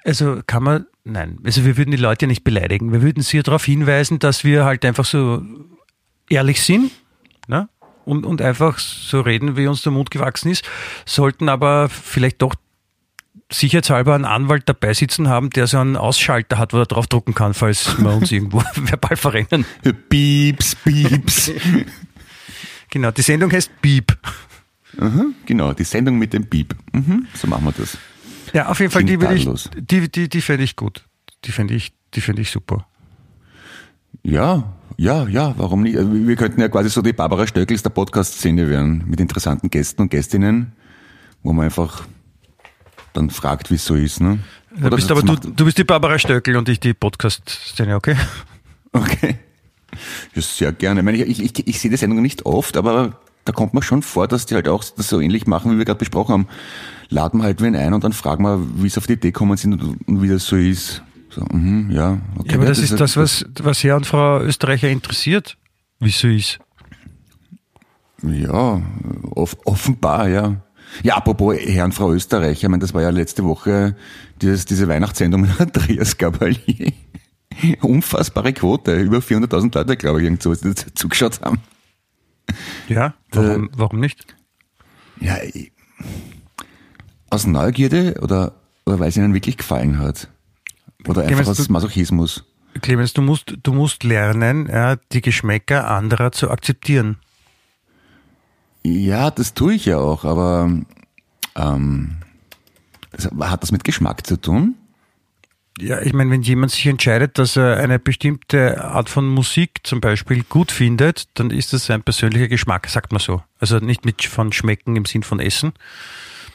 also 0.04 0.40
kann 0.46 0.62
man, 0.62 0.86
nein, 1.04 1.38
also 1.44 1.64
wir 1.64 1.78
würden 1.78 1.90
die 1.90 1.96
Leute 1.96 2.26
ja 2.26 2.28
nicht 2.28 2.44
beleidigen. 2.44 2.92
Wir 2.92 3.00
würden 3.00 3.22
sie 3.22 3.42
darauf 3.42 3.64
hinweisen, 3.64 4.18
dass 4.18 4.44
wir 4.44 4.64
halt 4.64 4.84
einfach 4.84 5.06
so 5.06 5.42
ehrlich 6.28 6.62
sind, 6.62 6.90
ne? 7.48 7.68
Und, 8.04 8.24
und 8.24 8.42
einfach 8.42 8.78
so 8.78 9.20
reden, 9.20 9.56
wie 9.56 9.66
uns 9.66 9.82
der 9.82 9.92
Mund 9.92 10.10
gewachsen 10.10 10.50
ist, 10.50 10.64
sollten 11.04 11.48
aber 11.48 11.88
vielleicht 11.88 12.42
doch 12.42 12.54
sicherheitshalber 13.50 14.14
einen 14.14 14.24
Anwalt 14.24 14.68
dabei 14.68 14.94
sitzen 14.94 15.28
haben, 15.28 15.50
der 15.50 15.66
so 15.66 15.78
einen 15.78 15.96
Ausschalter 15.96 16.58
hat, 16.58 16.72
wo 16.72 16.78
er 16.78 16.86
draufdrucken 16.86 17.34
kann, 17.34 17.54
falls 17.54 17.98
wir 17.98 18.12
uns 18.12 18.30
irgendwo 18.30 18.62
verbal 18.76 19.16
verrennen. 19.16 19.64
Pieps, 20.08 20.74
Pieps. 20.76 21.52
Genau, 22.92 23.12
die 23.12 23.22
Sendung 23.22 23.52
heißt 23.52 23.70
Beep. 23.80 24.16
Mhm, 24.98 25.36
genau, 25.46 25.72
die 25.72 25.84
Sendung 25.84 26.18
mit 26.18 26.32
dem 26.32 26.46
Piep. 26.46 26.74
Mhm, 26.92 27.28
so 27.34 27.46
machen 27.46 27.64
wir 27.64 27.72
das. 27.72 27.96
Ja, 28.52 28.66
auf 28.68 28.80
jeden 28.80 28.90
Fall, 28.90 29.04
die 29.04 29.16
Klingt 29.16 29.46
würde 29.46 29.60
ich, 29.60 29.86
die, 29.86 30.10
die, 30.10 30.28
die 30.28 30.40
fände 30.40 30.64
ich 30.64 30.74
gut. 30.74 31.04
Die 31.44 31.52
fände 31.52 31.74
ich, 31.74 31.92
die 32.14 32.20
fände 32.20 32.42
ich 32.42 32.50
super. 32.50 32.88
Ja, 34.24 34.74
ja, 34.96 35.26
ja, 35.28 35.54
warum 35.56 35.82
nicht? 35.82 35.96
Also 35.96 36.12
Wir 36.12 36.36
könnten 36.36 36.60
ja 36.60 36.68
quasi 36.68 36.90
so 36.90 37.00
die 37.00 37.12
Barbara 37.12 37.46
Stöckels 37.46 37.82
der 37.82 37.90
Podcast-Szene 37.90 38.68
werden, 38.68 39.04
mit 39.06 39.20
interessanten 39.20 39.70
Gästen 39.70 40.02
und 40.02 40.10
Gästinnen, 40.10 40.72
wo 41.44 41.52
man 41.52 41.66
einfach 41.66 42.08
dann 43.12 43.30
fragt, 43.30 43.70
wie 43.70 43.74
es 43.74 43.84
so 43.84 43.94
ist. 43.94 44.20
Ne? 44.20 44.38
Du 44.76 44.90
bist 44.90 45.10
das 45.10 45.18
aber 45.18 45.36
du, 45.36 45.50
du 45.50 45.64
bist 45.64 45.78
die 45.78 45.84
Barbara 45.84 46.18
Stöckel 46.18 46.56
und 46.56 46.68
ich 46.68 46.80
die 46.80 46.94
Podcast-Szene, 46.94 47.96
okay? 47.96 48.16
Okay. 48.92 49.38
Ja, 50.34 50.42
sehr 50.42 50.72
gerne. 50.72 50.98
Ich, 50.98 51.04
meine, 51.04 51.22
ich, 51.22 51.40
ich, 51.40 51.68
ich 51.68 51.78
sehe 51.78 51.92
die 51.92 51.96
Sendung 51.96 52.22
nicht 52.22 52.44
oft, 52.44 52.76
aber 52.76 53.20
da 53.44 53.52
kommt 53.52 53.72
mir 53.72 53.82
schon 53.82 54.02
vor, 54.02 54.26
dass 54.26 54.46
die 54.46 54.56
halt 54.56 54.66
auch 54.66 54.82
das 54.82 55.08
so 55.08 55.20
ähnlich 55.20 55.46
machen, 55.46 55.72
wie 55.72 55.78
wir 55.78 55.84
gerade 55.84 55.98
besprochen 55.98 56.32
haben. 56.32 56.48
Laden 57.08 57.38
wir 57.38 57.44
halt 57.44 57.60
wen 57.60 57.76
ein 57.76 57.94
und 57.94 58.02
dann 58.02 58.12
fragen 58.12 58.42
wir, 58.42 58.60
wie 58.82 58.88
sie 58.88 58.98
auf 58.98 59.06
die 59.06 59.12
Idee 59.12 59.30
kommen 59.30 59.56
sind 59.56 59.74
und, 59.74 60.08
und 60.08 60.22
wie 60.22 60.28
das 60.28 60.44
so 60.44 60.56
ist. 60.56 61.02
So, 61.30 61.44
mhm, 61.52 61.90
ja, 61.90 62.18
okay. 62.36 62.50
Ja, 62.50 62.56
aber 62.56 62.66
das, 62.66 62.78
Ja, 62.78 62.84
ist 62.84 63.00
das, 63.00 63.16
was, 63.16 63.44
was 63.60 63.84
Herr 63.84 63.94
und 63.96 64.06
Frau 64.06 64.40
Österreicher 64.40 64.88
interessiert, 64.88 65.56
wie 66.00 66.10
so 66.10 66.26
ist. 66.26 66.58
Ja, 68.22 68.82
off 69.30 69.56
offenbar, 69.64 70.28
ja. 70.28 70.56
Ja, 71.02 71.16
apropos 71.16 71.56
Herr 71.58 71.84
und 71.84 71.92
Frau 71.94 72.12
Österreich, 72.12 72.62
ich 72.62 72.68
meine, 72.68 72.80
das 72.80 72.92
war 72.94 73.02
ja 73.02 73.10
letzte 73.10 73.44
Woche 73.44 73.96
dieses, 74.42 74.64
diese 74.64 74.88
Weihnachtssendung 74.88 75.42
mit 75.42 75.50
Andreas 75.60 76.16
Gabalier. 76.18 76.92
Unfassbare 77.82 78.52
Quote, 78.52 78.96
über 78.96 79.18
400.000 79.18 79.74
Leute, 79.76 79.96
glaube 79.96 80.18
ich, 80.20 80.24
irgend 80.24 80.42
so, 80.42 80.54
die 80.54 80.74
zugeschaut 80.94 81.40
haben. 81.42 81.58
Ja, 82.88 83.14
warum, 83.32 83.70
warum 83.76 84.00
nicht? 84.00 84.34
Ja, 85.20 85.36
ich- 85.42 85.72
aus 87.28 87.46
Neugierde 87.46 88.16
oder, 88.22 88.54
oder 88.86 88.98
weil 88.98 89.08
es 89.08 89.16
ihnen 89.16 89.34
wirklich 89.34 89.56
gefallen 89.56 89.98
hat? 89.98 90.28
Oder 91.06 91.22
einfach 91.22 91.36
Clemens, 91.36 91.48
aus 91.60 91.66
du- 91.66 91.72
Masochismus? 91.72 92.44
Clemens, 92.82 93.12
du 93.12 93.22
musst, 93.22 93.54
du 93.62 93.72
musst 93.72 94.02
lernen, 94.04 94.66
ja, 94.68 94.96
die 95.12 95.20
Geschmäcker 95.20 95.88
anderer 95.88 96.32
zu 96.32 96.50
akzeptieren. 96.50 97.18
Ja, 98.82 99.30
das 99.30 99.54
tue 99.54 99.74
ich 99.74 99.86
ja 99.86 99.98
auch, 99.98 100.24
aber 100.24 100.70
ähm, 101.56 102.16
das, 103.12 103.30
hat 103.40 103.62
das 103.62 103.72
mit 103.72 103.84
Geschmack 103.84 104.26
zu 104.26 104.40
tun? 104.40 104.76
Ja, 105.78 106.02
ich 106.02 106.12
meine, 106.12 106.30
wenn 106.30 106.42
jemand 106.42 106.72
sich 106.72 106.86
entscheidet, 106.86 107.38
dass 107.38 107.56
er 107.56 107.78
eine 107.78 107.98
bestimmte 107.98 108.84
Art 108.84 109.08
von 109.08 109.26
Musik 109.26 109.80
zum 109.82 110.00
Beispiel 110.00 110.42
gut 110.42 110.72
findet, 110.72 111.28
dann 111.34 111.50
ist 111.50 111.72
das 111.72 111.86
sein 111.86 112.02
persönlicher 112.02 112.48
Geschmack, 112.48 112.88
sagt 112.88 113.12
man 113.12 113.20
so. 113.20 113.42
Also 113.58 113.78
nicht 113.78 114.04
mit 114.04 114.22
von 114.24 114.52
Schmecken 114.52 114.96
im 114.96 115.06
Sinn 115.06 115.22
von 115.22 115.40
Essen. 115.40 115.72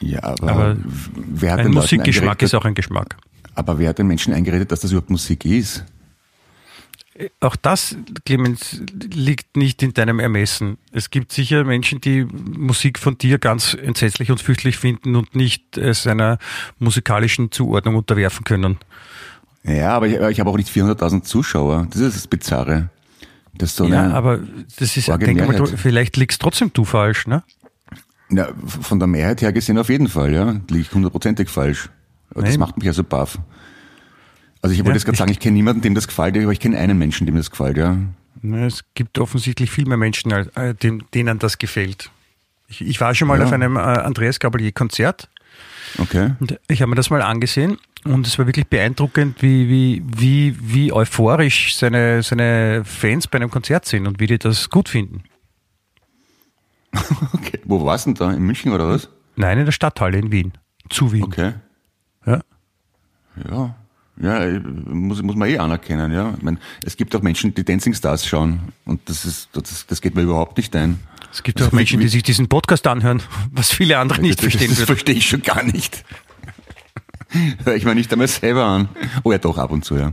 Ja, 0.00 0.22
aber, 0.22 0.50
Aber 0.50 0.76
wer 1.14 1.52
hat 1.52 1.60
Ein 1.60 1.72
Musikgeschmack 1.72 2.42
ist 2.42 2.54
auch 2.54 2.64
ein 2.64 2.74
Geschmack. 2.74 3.16
Aber 3.54 3.78
wer 3.78 3.88
hat 3.88 3.98
den 3.98 4.06
Menschen 4.06 4.34
eingeredet, 4.34 4.70
dass 4.70 4.80
das 4.80 4.92
überhaupt 4.92 5.10
Musik 5.10 5.44
ist? 5.44 5.84
Auch 7.40 7.56
das, 7.56 7.96
Clemens, 8.24 8.82
liegt 9.12 9.56
nicht 9.56 9.82
in 9.82 9.94
deinem 9.94 10.18
Ermessen. 10.20 10.78
Es 10.92 11.10
gibt 11.10 11.32
sicher 11.32 11.64
Menschen, 11.64 12.00
die 12.00 12.24
Musik 12.24 12.98
von 12.98 13.16
dir 13.16 13.38
ganz 13.38 13.74
entsetzlich 13.74 14.30
und 14.30 14.40
fürchterlich 14.40 14.76
finden 14.76 15.16
und 15.16 15.34
nicht 15.34 15.78
es 15.78 16.06
einer 16.06 16.38
musikalischen 16.78 17.50
Zuordnung 17.50 17.96
unterwerfen 17.96 18.44
können. 18.44 18.78
Ja, 19.62 19.90
aber 19.90 20.06
ich, 20.06 20.14
ich 20.14 20.40
habe 20.40 20.50
auch 20.50 20.56
nicht 20.56 20.70
400.000 20.70 21.22
Zuschauer. 21.22 21.86
Das 21.90 22.00
ist 22.00 22.16
das 22.16 22.26
Bizarre. 22.26 22.90
Das 23.54 23.70
ist 23.70 23.76
so 23.76 23.86
Ja, 23.86 24.10
aber 24.10 24.40
das 24.78 24.96
ist, 24.96 25.08
denk 25.08 25.46
mal, 25.46 25.66
vielleicht 25.66 26.16
liegst 26.16 26.40
trotzdem 26.42 26.70
du 26.72 26.84
falsch, 26.84 27.26
ne? 27.26 27.42
ja, 28.30 28.48
von 28.66 28.98
der 28.98 29.06
Mehrheit 29.06 29.42
her 29.42 29.52
gesehen 29.52 29.78
auf 29.78 29.88
jeden 29.88 30.08
Fall, 30.08 30.32
ja. 30.32 30.50
Liege 30.68 30.80
ich 30.80 30.92
hundertprozentig 30.92 31.48
falsch. 31.48 31.90
Das 32.34 32.44
Nein. 32.44 32.58
macht 32.58 32.76
mich 32.76 32.86
ja 32.86 32.92
so 32.92 33.04
baff. 33.04 33.38
Also 34.66 34.72
ich 34.74 34.80
wollte 34.80 34.90
Ja, 34.90 34.94
jetzt 34.96 35.04
gerade 35.04 35.18
sagen, 35.18 35.30
ich 35.30 35.38
kenne 35.38 35.54
niemanden, 35.54 35.80
dem 35.82 35.94
das 35.94 36.08
gefällt, 36.08 36.36
aber 36.36 36.50
ich 36.52 36.58
kenne 36.60 36.76
einen 36.76 36.98
Menschen, 36.98 37.24
dem 37.24 37.36
das 37.36 37.50
gefällt, 37.52 37.76
ja. 37.76 37.96
Es 38.66 38.84
gibt 38.94 39.18
offensichtlich 39.20 39.70
viel 39.70 39.86
mehr 39.86 39.96
Menschen, 39.96 40.32
äh, 40.32 40.74
denen 40.74 41.38
das 41.38 41.58
gefällt. 41.58 42.10
Ich, 42.66 42.80
ich 42.80 43.00
war 43.00 43.14
schon 43.14 43.28
mal 43.28 43.38
Ja. 43.38 43.44
auf 43.44 43.52
einem 43.52 43.76
äh, 43.76 43.80
Andreas 43.80 44.40
Gabalier-Konzert 44.40 45.28
Okay. 45.98 46.32
und 46.40 46.58
ich 46.66 46.82
habe 46.82 46.90
mir 46.90 46.96
das 46.96 47.10
mal 47.10 47.22
angesehen 47.22 47.78
und 48.04 48.26
es 48.26 48.38
war 48.40 48.46
wirklich 48.46 48.66
beeindruckend, 48.66 49.40
wie, 49.40 49.68
wie, 49.68 50.02
wie, 50.04 50.56
wie 50.60 50.92
euphorisch 50.92 51.76
seine, 51.76 52.24
seine 52.24 52.82
Fans 52.84 53.28
bei 53.28 53.36
einem 53.36 53.50
Konzert 53.52 53.86
sind 53.86 54.06
und 54.08 54.18
wie 54.18 54.26
die 54.26 54.38
das 54.38 54.68
gut 54.68 54.88
finden. 54.88 55.22
okay. 57.32 57.60
Wo 57.64 57.84
warst 57.84 58.06
du 58.06 58.10
denn 58.10 58.14
da? 58.16 58.32
In 58.32 58.42
München 58.42 58.72
oder 58.72 58.88
was? 58.88 59.08
Nein, 59.36 59.58
in 59.58 59.64
der 59.64 59.72
Stadthalle 59.72 60.18
in 60.18 60.32
Wien. 60.32 60.52
Zu 60.88 61.12
Wien. 61.12 61.22
Okay. 61.24 61.52
Ja. 62.26 62.40
Ja. 63.48 63.74
Ja, 64.20 64.40
muss, 64.88 65.20
muss 65.22 65.36
man 65.36 65.48
eh 65.48 65.58
anerkennen, 65.58 66.10
ja. 66.12 66.32
Ich 66.36 66.42
meine, 66.42 66.58
es 66.84 66.96
gibt 66.96 67.14
auch 67.14 67.22
Menschen, 67.22 67.54
die 67.54 67.64
Dancing 67.64 67.92
Stars 67.94 68.26
schauen 68.26 68.60
und 68.84 69.00
das 69.08 69.24
ist, 69.24 69.50
das, 69.52 69.86
das 69.86 70.00
geht 70.00 70.14
mir 70.14 70.22
überhaupt 70.22 70.56
nicht 70.56 70.74
ein. 70.74 70.98
Es 71.32 71.42
gibt 71.42 71.58
Also 71.58 71.68
auch 71.68 71.72
Menschen, 71.74 72.00
die 72.00 72.08
sich 72.08 72.22
diesen 72.22 72.48
Podcast 72.48 72.86
anhören, 72.86 73.22
was 73.52 73.70
viele 73.70 73.98
andere 73.98 74.22
nicht 74.22 74.38
das, 74.38 74.44
das, 74.46 74.52
verstehen 74.52 74.70
das 74.70 74.78
würden. 74.78 74.86
verstehe 74.86 75.14
ich 75.16 75.28
schon 75.28 75.42
gar 75.42 75.62
nicht. 75.62 76.04
Hör 77.64 77.74
ich 77.74 77.84
mir 77.84 77.94
nicht 77.94 78.10
einmal 78.12 78.28
selber 78.28 78.64
an. 78.64 78.88
Oh 79.22 79.32
ja, 79.32 79.38
doch, 79.38 79.58
ab 79.58 79.70
und 79.70 79.84
zu, 79.84 79.96
ja. 79.96 80.12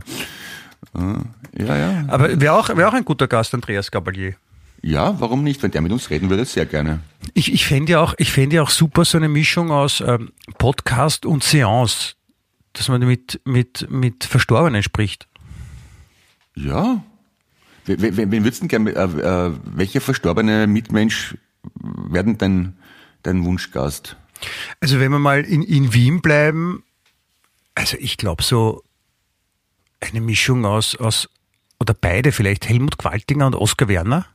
Äh, 0.94 1.62
Ja, 1.64 1.76
ja. 1.76 2.04
Aber 2.08 2.40
wäre 2.40 2.54
auch, 2.54 2.68
wär 2.76 2.88
auch 2.88 2.92
ein 2.94 3.04
guter 3.04 3.28
Gast, 3.28 3.54
Andreas 3.54 3.90
Gabalier. 3.90 4.34
Ja, 4.82 5.18
warum 5.18 5.44
nicht? 5.44 5.62
Wenn 5.62 5.70
der 5.70 5.80
mit 5.80 5.92
uns 5.92 6.10
reden 6.10 6.28
würde, 6.28 6.44
sehr 6.44 6.66
gerne. 6.66 7.00
Ich, 7.32 7.52
ich 7.54 7.64
fände 7.64 7.92
ja 7.92 8.00
auch, 8.00 8.14
ich 8.18 8.32
fände 8.32 8.56
ja 8.56 8.62
auch 8.62 8.68
super 8.68 9.06
so 9.06 9.16
eine 9.16 9.28
Mischung 9.30 9.70
aus 9.70 10.02
ähm, 10.06 10.30
Podcast 10.58 11.24
und 11.24 11.42
Seance, 11.42 12.13
dass 12.74 12.88
man 12.88 13.00
mit, 13.00 13.40
mit, 13.44 13.86
mit 13.90 14.24
Verstorbenen 14.24 14.82
spricht. 14.82 15.26
Ja. 16.54 17.02
Wen, 17.86 18.16
wen, 18.16 18.44
würdest 18.44 18.62
du 18.62 18.68
gerne, 18.68 18.90
äh, 18.90 19.02
äh, 19.02 19.52
welcher 19.64 20.00
verstorbene 20.00 20.66
Mitmensch 20.66 21.36
werden 21.74 22.38
dein, 22.38 22.76
dein 23.22 23.44
Wunschgast? 23.44 24.16
Also 24.80 25.00
wenn 25.00 25.12
wir 25.12 25.18
mal 25.18 25.42
in, 25.42 25.62
in 25.62 25.92
Wien 25.92 26.20
bleiben, 26.20 26.82
also 27.74 27.96
ich 27.98 28.16
glaube 28.16 28.42
so 28.42 28.82
eine 30.00 30.20
Mischung 30.20 30.64
aus, 30.64 30.96
aus, 30.96 31.28
oder 31.78 31.94
beide 31.94 32.32
vielleicht, 32.32 32.68
Helmut 32.68 32.98
Qualtinger 32.98 33.46
und 33.46 33.54
Oskar 33.54 33.88
Werner. 33.88 34.26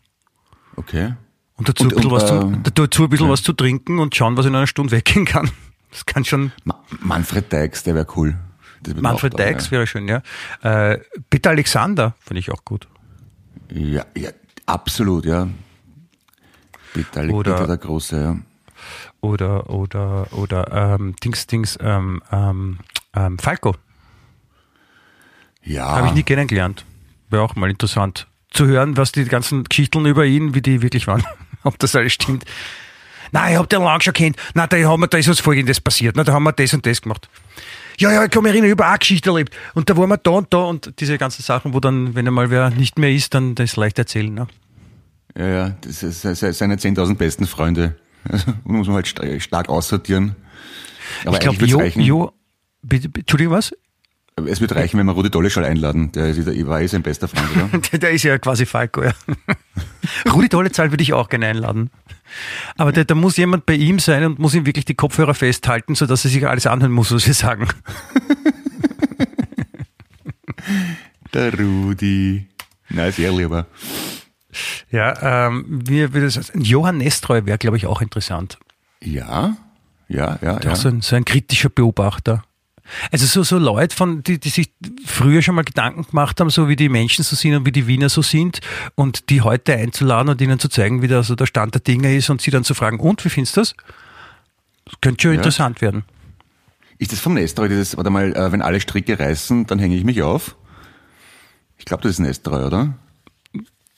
Okay. 0.75 1.13
Und 1.55 1.67
dazu 1.67 1.83
Und- 1.83 1.93
und, 1.93 2.11
was, 2.11 2.27
zu, 2.27 2.35
äh, 2.35 2.71
dazu 2.73 3.03
ein 3.03 3.09
bisschen 3.09 3.29
was 3.29 3.43
zu 3.43 3.53
trinken 3.53 3.99
und 3.99 4.15
schauen, 4.15 4.37
was 4.37 4.45
in 4.45 4.55
einer 4.55 4.67
Stunde 4.67 4.91
weggehen 4.91 5.25
kann. 5.25 5.51
Das 5.91 6.05
kann 6.05 6.23
schon, 6.25 6.51
Ma 6.63 6.83
Manfred 6.99 7.51
Deix, 7.51 7.83
der 7.83 7.95
wäre 7.95 8.07
cool. 8.15 8.37
Manfred 8.95 9.33
da, 9.33 9.37
Deix 9.37 9.71
wäre 9.71 9.87
schön, 9.87 10.07
ja. 10.07 10.21
Äh, 10.61 10.99
Peter 11.29 11.49
Alexander 11.49 12.15
finde 12.19 12.39
ich 12.39 12.51
auch 12.51 12.63
gut. 12.63 12.87
Ja, 13.71 14.05
ja, 14.15 14.29
absolut, 14.65 15.25
ja. 15.25 15.47
Peter, 16.93 17.23
Oder- 17.29 17.53
Peter 17.53 17.67
der 17.67 17.77
Große, 17.77 18.21
ja. 18.21 18.37
Oder, 19.21 19.69
oder, 19.69 20.31
oder, 20.31 20.95
ähm, 20.95 21.15
Dings, 21.23 21.45
Dings, 21.47 21.77
ähm, 21.81 22.21
ähm, 22.31 22.79
ähm, 23.13 23.37
Falco. 23.37 23.75
Ja. 25.63 25.87
Habe 25.87 26.07
ich 26.07 26.13
nie 26.13 26.23
kennengelernt. 26.23 26.85
Wäre 27.29 27.43
auch 27.43 27.55
mal 27.55 27.69
interessant 27.69 28.27
zu 28.49 28.65
hören, 28.65 28.95
was 28.97 29.11
die 29.11 29.25
ganzen 29.25 29.65
Geschichten 29.65 30.05
über 30.05 30.25
ihn, 30.25 30.55
wie 30.55 30.61
die 30.61 30.81
wirklich 30.81 31.05
waren. 31.07 31.23
Ob 31.63 31.77
das 31.79 31.95
alles 31.95 32.13
stimmt. 32.13 32.45
Nein, 33.31 33.53
ich 33.53 33.59
hab 33.59 33.69
den 33.69 33.81
lang 33.83 34.01
schon 34.01 34.13
kennt. 34.13 34.37
Nein, 34.53 34.67
da, 34.69 34.77
haben 34.77 35.01
wir, 35.01 35.07
da 35.07 35.17
ist 35.17 35.27
uns 35.27 35.39
Folgendes 35.39 35.79
passiert. 35.81 36.15
Na, 36.15 36.23
da 36.23 36.33
haben 36.33 36.43
wir 36.43 36.51
das 36.53 36.73
und 36.73 36.85
das 36.85 37.01
gemacht. 37.01 37.29
Ja, 37.99 38.11
ja, 38.11 38.23
ich 38.23 38.31
kann 38.31 38.43
mich 38.43 38.51
erinnern, 38.51 38.67
ich 38.67 38.71
habe 38.71 38.85
auch 38.85 38.89
eine 38.89 38.97
Geschichte 38.99 39.29
erlebt. 39.29 39.55
Und 39.73 39.89
da 39.89 39.97
waren 39.97 40.09
wir 40.09 40.17
da 40.17 40.31
und 40.31 40.53
da 40.53 40.57
und 40.59 40.93
diese 40.99 41.17
ganzen 41.17 41.41
Sachen, 41.43 41.73
wo 41.73 41.79
dann, 41.79 42.15
wenn 42.15 42.25
einmal 42.27 42.49
wer 42.49 42.69
nicht 42.69 42.97
mehr 42.97 43.11
ist, 43.11 43.33
dann 43.33 43.55
das 43.55 43.75
leicht 43.75 43.99
erzählen. 43.99 44.33
Ne? 44.33 44.47
Ja, 45.37 45.47
ja, 45.47 45.69
das 45.81 46.01
ist 46.03 46.21
se- 46.21 46.33
se- 46.35 46.53
seine 46.53 46.75
10.000 46.77 47.15
besten 47.15 47.45
Freunde. 47.45 47.95
Muss 48.63 48.87
man 48.87 48.95
halt 48.97 49.07
sta- 49.07 49.39
stark 49.39 49.69
aussortieren. 49.69 50.35
Aber 51.25 51.33
ich 51.35 51.39
glaube, 51.41 51.65
Jo, 51.65 51.77
reichen, 51.79 52.01
Jo, 52.01 52.31
bitte, 52.81 53.09
Entschuldigung, 53.17 53.53
was? 53.53 53.71
es 54.47 54.61
wird 54.61 54.73
reichen, 54.73 54.97
wenn 54.97 55.05
wir 55.05 55.11
Rudi 55.11 55.29
Dolleschall 55.29 55.65
einladen. 55.65 56.13
Der, 56.13 56.27
ist- 56.29 56.47
der 56.47 56.67
war 56.67 56.79
eh 56.81 56.87
sein 56.87 57.01
bester 57.03 57.27
Freund, 57.27 57.49
oder? 57.73 57.97
Der, 57.99 58.11
ist 58.11 58.23
ja 58.23 58.37
quasi 58.37 58.65
Falco, 58.65 59.03
ja. 59.03 59.11
Rudi 60.31 60.47
Dollezahl 60.47 60.91
würde 60.91 61.03
ich 61.03 61.11
auch 61.13 61.27
gerne 61.29 61.47
einladen. 61.47 61.89
Aber 62.77 62.91
da, 62.91 63.03
da 63.03 63.15
muss 63.15 63.37
jemand 63.37 63.65
bei 63.65 63.73
ihm 63.73 63.99
sein 63.99 64.23
und 64.25 64.39
muss 64.39 64.53
ihm 64.53 64.65
wirklich 64.65 64.85
die 64.85 64.95
Kopfhörer 64.95 65.33
festhalten, 65.33 65.95
sodass 65.95 66.25
er 66.25 66.31
sich 66.31 66.47
alles 66.47 66.67
anhören 66.67 66.91
muss, 66.91 67.11
was 67.11 67.25
wir 67.27 67.33
sagen. 67.33 67.67
Der 71.33 71.57
Rudi. 71.57 72.47
Na, 72.89 73.11
sehr 73.11 73.31
lieber. 73.31 73.67
Ja, 74.91 75.47
ähm, 75.47 75.65
wie 75.67 76.11
würde 76.13 76.25
das 76.25 76.51
Johann 76.55 76.97
Nestreu 76.97 77.45
wäre, 77.45 77.57
glaube 77.57 77.77
ich, 77.77 77.85
auch 77.85 78.01
interessant. 78.01 78.57
Ja, 79.01 79.55
ja, 80.07 80.39
ja, 80.41 80.59
ja. 80.59 80.75
So 80.75 80.89
ein, 80.89 81.01
so 81.01 81.15
ein 81.15 81.23
kritischer 81.23 81.69
Beobachter. 81.69 82.43
Also 83.11 83.25
so, 83.25 83.43
so 83.43 83.57
Leute, 83.57 83.95
von, 83.95 84.23
die, 84.23 84.39
die 84.39 84.49
sich 84.49 84.71
früher 85.05 85.41
schon 85.41 85.55
mal 85.55 85.63
Gedanken 85.63 86.03
gemacht 86.03 86.39
haben, 86.39 86.49
so 86.49 86.67
wie 86.67 86.75
die 86.75 86.89
Menschen 86.89 87.23
so 87.23 87.35
sind 87.35 87.55
und 87.55 87.65
wie 87.65 87.71
die 87.71 87.87
Wiener 87.87 88.09
so 88.09 88.21
sind 88.21 88.61
und 88.95 89.29
die 89.29 89.41
heute 89.41 89.73
einzuladen 89.75 90.29
und 90.29 90.41
ihnen 90.41 90.59
zu 90.59 90.69
zeigen, 90.69 91.01
wie 91.01 91.07
da 91.07 91.23
so 91.23 91.35
der 91.35 91.45
Stand 91.45 91.73
der 91.75 91.81
Dinge 91.81 92.15
ist 92.15 92.29
und 92.29 92.41
sie 92.41 92.51
dann 92.51 92.63
zu 92.63 92.73
fragen, 92.73 92.99
und 92.99 93.23
wie 93.25 93.29
findest 93.29 93.57
du 93.57 93.61
das? 93.61 93.75
Das 94.85 94.95
könnte 95.01 95.21
schon 95.23 95.31
Ja. 95.33 95.37
interessant 95.37 95.81
werden. 95.81 96.03
Ist 96.97 97.11
das 97.11 97.19
vom 97.19 97.33
Nestroy, 97.35 97.69
dieses, 97.69 97.95
warte 97.95 98.09
mal, 98.09 98.35
äh, 98.35 98.51
wenn 98.51 98.61
alle 98.61 98.81
Stricke 98.81 99.17
reißen, 99.19 99.67
dann 99.67 99.79
hänge 99.79 99.95
ich 99.95 100.03
mich 100.03 100.21
auf? 100.21 100.55
Ich 101.77 101.85
glaube, 101.85 102.03
das 102.03 102.13
ist 102.13 102.19
Nestroy, 102.19 102.65
oder? 102.65 102.93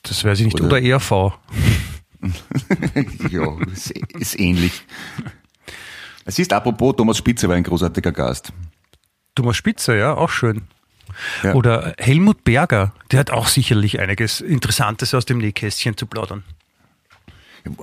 Das 0.03 0.23
weiß 0.23 0.39
ich 0.39 0.45
nicht. 0.45 0.59
Oder- 0.61 0.77
Oder, 0.77 0.81
ERV. 0.81 1.11
ja, 3.31 3.57
ist, 3.73 3.91
ist 4.19 4.39
ähnlich. 4.39 4.83
Es 6.25 6.37
ist 6.37 6.53
apropos, 6.53 6.95
Thomas 6.95 7.17
Spitze 7.17 7.47
war 7.49 7.55
ein 7.55 7.63
großartiger 7.63 8.11
Gast. 8.11 8.53
Thomas 9.35 9.55
Spitzer, 9.57 9.95
ja, 9.95 10.13
auch 10.13 10.29
schön. 10.29 10.61
Ja. 11.43 11.53
Oder 11.53 11.93
Helmut 11.97 12.43
Berger, 12.43 12.93
der 13.11 13.19
hat 13.19 13.31
auch 13.31 13.47
sicherlich 13.47 13.99
einiges 13.99 14.41
Interessantes 14.41 15.13
aus 15.13 15.25
dem 15.25 15.39
Nähkästchen 15.39 15.97
zu 15.97 16.05
plaudern. 16.05 16.43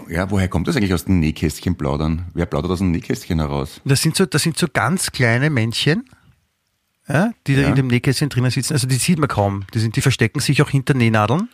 Ja, 0.08 0.28
woher 0.30 0.48
kommt 0.48 0.66
das 0.66 0.76
eigentlich 0.76 0.94
aus 0.94 1.04
dem 1.04 1.20
Nähkästchen 1.20 1.76
plaudern? 1.76 2.26
Wer 2.34 2.46
plaudert 2.46 2.72
aus 2.72 2.78
dem 2.78 2.90
Nähkästchen 2.90 3.38
heraus? 3.38 3.80
Das 3.84 4.02
sind 4.02 4.16
so, 4.16 4.26
das 4.26 4.42
sind 4.42 4.58
so 4.58 4.66
ganz 4.72 5.12
kleine 5.12 5.50
Männchen, 5.50 6.08
ja, 7.08 7.30
die 7.46 7.54
da 7.54 7.62
Ja. 7.62 7.68
in 7.68 7.76
dem 7.76 7.86
Nähkästchen 7.86 8.28
drinnen 8.28 8.50
sitzen. 8.50 8.72
Also 8.72 8.88
die 8.88 8.96
sieht 8.96 9.18
man 9.18 9.28
kaum. 9.28 9.64
Die, 9.74 9.78
sind, 9.78 9.94
die 9.94 10.00
verstecken 10.00 10.40
sich 10.40 10.62
auch 10.62 10.70
hinter 10.70 10.94
Nähnadeln. 10.94 11.48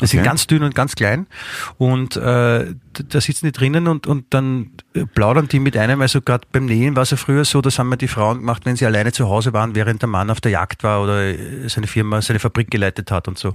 Die 0.00 0.06
sind 0.06 0.20
Okay. 0.20 0.28
ganz 0.28 0.46
dünn 0.46 0.62
und 0.62 0.74
ganz 0.74 0.94
klein. 0.94 1.26
Und 1.78 2.16
äh, 2.16 2.74
da 3.08 3.20
sitzen 3.20 3.46
die 3.46 3.52
drinnen 3.52 3.88
und, 3.88 4.06
und 4.06 4.26
dann 4.30 4.70
äh, 4.94 5.04
plaudern 5.06 5.48
die 5.48 5.58
mit 5.58 5.76
einem. 5.76 6.00
Also 6.00 6.20
gerade 6.20 6.46
beim 6.52 6.66
Nähen 6.66 6.96
war 6.96 7.02
es 7.02 7.10
ja 7.10 7.16
früher 7.16 7.44
so, 7.44 7.60
das 7.60 7.78
haben 7.78 7.88
wir 7.88 7.96
die 7.96 8.08
Frauen 8.08 8.38
gemacht, 8.38 8.64
wenn 8.64 8.76
sie 8.76 8.86
alleine 8.86 9.12
zu 9.12 9.28
Hause 9.28 9.52
waren, 9.52 9.74
während 9.74 10.02
der 10.02 10.08
Mann 10.08 10.30
auf 10.30 10.40
der 10.40 10.52
Jagd 10.52 10.82
war 10.82 11.02
oder 11.02 11.22
äh, 11.24 11.68
seine 11.68 11.86
Firma, 11.86 12.22
seine 12.22 12.38
Fabrik 12.38 12.70
geleitet 12.70 13.10
hat 13.10 13.28
und 13.28 13.38
so. 13.38 13.52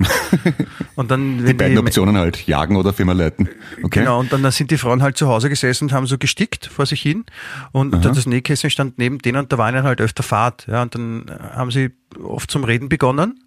und 0.96 1.12
dann, 1.12 1.46
Die 1.46 1.54
beiden 1.54 1.78
Optionen 1.78 2.18
halt, 2.18 2.46
jagen 2.48 2.76
oder 2.76 2.94
Firma 2.94 3.14
leiten. 3.14 3.50
Okay. 3.84 4.00
Genau, 4.00 4.20
und 4.20 4.32
dann, 4.32 4.44
dann 4.44 4.52
sind 4.52 4.72
die 4.72 4.78
Frauen 4.78 5.02
halt 5.02 5.18
zu 5.18 5.28
Hause 5.28 5.50
gesessen 5.50 5.86
und 5.86 5.94
haben 5.94 6.06
so 6.08 6.18
gestickt 6.18 6.66
vor 6.66 6.86
sich 6.86 7.02
hin. 7.02 7.26
Und 7.72 7.92
dann 7.92 8.14
das 8.14 8.26
Nähkästchen 8.26 8.70
stand 8.70 8.98
neben 8.98 9.20
denen 9.20 9.40
und 9.40 9.52
da 9.52 9.58
war 9.58 9.70
ihnen 9.70 9.84
halt 9.84 10.02
öfter 10.02 10.24
Fahrt. 10.24 10.68
Ja, 10.68 10.82
und 10.82 10.96
dann 10.96 11.28
äh, 11.28 11.56
haben 11.56 11.72
sie 11.72 11.92
oft 12.22 12.50
zum 12.52 12.64
Reden 12.64 12.90
begonnen. 12.90 13.40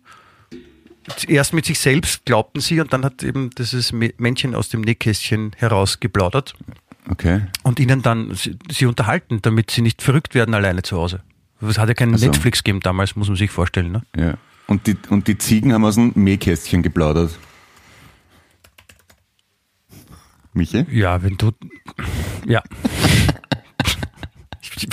Erst 1.28 1.52
mit 1.52 1.64
sich 1.66 1.78
selbst 1.80 2.24
glaubten 2.24 2.60
sie 2.60 2.80
und 2.80 2.92
dann 2.92 3.04
hat 3.04 3.22
eben 3.22 3.50
dieses 3.50 3.92
Mä- 3.92 4.14
Männchen 4.18 4.54
aus 4.54 4.68
dem 4.68 4.82
Nähkästchen 4.82 5.52
herausgeplaudert 5.56 6.54
Okay. 7.10 7.42
und 7.64 7.80
ihnen 7.80 8.02
dann 8.02 8.34
sie, 8.34 8.56
sie 8.70 8.86
unterhalten, 8.86 9.40
damit 9.42 9.70
sie 9.72 9.82
nicht 9.82 10.02
verrückt 10.02 10.34
werden 10.34 10.54
alleine 10.54 10.82
zu 10.82 10.96
Hause. 10.96 11.22
Es 11.60 11.78
hat 11.78 11.88
ja 11.88 11.94
keinen 11.94 12.14
Ach 12.14 12.18
so. 12.18 12.26
Netflix 12.26 12.62
gegeben 12.62 12.80
damals, 12.80 13.16
muss 13.16 13.28
man 13.28 13.36
sich 13.36 13.50
vorstellen. 13.50 13.90
Ne? 13.92 14.02
Ja. 14.16 14.34
Und 14.68 14.86
die, 14.86 14.96
und 15.10 15.26
die 15.28 15.38
Ziegen 15.38 15.72
haben 15.72 15.84
aus 15.84 15.96
dem 15.96 16.12
Mähkästchen 16.14 16.82
geplaudert. 16.82 17.36
Michi? 20.54 20.84
Ja, 20.90 21.22
wenn 21.22 21.36
du. 21.36 21.50
Ja. 22.46 22.62
Ich, 24.60 24.88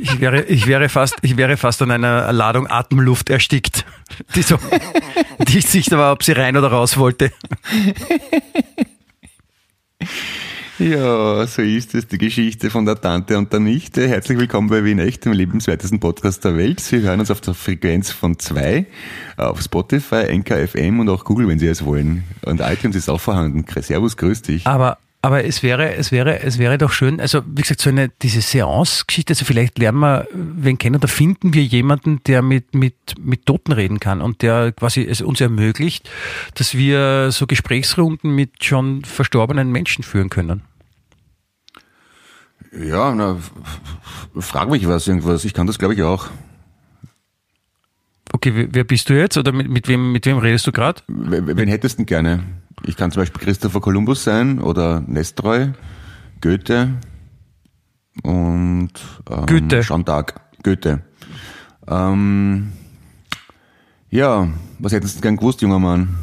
ich, 0.00 0.20
wäre, 0.20 0.42
ich, 0.44 0.66
wäre 0.66 0.88
fast, 0.88 1.16
ich 1.22 1.36
wäre 1.36 1.56
fast 1.56 1.80
an 1.82 1.90
einer 1.90 2.32
Ladung 2.32 2.66
Atemluft 2.68 3.30
erstickt, 3.30 3.84
die 4.34 4.42
so 4.42 4.58
die 5.48 5.58
ich 5.58 5.74
nicht 5.74 5.90
war, 5.92 6.12
ob 6.12 6.22
sie 6.22 6.32
rein 6.32 6.56
oder 6.56 6.68
raus 6.68 6.96
wollte. 6.96 7.32
Ja, 10.80 11.46
so 11.46 11.62
ist 11.62 11.94
es, 11.94 12.08
die 12.08 12.18
Geschichte 12.18 12.68
von 12.68 12.84
der 12.84 13.00
Tante 13.00 13.38
und 13.38 13.52
der 13.52 13.60
Nichte. 13.60 14.08
Herzlich 14.08 14.36
willkommen 14.36 14.68
bei 14.68 14.82
Wien 14.82 14.98
Echt, 14.98 15.24
dem 15.24 15.32
lebenswertesten 15.32 16.00
Podcast 16.00 16.44
der 16.44 16.56
Welt. 16.56 16.80
Sie 16.80 17.00
hören 17.00 17.20
uns 17.20 17.30
auf 17.30 17.40
der 17.40 17.54
Frequenz 17.54 18.10
von 18.10 18.40
zwei 18.40 18.86
auf 19.36 19.62
Spotify, 19.62 20.36
NKFM 20.36 20.98
und 20.98 21.08
auch 21.08 21.24
Google, 21.24 21.46
wenn 21.46 21.60
Sie 21.60 21.68
es 21.68 21.84
wollen. 21.84 22.24
Und 22.44 22.60
iTunes 22.60 22.96
ist 22.96 23.08
auch 23.08 23.20
vorhanden. 23.20 23.64
Servus, 23.82 24.16
grüß 24.16 24.42
dich. 24.42 24.66
Aber, 24.66 24.98
aber 25.24 25.42
es 25.46 25.62
wäre, 25.62 25.94
es 25.94 26.12
wäre, 26.12 26.40
es 26.40 26.58
wäre 26.58 26.76
doch 26.76 26.92
schön, 26.92 27.18
also 27.18 27.40
wie 27.46 27.62
gesagt, 27.62 27.80
so 27.80 27.88
eine, 27.88 28.10
diese 28.20 28.42
Seance-Geschichte, 28.42 29.30
also 29.30 29.46
vielleicht 29.46 29.78
lernen 29.78 30.00
wir 30.00 30.28
wen 30.34 30.76
kennen, 30.76 31.00
da 31.00 31.06
finden 31.08 31.54
wir 31.54 31.64
jemanden, 31.64 32.22
der 32.24 32.42
mit, 32.42 32.74
mit, 32.74 32.94
mit 33.18 33.46
Toten 33.46 33.72
reden 33.72 34.00
kann 34.00 34.20
und 34.20 34.42
der 34.42 34.72
quasi 34.72 35.02
es 35.02 35.22
uns 35.22 35.40
ermöglicht, 35.40 36.10
dass 36.56 36.74
wir 36.74 37.30
so 37.32 37.46
Gesprächsrunden 37.46 38.34
mit 38.34 38.64
schon 38.64 39.02
verstorbenen 39.06 39.72
Menschen 39.72 40.04
führen 40.04 40.28
können. 40.28 40.60
Ja, 42.78 43.14
na, 43.14 43.38
frag 44.38 44.68
mich 44.68 44.86
was, 44.86 45.08
irgendwas. 45.08 45.46
Ich 45.46 45.54
kann 45.54 45.66
das, 45.66 45.78
glaube 45.78 45.94
ich, 45.94 46.02
auch. 46.02 46.28
Okay, 48.30 48.68
wer- 48.72 48.84
bist 48.84 49.08
du 49.08 49.14
jetzt 49.14 49.38
oder 49.38 49.52
mit, 49.52 49.70
mit 49.70 49.88
wem 49.88 50.12
mit 50.12 50.26
wem 50.26 50.36
redest 50.36 50.66
du 50.66 50.72
gerade? 50.72 51.00
Wen 51.08 51.68
hättest 51.68 51.94
du 51.94 51.96
denn 52.00 52.06
gerne? 52.06 52.44
Ich 52.86 52.96
kann 52.96 53.10
zum 53.10 53.22
Beispiel 53.22 53.40
Christopher 53.42 53.80
Columbus 53.80 54.24
sein 54.24 54.60
oder 54.60 55.00
Nestroy, 55.06 55.72
Goethe 56.40 56.90
und 58.22 58.90
ähm, 59.30 59.46
Goethe. 59.46 59.80
Jeanne 59.80 60.04
d'Arc. 60.04 60.34
Goethe. 60.62 61.02
Ähm, 61.88 62.72
ja, 64.10 64.48
was 64.78 64.92
hättest 64.92 65.16
du 65.16 65.20
gern 65.22 65.36
gewusst, 65.36 65.62
junger 65.62 65.78
Mann? 65.78 66.16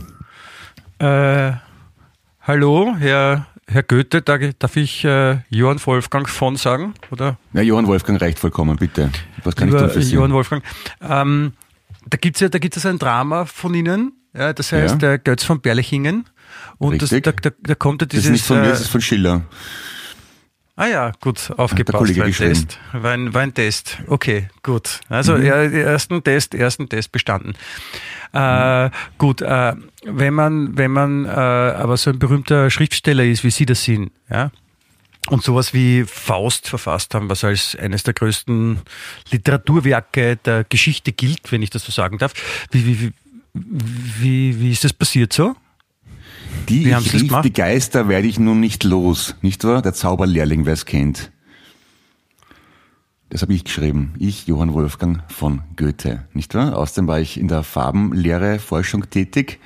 Äh, 1.00 1.54
hallo, 2.42 2.96
Herr 2.98 3.48
Herr 3.68 3.84
Goethe, 3.84 4.22
darf 4.22 4.76
ich, 4.76 4.84
ich 4.84 5.06
äh, 5.06 5.40
Johann 5.50 5.80
Wolfgang 5.86 6.28
von 6.28 6.58
sagen 6.58 6.94
oder? 7.10 7.38
Ja, 7.54 7.62
Johann 7.62 7.88
Wolfgang 7.88 8.22
reicht 8.22 8.38
vollkommen, 8.38 8.76
bitte. 8.78 9.10
Was 9.44 9.56
kann 9.56 9.70
ich 9.70 9.74
Lieber 9.74 9.92
tun 9.92 10.02
für? 10.04 10.08
Johann 10.10 10.34
Wolfgang. 10.34 10.64
Ähm, 11.02 11.54
da 12.06 12.18
ja, 12.22 12.50
da 12.50 12.60
gibt's 12.60 12.76
ja 12.78 12.82
so 12.82 12.90
ein 12.90 13.00
Drama 13.00 13.46
von 13.46 13.74
Ihnen, 13.74 14.12
ja, 14.34 14.54
das 14.54 14.72
heißt 14.72 14.94
Ja. 14.96 14.98
der 15.00 15.18
Götz 15.20 15.44
von 15.44 15.62
Berlichingen. 15.62 16.26
Und 16.78 17.02
das, 17.02 17.10
da, 17.10 17.20
da, 17.20 17.50
da 17.60 17.76
kommt 17.76 18.02
ja 18.02 18.08
das 18.08 18.12
dieses. 18.20 18.26
ist 18.26 18.32
nicht 18.32 18.46
von 18.46 18.60
mir, 18.62 18.68
äh, 18.68 18.70
das 18.70 18.82
ist 18.82 18.90
von 18.90 19.02
Schiller. 19.02 19.44
ah 20.76 20.88
ja, 20.88 21.12
gut, 21.22 21.52
aufgepasst. 21.58 22.18
War 22.18 22.26
ein. 22.26 22.34
Test. 22.34 22.80
War 22.94 23.12
ein, 23.12 23.34
war 23.34 23.42
ein 23.42 23.54
Test. 23.54 23.98
Okay, 24.08 24.50
gut. 24.64 25.00
Also 25.10 25.38
Mhm. 25.38 25.46
ja, 25.46 25.62
den 25.68 25.74
ersten 25.86 26.24
Test, 26.24 26.56
ersten 26.56 26.90
Test 26.90 27.12
bestanden. 27.12 27.54
Äh, 28.34 28.90
gut, 29.18 29.42
äh, 29.42 29.74
wenn 30.06 30.34
man, 30.34 30.78
wenn 30.78 30.92
man 30.92 31.26
äh, 31.26 31.30
aber 31.30 31.98
so 31.98 32.10
ein 32.10 32.18
berühmter 32.20 32.70
Schriftsteller 32.70 33.26
ist, 33.26 33.44
wie 33.44 33.52
Sie 33.52 33.66
das 33.66 33.84
sind, 33.84 34.12
ja, 34.30 34.52
und 35.28 35.44
sowas 35.44 35.74
wie 35.74 36.04
Faust 36.06 36.68
verfasst 36.68 37.14
haben, 37.14 37.30
was 37.30 37.44
als 37.44 37.76
eines 37.76 38.02
der 38.04 38.14
größten 38.16 38.80
Literaturwerke 39.30 40.38
der 40.38 40.64
Geschichte 40.64 41.12
gilt, 41.12 41.52
wenn 41.52 41.62
ich 41.62 41.70
das 41.70 41.84
so 41.84 41.92
sagen 41.92 42.18
darf. 42.18 42.34
Wie, 42.72 42.86
wie, 42.88 43.00
wie, 43.02 43.14
wie, 44.20 44.60
wie 44.62 44.72
ist 44.72 44.84
das 44.84 44.94
passiert 44.94 45.32
so? 45.34 45.56
Die 46.70 46.86
Wie 46.86 46.92
ich 46.92 47.12
Sie 47.12 47.18
rief, 47.18 47.28
gemacht? 47.28 47.46
die 47.46 47.54
Geister 47.54 48.08
werde 48.08 48.28
ich 48.28 48.40
nun 48.40 48.60
nicht 48.60 48.84
los, 48.84 49.36
nicht 49.42 49.64
wahr? 49.64 49.82
Der 49.82 49.94
Zauberlehrling, 49.94 50.66
wer 50.66 50.74
es 50.74 50.86
kennt. 50.86 51.32
Das 53.30 53.42
habe 53.42 53.54
ich 53.54 53.64
geschrieben. 53.64 54.14
Ich, 54.20 54.48
Johann 54.48 54.74
Wolfgang 54.74 55.22
von 55.30 55.62
Goethe, 55.78 56.26
nicht 56.34 56.54
wahr? 56.54 56.78
Außerdem 56.78 57.08
war 57.08 57.20
ich 57.20 57.40
in 57.40 57.48
der 57.48 57.64
Farbenlehre, 57.64 58.60
Forschung 58.60 59.10
tätig 59.10 59.60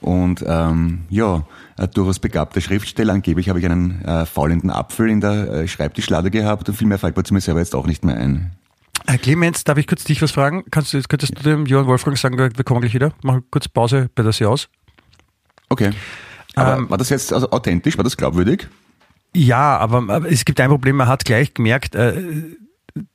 und 0.00 0.44
ähm, 0.46 1.00
ja, 1.10 1.44
ein 1.76 1.90
durchaus 1.90 2.18
begabter 2.20 2.60
Schriftsteller. 2.60 3.12
Angeblich 3.12 3.48
habe 3.48 3.58
ich 3.58 3.66
einen 3.66 4.02
äh, 4.04 4.26
faulenden 4.26 4.70
Apfel 4.70 5.10
in 5.10 5.20
der 5.20 5.50
äh, 5.50 5.68
Schreibtischlade 5.68 6.30
gehabt 6.30 6.68
und 6.68 6.74
viel 6.74 6.86
mehr 6.86 6.98
fällt 6.98 7.16
mir 7.16 7.24
zu 7.24 7.34
mir 7.34 7.40
selber 7.40 7.60
jetzt 7.60 7.74
auch 7.74 7.86
nicht 7.86 8.04
mehr 8.04 8.16
ein. 8.16 8.52
Herr 9.06 9.18
Clemens, 9.18 9.64
darf 9.64 9.78
ich 9.78 9.86
kurz 9.86 10.04
dich 10.04 10.22
was 10.22 10.30
fragen? 10.30 10.64
Kannst 10.70 10.94
du, 10.94 11.00
könntest 11.02 11.38
du 11.38 11.42
dem 11.42 11.66
Johann 11.66 11.86
Wolfgang 11.86 12.16
sagen, 12.16 12.38
wir 12.38 12.64
kommen 12.64 12.80
gleich 12.80 12.94
wieder? 12.94 13.12
Machen 13.22 13.42
kurz 13.50 13.66
Pause 13.68 14.08
bei 14.14 14.22
der 14.22 14.32
Seance. 14.32 14.68
Okay. 15.68 15.90
Aber 16.54 16.76
Ähm, 16.78 16.90
war 16.90 16.98
das 16.98 17.08
jetzt 17.10 17.32
also 17.32 17.50
authentisch? 17.50 17.96
War 17.96 18.04
das 18.04 18.16
glaubwürdig? 18.16 18.68
Ja, 19.34 19.78
aber, 19.78 19.98
aber 20.12 20.30
es 20.30 20.44
gibt 20.44 20.60
ein 20.60 20.68
Problem, 20.68 20.96
man 20.96 21.06
hat 21.08 21.24
gleich 21.24 21.54
gemerkt, 21.54 21.94
äh, 21.94 22.20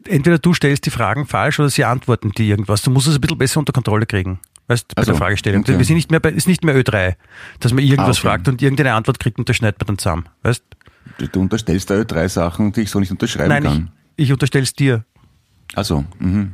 entweder 0.08 0.40
du 0.40 0.54
stellst 0.54 0.86
die 0.86 0.90
Fragen 0.92 1.26
falsch 1.28 1.60
oder 1.60 1.70
sie 1.70 1.84
antworten 1.84 2.32
die 2.32 2.48
irgendwas. 2.48 2.82
Du 2.82 2.92
musst 2.92 3.08
es 3.08 3.16
ein 3.16 3.22
bisschen 3.22 3.38
besser 3.38 3.60
unter 3.60 3.74
Kontrolle 3.74 4.06
kriegen. 4.06 4.40
Weißt 4.68 4.86
du, 4.90 4.96
bei 4.96 5.02
Also, 5.02 5.12
der 5.12 5.20
Fragestellung. 5.20 5.62
okay. 5.62 5.78
Wir 5.78 5.86
sind 5.86 5.98
nicht 5.98 6.10
mehr 6.12 6.20
bei, 6.22 6.30
ist 6.32 6.48
nicht 6.48 6.64
mehr 6.64 6.76
Ö3, 6.76 7.16
dass 7.60 7.74
man 7.74 7.84
irgendwas 7.84 8.18
Ah, 8.18 8.20
okay. 8.22 8.28
fragt 8.30 8.48
und 8.48 8.62
irgendeine 8.62 8.94
Antwort 8.94 9.20
kriegt 9.20 9.38
und 9.38 9.48
das 9.50 9.58
schneidet 9.58 9.80
man 9.82 9.88
dann 9.88 9.98
zusammen. 9.98 10.30
Weißt 10.44 10.64
Du, 11.20 11.28
du 11.28 11.42
unterstellst 11.42 11.90
da 11.90 12.04
drei 12.04 12.28
Sachen, 12.28 12.72
die 12.72 12.82
ich 12.82 12.90
so 12.90 13.00
nicht 13.00 13.12
unterschreiben 13.12 13.50
Nein, 13.50 13.64
kann. 13.64 13.92
ich, 14.16 14.26
ich 14.26 14.32
unterstelle 14.32 14.64
es 14.64 14.74
dir. 14.74 15.06
Also, 15.76 16.04
mhm. 16.20 16.54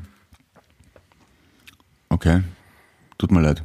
Okay. 2.09 2.41
Tut 3.17 3.31
mir 3.31 3.41
leid. 3.41 3.63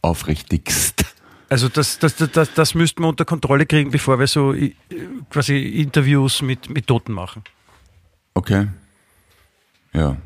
Aufrichtigst. 0.00 0.93
Also 1.54 1.68
das, 1.68 2.00
das, 2.00 2.16
das, 2.16 2.52
das, 2.52 2.74
müssten 2.74 3.04
wir 3.04 3.08
unter 3.08 3.24
Kontrolle 3.24 3.64
kriegen, 3.64 3.92
bevor 3.92 4.18
wir 4.18 4.26
so 4.26 4.52
äh, 4.52 4.74
quasi 5.30 5.56
Interviews 5.56 6.42
mit, 6.42 6.68
mit 6.68 6.88
Toten 6.88 7.12
machen. 7.12 7.44
Okay. 8.34 8.66
Ja. 9.92 10.16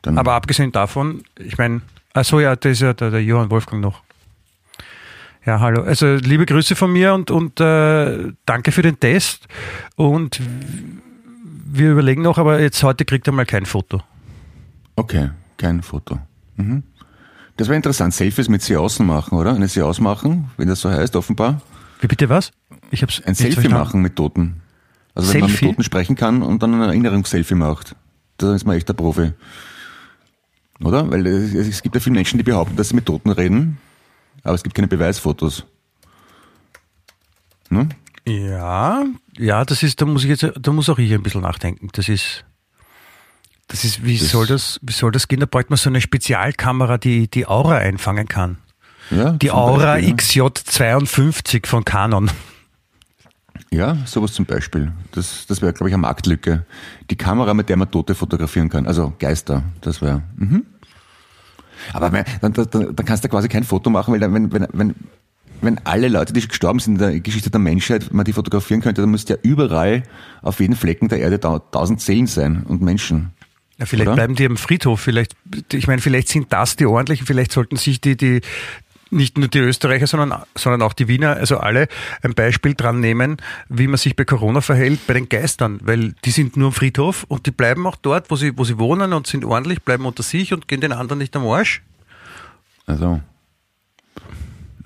Dann, 0.00 0.16
Aber 0.16 0.32
abgesehen 0.32 0.72
davon, 0.72 1.22
ich 1.38 1.58
meine, 1.58 1.82
achso 2.14 2.40
ja, 2.40 2.56
das 2.56 2.72
ist 2.72 2.80
ja 2.80 2.94
der, 2.94 3.10
der 3.10 3.22
Johann 3.22 3.50
Wolfgang 3.50 3.82
noch. 3.82 4.00
Ja, 5.44 5.60
hallo. 5.60 5.82
Also 5.82 6.14
liebe 6.14 6.46
Grüße 6.46 6.76
von 6.76 6.94
mir 6.94 7.12
und, 7.12 7.30
und 7.30 7.60
äh, 7.60 8.32
danke 8.46 8.72
für 8.72 8.80
den 8.80 8.98
Test. 8.98 9.48
Und 9.96 10.40
wir 11.66 11.92
überlegen 11.92 12.22
noch, 12.22 12.38
aber 12.38 12.58
jetzt 12.58 12.82
heute 12.82 13.04
kriegt 13.04 13.26
er 13.26 13.34
mal 13.34 13.44
kein 13.44 13.66
Foto. 13.66 14.00
okay, 14.96 15.28
kein 15.58 15.82
Foto. 15.82 16.18
Mhm. 16.56 16.84
Das 17.58 17.66
wäre 17.66 17.76
interessant. 17.76 18.14
Selfies 18.14 18.48
mit 18.48 18.62
Seancen 18.62 19.04
machen, 19.04 19.36
oder? 19.36 19.52
Eine 19.52 19.66
Seance 19.66 20.00
machen, 20.00 20.50
wenn 20.56 20.68
das 20.68 20.80
so 20.80 20.90
heißt, 20.90 21.16
offenbar. 21.16 21.60
Wie 22.00 22.06
bitte 22.06 22.28
was? 22.28 22.52
Ich 22.92 23.02
hab's 23.02 23.20
Ein 23.24 23.34
Selfie 23.34 23.54
verstanden. 23.54 23.78
machen 23.78 24.00
mit 24.00 24.14
Toten. 24.14 24.62
Also 25.14 25.34
wenn 25.34 25.40
man 25.40 25.50
mit? 25.50 25.60
Toten 25.60 25.82
sprechen 25.82 26.14
kann 26.14 26.42
und 26.42 26.62
dann 26.62 26.72
ein 26.74 26.80
Erinnerungsselfie 26.82 27.56
macht. 27.56 27.96
Da 28.36 28.54
ist 28.54 28.64
man 28.64 28.76
echt 28.76 28.88
der 28.88 28.94
Profi. 28.94 29.32
Oder? 30.84 31.10
Weil 31.10 31.26
es, 31.26 31.52
es 31.52 31.82
gibt 31.82 31.96
ja 31.96 32.00
viele 32.00 32.14
Menschen, 32.14 32.38
die 32.38 32.44
behaupten, 32.44 32.76
dass 32.76 32.90
sie 32.90 32.94
mit 32.94 33.06
Toten 33.06 33.30
reden, 33.30 33.78
aber 34.44 34.54
es 34.54 34.62
gibt 34.62 34.76
keine 34.76 34.86
Beweisfotos. 34.86 35.64
Ne? 37.70 37.88
Ja, 38.24 39.04
ja, 39.36 39.64
das 39.64 39.82
ist, 39.82 40.00
da 40.00 40.06
muss 40.06 40.22
ich 40.22 40.30
jetzt, 40.30 40.48
da 40.60 40.72
muss 40.72 40.88
auch 40.88 40.98
ich 40.98 41.12
ein 41.12 41.24
bisschen 41.24 41.40
nachdenken. 41.40 41.88
Das 41.92 42.08
ist, 42.08 42.44
Das 43.68 43.84
ist, 43.84 44.04
wie 44.04 44.18
das 44.18 44.30
soll 44.30 44.46
das, 44.46 44.80
wie 44.82 44.92
soll 44.92 45.12
das 45.12 45.28
gehen? 45.28 45.40
Da 45.40 45.46
bräuchte 45.46 45.70
man 45.70 45.76
so 45.76 45.90
eine 45.90 46.00
Spezialkamera, 46.00 46.98
die 46.98 47.28
die 47.28 47.46
Aura 47.46 47.76
einfangen 47.76 48.26
kann. 48.26 48.58
Ja, 49.10 49.32
die 49.32 49.50
Aura 49.50 49.94
Beispiel, 49.94 50.14
XJ52 50.14 51.66
von 51.66 51.84
Canon. 51.84 52.30
Ja, 53.70 53.96
sowas 54.06 54.32
zum 54.32 54.46
Beispiel. 54.46 54.92
Das, 55.12 55.46
das 55.46 55.60
wäre, 55.60 55.72
glaube 55.72 55.90
ich, 55.90 55.94
eine 55.94 56.00
Marktlücke. 56.00 56.64
Die 57.10 57.16
Kamera, 57.16 57.52
mit 57.54 57.68
der 57.68 57.76
man 57.76 57.90
Tote 57.90 58.14
fotografieren 58.14 58.70
kann, 58.70 58.86
also 58.86 59.12
Geister, 59.18 59.62
das 59.82 60.00
wäre. 60.00 60.22
Mhm. 60.36 60.64
Aber 61.92 62.10
dann, 62.10 62.52
dann, 62.52 62.66
dann, 62.70 63.06
kannst 63.06 63.24
du 63.24 63.28
quasi 63.28 63.48
kein 63.48 63.64
Foto 63.64 63.90
machen, 63.90 64.12
weil 64.12 64.20
dann, 64.20 64.32
wenn, 64.34 64.52
wenn, 64.52 64.66
wenn, 64.72 64.94
wenn 65.60 65.78
alle 65.84 66.08
Leute, 66.08 66.32
die 66.32 66.46
gestorben 66.46 66.80
sind 66.80 66.94
in 66.94 66.98
der 66.98 67.20
Geschichte 67.20 67.50
der 67.50 67.60
Menschheit, 67.60 68.12
man 68.12 68.24
die 68.24 68.32
fotografieren 68.32 68.80
könnte, 68.80 69.02
dann 69.02 69.10
müsste 69.10 69.34
ja 69.34 69.38
überall 69.42 70.02
auf 70.42 70.60
jeden 70.60 70.74
Flecken 70.74 71.08
der 71.08 71.18
Erde 71.20 71.38
tausend 71.38 72.00
Seelen 72.00 72.26
sein 72.26 72.62
und 72.64 72.80
Menschen. 72.80 73.32
Ja, 73.78 73.86
vielleicht 73.86 74.08
Oder? 74.08 74.16
bleiben 74.16 74.34
die 74.34 74.46
am 74.46 74.56
Friedhof. 74.56 75.00
Vielleicht, 75.00 75.36
ich 75.72 75.86
meine, 75.86 76.02
vielleicht 76.02 76.28
sind 76.28 76.52
das 76.52 76.76
die 76.76 76.86
ordentlichen. 76.86 77.26
Vielleicht 77.26 77.52
sollten 77.52 77.76
sich 77.76 78.00
die, 78.00 78.16
die, 78.16 78.40
nicht 79.10 79.38
nur 79.38 79.48
die 79.48 79.60
Österreicher, 79.60 80.06
sondern, 80.06 80.42
sondern 80.54 80.82
auch 80.82 80.92
die 80.92 81.08
Wiener, 81.08 81.36
also 81.36 81.58
alle 81.58 81.88
ein 82.22 82.34
Beispiel 82.34 82.74
dran 82.74 83.00
nehmen, 83.00 83.38
wie 83.68 83.86
man 83.86 83.96
sich 83.96 84.16
bei 84.16 84.24
Corona 84.24 84.60
verhält, 84.60 85.06
bei 85.06 85.14
den 85.14 85.28
Geistern, 85.28 85.78
weil 85.82 86.14
die 86.24 86.30
sind 86.30 86.56
nur 86.56 86.68
am 86.68 86.72
Friedhof 86.72 87.24
und 87.28 87.46
die 87.46 87.50
bleiben 87.50 87.86
auch 87.86 87.96
dort, 87.96 88.30
wo 88.30 88.36
sie, 88.36 88.56
wo 88.58 88.64
sie 88.64 88.78
wohnen 88.78 89.12
und 89.12 89.26
sind 89.26 89.44
ordentlich, 89.44 89.82
bleiben 89.82 90.04
unter 90.04 90.22
sich 90.22 90.52
und 90.52 90.68
gehen 90.68 90.80
den 90.80 90.92
anderen 90.92 91.18
nicht 91.18 91.34
am 91.36 91.46
Arsch. 91.46 91.82
Also. 92.86 93.20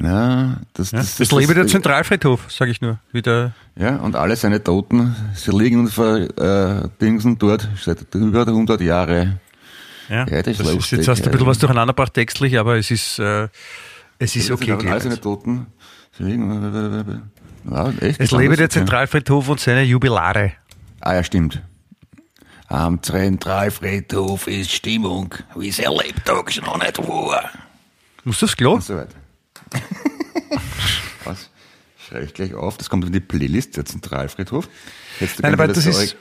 Ja, 0.02 0.56
das, 0.74 0.90
ja, 0.90 0.98
das, 0.98 1.16
das, 1.16 1.30
lebe 1.30 1.54
der 1.54 1.68
Zentralfriedhof, 1.68 2.50
sage 2.50 2.72
ich 2.72 2.80
nur. 2.80 2.98
Wieder. 3.12 3.52
Ja, 3.76 3.96
und 3.96 4.16
alle 4.16 4.34
seine 4.34 4.62
Toten, 4.62 5.14
sie 5.34 5.52
liegen 5.52 5.78
und 5.78 5.90
verdingsen 5.90 7.34
äh, 7.34 7.36
dort 7.38 7.68
seit 7.80 8.12
über 8.12 8.46
100 8.46 8.80
Jahren. 8.80 9.40
Ja, 10.08 10.26
ja 10.26 10.42
das, 10.42 10.58
das 10.58 10.68
ist 10.68 10.90
jetzt 10.90 11.06
hast 11.06 11.20
du 11.20 11.26
ein 11.26 11.30
bisschen 11.30 11.46
was 11.46 11.58
durcheinandergebracht 11.58 12.14
textlich, 12.14 12.58
aber 12.58 12.78
es 12.78 12.90
ist, 12.90 13.20
äh, 13.20 13.48
es 14.18 14.34
ist 14.34 14.50
okay. 14.50 14.72
Alle 14.72 15.00
seine 15.00 15.20
Toten, 15.20 15.66
sie 16.18 16.24
liegen, 16.24 17.22
ja, 17.70 17.90
echt 18.00 18.20
es 18.20 18.32
lebe 18.32 18.56
der 18.56 18.70
Zentralfriedhof 18.70 19.48
und 19.50 19.60
seine 19.60 19.84
Jubilare. 19.84 20.52
Ah 21.00 21.14
ja, 21.14 21.22
stimmt. 21.22 21.62
Am 22.66 23.00
Zentralfriedhof 23.00 24.48
ist 24.48 24.72
Stimmung, 24.72 25.32
wie 25.54 25.68
es 25.68 25.78
erlebt 25.78 26.28
hat, 26.28 26.66
noch 26.66 26.78
nicht 26.78 26.98
war. 26.98 27.50
Muss 28.24 28.40
das 28.40 28.56
klar? 28.56 28.74
Und 28.74 28.82
so 28.82 28.96
weiter. 28.96 29.21
Was? 31.24 31.50
Schreibe 31.96 32.24
ich 32.24 32.34
gleich 32.34 32.54
auf. 32.54 32.76
Das 32.78 32.90
kommt 32.90 33.04
in 33.04 33.12
die 33.12 33.20
Playlist, 33.20 33.76
der 33.76 33.84
Zentralfriedhof. 33.84 34.68
Nein, 35.40 35.54
aber 35.54 35.68
das, 35.68 35.84
das 35.84 35.86
ist, 35.86 36.16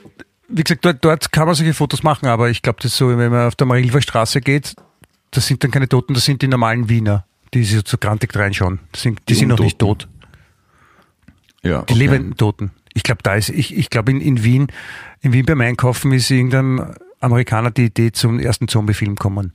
wie 0.48 0.62
gesagt, 0.62 0.84
dort, 0.84 1.04
dort 1.04 1.32
kann 1.32 1.46
man 1.46 1.54
solche 1.54 1.74
Fotos 1.74 2.02
machen, 2.02 2.26
aber 2.26 2.50
ich 2.50 2.62
glaube, 2.62 2.78
das 2.82 2.92
ist 2.92 2.98
so, 2.98 3.08
wenn 3.08 3.30
man 3.30 3.46
auf 3.46 3.56
der 3.56 3.66
Marilfer 3.66 4.02
Straße 4.02 4.40
geht, 4.40 4.74
das 5.30 5.46
sind 5.46 5.64
dann 5.64 5.70
keine 5.70 5.88
Toten, 5.88 6.14
das 6.14 6.24
sind 6.24 6.42
die 6.42 6.48
normalen 6.48 6.88
Wiener, 6.88 7.24
die 7.54 7.64
sich 7.64 7.82
so 7.86 7.96
grantig 7.98 8.34
reinschauen. 8.36 8.80
Das 8.92 9.02
sind, 9.02 9.18
die, 9.20 9.32
die 9.32 9.34
sind 9.34 9.48
noch 9.48 9.58
nicht 9.58 9.78
tot. 9.78 10.08
Ja, 11.62 11.80
okay. 11.80 11.94
Die 11.94 11.98
lebenden 11.98 12.36
Toten. 12.36 12.72
Ich 12.94 13.02
glaube, 13.02 13.22
da 13.22 13.34
ist, 13.34 13.48
ich, 13.48 13.76
ich 13.76 13.88
glaube, 13.88 14.10
in, 14.10 14.20
in 14.20 14.44
Wien, 14.44 14.66
in 15.20 15.32
Wien 15.32 15.46
beim 15.46 15.60
Einkaufen 15.60 16.12
ist 16.12 16.30
irgendein 16.30 16.94
Amerikaner 17.20 17.70
die 17.70 17.86
Idee 17.86 18.12
zum 18.12 18.38
ersten 18.38 18.68
Zombie-Film 18.68 19.16
kommen. 19.16 19.52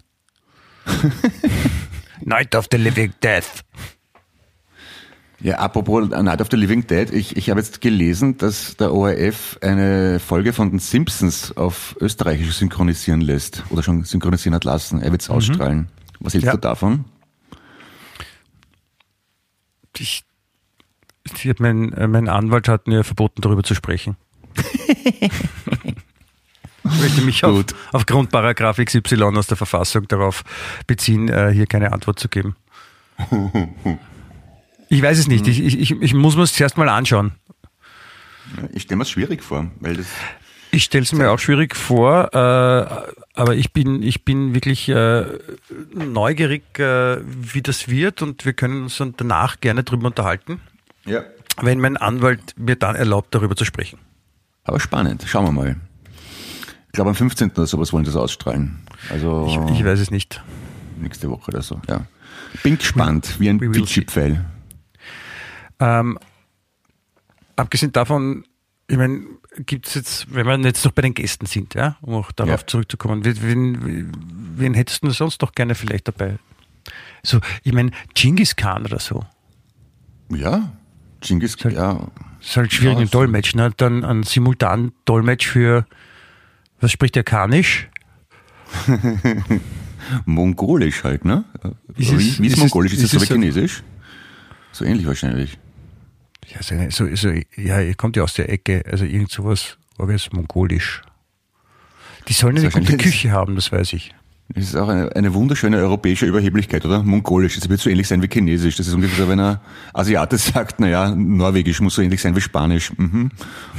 Night 2.28 2.54
of 2.56 2.68
the 2.70 2.78
Living 2.78 3.14
Death. 3.24 3.64
Ja, 5.40 5.60
apropos 5.60 6.10
Night 6.10 6.42
of 6.42 6.50
the 6.52 6.58
Living 6.58 6.86
Dead, 6.86 7.10
ich, 7.14 7.38
ich 7.38 7.50
habe 7.50 7.62
jetzt 7.62 7.80
gelesen, 7.80 8.38
dass 8.38 8.76
der 8.76 8.94
ORF 8.94 9.58
eine 9.62 10.20
Folge 10.20 10.52
von 10.52 10.72
den 10.72 10.80
Simpsons 10.80 11.56
auf 11.56 11.96
Österreichisch 12.02 12.54
synchronisieren 12.54 13.22
lässt 13.22 13.64
oder 13.70 13.82
schon 13.82 14.04
synchronisieren 14.04 14.56
hat 14.56 14.66
lassen. 14.66 15.02
Er 15.02 15.12
wird 15.12 15.22
es 15.22 15.30
mhm. 15.30 15.36
ausstrahlen. 15.36 15.88
Was 16.20 16.34
hältst 16.34 16.48
ja. 16.48 16.52
du 16.52 16.58
davon? 16.58 17.06
Ich, 19.98 20.26
ich 21.24 21.60
mein, 21.60 21.94
mein 22.10 22.28
Anwalt 22.28 22.68
hat 22.68 22.88
mir 22.88 23.06
verboten, 23.06 23.42
darüber 23.42 23.64
zu 23.64 23.74
sprechen. 23.74 24.18
Ich 26.98 27.04
möchte 27.04 27.22
mich 27.22 27.44
auf, 27.44 27.64
aufgrund 27.92 28.32
Paragraph 28.32 28.78
XY 28.78 29.24
aus 29.24 29.46
der 29.46 29.56
Verfassung 29.56 30.08
darauf 30.08 30.44
beziehen, 30.88 31.30
äh, 31.30 31.52
hier 31.54 31.68
keine 31.68 31.94
Antwort 31.94 32.20
zu 32.20 32.28
geben. 32.28 32.56
Ich 34.90 35.02
weiß 35.02 35.20
es 35.20 35.28
nicht. 35.28 35.46
Ich, 35.50 35.60
ich, 35.60 35.92
ich 35.92 36.14
muss 36.14 36.38
mir 36.38 36.44
es 36.44 36.54
zuerst 36.54 36.78
mal 36.78 36.88
anschauen. 36.88 37.34
Ich 38.72 38.84
stelle 38.84 38.96
mir 38.96 39.04
es 39.04 39.10
schwierig 39.10 39.44
vor, 39.44 39.70
weil 39.82 39.98
das. 39.98 40.06
Ich 40.72 40.86
stelle 40.86 41.04
es 41.04 41.12
mir 41.12 41.30
auch 41.30 41.40
schwierig 41.40 41.76
vor, 41.76 42.34
äh, 42.34 43.14
aber 43.34 43.56
ich 43.56 43.74
bin, 43.74 44.02
ich 44.02 44.24
bin 44.24 44.54
wirklich 44.54 44.88
äh, 44.88 45.26
neugierig, 45.94 46.80
äh, 46.80 47.18
wie 47.22 47.62
das 47.62 47.90
wird 47.90 48.22
und 48.22 48.46
wir 48.46 48.54
können 48.54 48.84
uns 48.84 48.98
dann 48.98 49.14
danach 49.18 49.60
gerne 49.60 49.84
drüber 49.84 50.08
unterhalten. 50.08 50.62
Ja. 51.06 51.26
Wenn 51.62 51.82
mein 51.82 51.98
Anwalt 51.98 52.54
mir 52.58 52.78
dann 52.78 52.96
erlaubt, 52.96 53.36
darüber 53.36 53.58
zu 53.58 53.66
sprechen. 53.66 54.00
Aber 54.64 54.80
spannend, 54.80 55.26
schauen 55.28 55.46
wir 55.46 55.52
mal. 55.52 55.76
Ich 56.88 56.94
glaube, 56.94 57.10
am 57.10 57.16
15. 57.16 57.52
oder 57.52 57.68
sowas 57.68 57.94
wollen 57.94 58.06
sie 58.06 58.12
das 58.12 58.20
ausstrahlen. 58.20 58.80
Also, 59.10 59.46
ich, 59.48 59.80
ich 59.80 59.86
weiß 59.86 60.00
es 60.00 60.10
nicht. 60.10 60.42
Nächste 61.00 61.30
Woche 61.30 61.52
oder 61.52 61.62
so, 61.62 61.80
ja. 61.88 62.06
Bin 62.64 62.78
gespannt, 62.78 63.40
wie 63.40 63.50
ein 63.50 63.60
Chip-File. 63.86 64.46
Ähm, 65.80 66.18
abgesehen 67.56 67.92
davon, 67.92 68.46
ich 68.88 68.98
meine, 68.98 69.22
gibt 69.66 69.88
es 69.88 69.96
jetzt, 69.96 70.34
wenn 70.34 70.46
wir 70.46 70.58
jetzt 70.60 70.86
noch 70.86 70.92
bei 70.92 71.02
den 71.02 71.14
Gästen 71.14 71.46
sind, 71.46 71.76
ja, 71.76 71.98
um 72.02 72.16
auch 72.16 72.32
darauf 72.32 72.62
ja. 72.62 72.68
zurückzukommen, 72.68 73.24
wen, 73.26 74.12
wen 74.56 74.74
hättest 74.74 75.04
du 75.04 75.10
sonst 75.12 75.42
noch 75.42 75.54
gerne 75.54 75.76
vielleicht 75.76 76.08
dabei? 76.08 76.38
So, 77.24 77.40
ich 77.64 77.74
meine, 77.74 77.92
Genghis 78.14 78.56
Khan 78.56 78.86
oder 78.86 79.00
so. 79.00 79.26
Ja, 80.30 80.72
Genghis 81.22 81.58
Khan, 81.58 81.74
ja. 81.74 82.08
Ist 82.40 82.56
halt 82.56 82.72
schwierig 82.72 82.98
ja, 82.98 83.04
im 83.04 83.10
Dolmetsch, 83.10 83.56
ne? 83.56 83.72
Dann 83.76 84.06
ein 84.06 84.24
simultan 84.24 84.94
Dolmetsch 85.06 85.48
für, 85.48 85.86
was 86.80 86.92
spricht 86.92 87.16
der 87.16 87.24
Kanisch? 87.24 87.90
Mongolisch 90.26 91.04
halt, 91.04 91.26
ne? 91.26 91.44
Ist 91.96 92.12
es, 92.12 92.40
wie 92.42 92.48
ist, 92.48 92.54
ist 92.54 92.60
Mongolisch? 92.60 92.94
Ist, 92.94 93.04
ist 93.04 93.14
das 93.14 93.22
so 93.22 93.30
wie 93.30 93.34
Chinesisch? 93.34 93.84
So 94.72 94.86
ähnlich 94.86 95.06
wahrscheinlich. 95.08 95.58
Ja, 96.48 96.90
so, 96.90 97.16
so, 97.16 97.30
ja, 97.58 97.82
ihr 97.82 97.96
kommt 97.96 98.16
ja 98.16 98.24
aus 98.24 98.34
der 98.36 98.50
Ecke, 98.50 98.84
also 98.90 99.04
irgend 99.04 99.32
sowas, 99.32 99.78
aber 99.98 100.14
es 100.14 100.32
mongolisch. 100.32 101.02
Die 102.28 102.34
sollen 102.34 102.58
eine 102.58 102.70
gute 102.70 102.98
Küche 102.98 103.32
haben, 103.32 103.56
das 103.56 103.72
weiß 103.72 103.94
ich. 103.94 104.14
Das 104.50 104.64
ist 104.64 104.76
auch 104.76 104.88
eine, 104.88 105.14
eine 105.14 105.34
wunderschöne 105.34 105.78
europäische 105.78 106.26
Überheblichkeit, 106.26 106.86
oder? 106.86 107.04
Mongolisch. 107.04 107.56
Das 107.60 107.68
wird 107.68 107.82
so 107.82 107.90
ähnlich 107.90 108.08
sein 108.08 108.22
wie 108.22 108.30
Chinesisch. 108.30 108.78
Das 108.78 108.88
ist 108.88 108.94
ungefähr 108.94 109.26
so, 109.26 109.30
wenn 109.30 109.40
ein 109.42 109.60
Asiate 109.94 110.38
sagt, 110.38 110.80
naja, 110.80 111.14
Norwegisch 111.14 111.82
muss 111.82 111.96
so 111.96 112.02
ähnlich 112.02 112.22
sein 112.22 112.36
wie 112.36 112.42
Spanisch. 112.42 112.94
Mhm. 112.96 113.30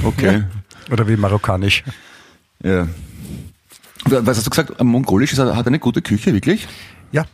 Okay. 0.03 0.39
Ja. 0.41 0.93
Oder 0.93 1.09
wie 1.09 1.17
Marokkanisch. 1.17 1.85
Ja. 2.63 2.89
Was 4.05 4.39
hast 4.39 4.47
du 4.47 4.51
gesagt? 4.51 4.83
Mongolisch 4.83 5.37
hat 5.37 5.67
eine 5.67 5.79
gute 5.79 6.03
Küche, 6.03 6.33
wirklich? 6.33 6.67
Ja. 7.13 7.27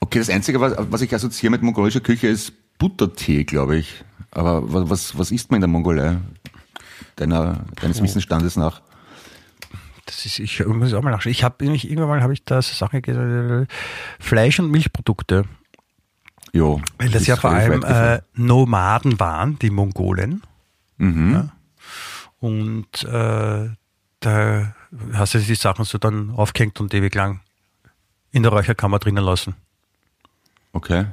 Okay, 0.00 0.18
das 0.18 0.30
Einzige, 0.30 0.60
was, 0.60 0.74
was 0.76 1.00
ich 1.00 1.14
assoziiere 1.14 1.50
mit 1.50 1.62
mongolischer 1.62 2.00
Küche, 2.00 2.28
ist 2.28 2.52
Buttertee, 2.78 3.44
glaube 3.44 3.76
ich. 3.76 4.04
Aber 4.30 4.90
was, 4.90 5.18
was 5.18 5.30
isst 5.30 5.50
man 5.50 5.56
in 5.56 5.62
der 5.62 5.68
Mongolei? 5.68 6.16
Deiner, 7.16 7.64
deines. 7.80 8.02
Wissensstandes 8.02 8.56
nach? 8.56 8.82
Das 10.06 10.24
ist, 10.24 10.38
ich 10.38 10.64
muss 10.64 10.94
auch 10.94 11.02
mal 11.02 11.10
nachschauen. 11.10 11.32
Ich 11.32 11.44
habe 11.44 11.64
irgendwann 11.64 12.08
mal 12.08 12.22
habe 12.22 12.32
ich 12.32 12.44
da 12.44 12.62
so 12.62 12.74
Sachen 12.74 13.02
gesagt, 13.02 13.70
Fleisch 14.18 14.58
und 14.60 14.70
Milchprodukte. 14.70 15.44
Jo. 16.52 16.80
Weil 16.96 17.10
das 17.10 17.26
ja 17.26 17.36
vor 17.36 17.50
allem 17.50 17.82
äh, 17.82 18.20
Nomaden 18.34 19.20
waren, 19.20 19.58
die 19.58 19.70
Mongolen. 19.70 20.42
Mhm. 20.96 21.32
Ja. 21.32 21.52
Und 22.40 23.04
äh, 23.04 23.68
da 24.20 24.74
hast 25.12 25.34
du 25.34 25.38
die 25.38 25.54
Sachen 25.54 25.84
so 25.84 25.98
dann 25.98 26.30
aufgehängt 26.30 26.80
und 26.80 26.92
ewig 26.94 27.14
lang 27.14 27.40
in 28.30 28.42
der 28.42 28.52
Räucherkammer 28.52 28.98
drinnen 28.98 29.24
lassen. 29.24 29.54
Okay. 30.72 31.06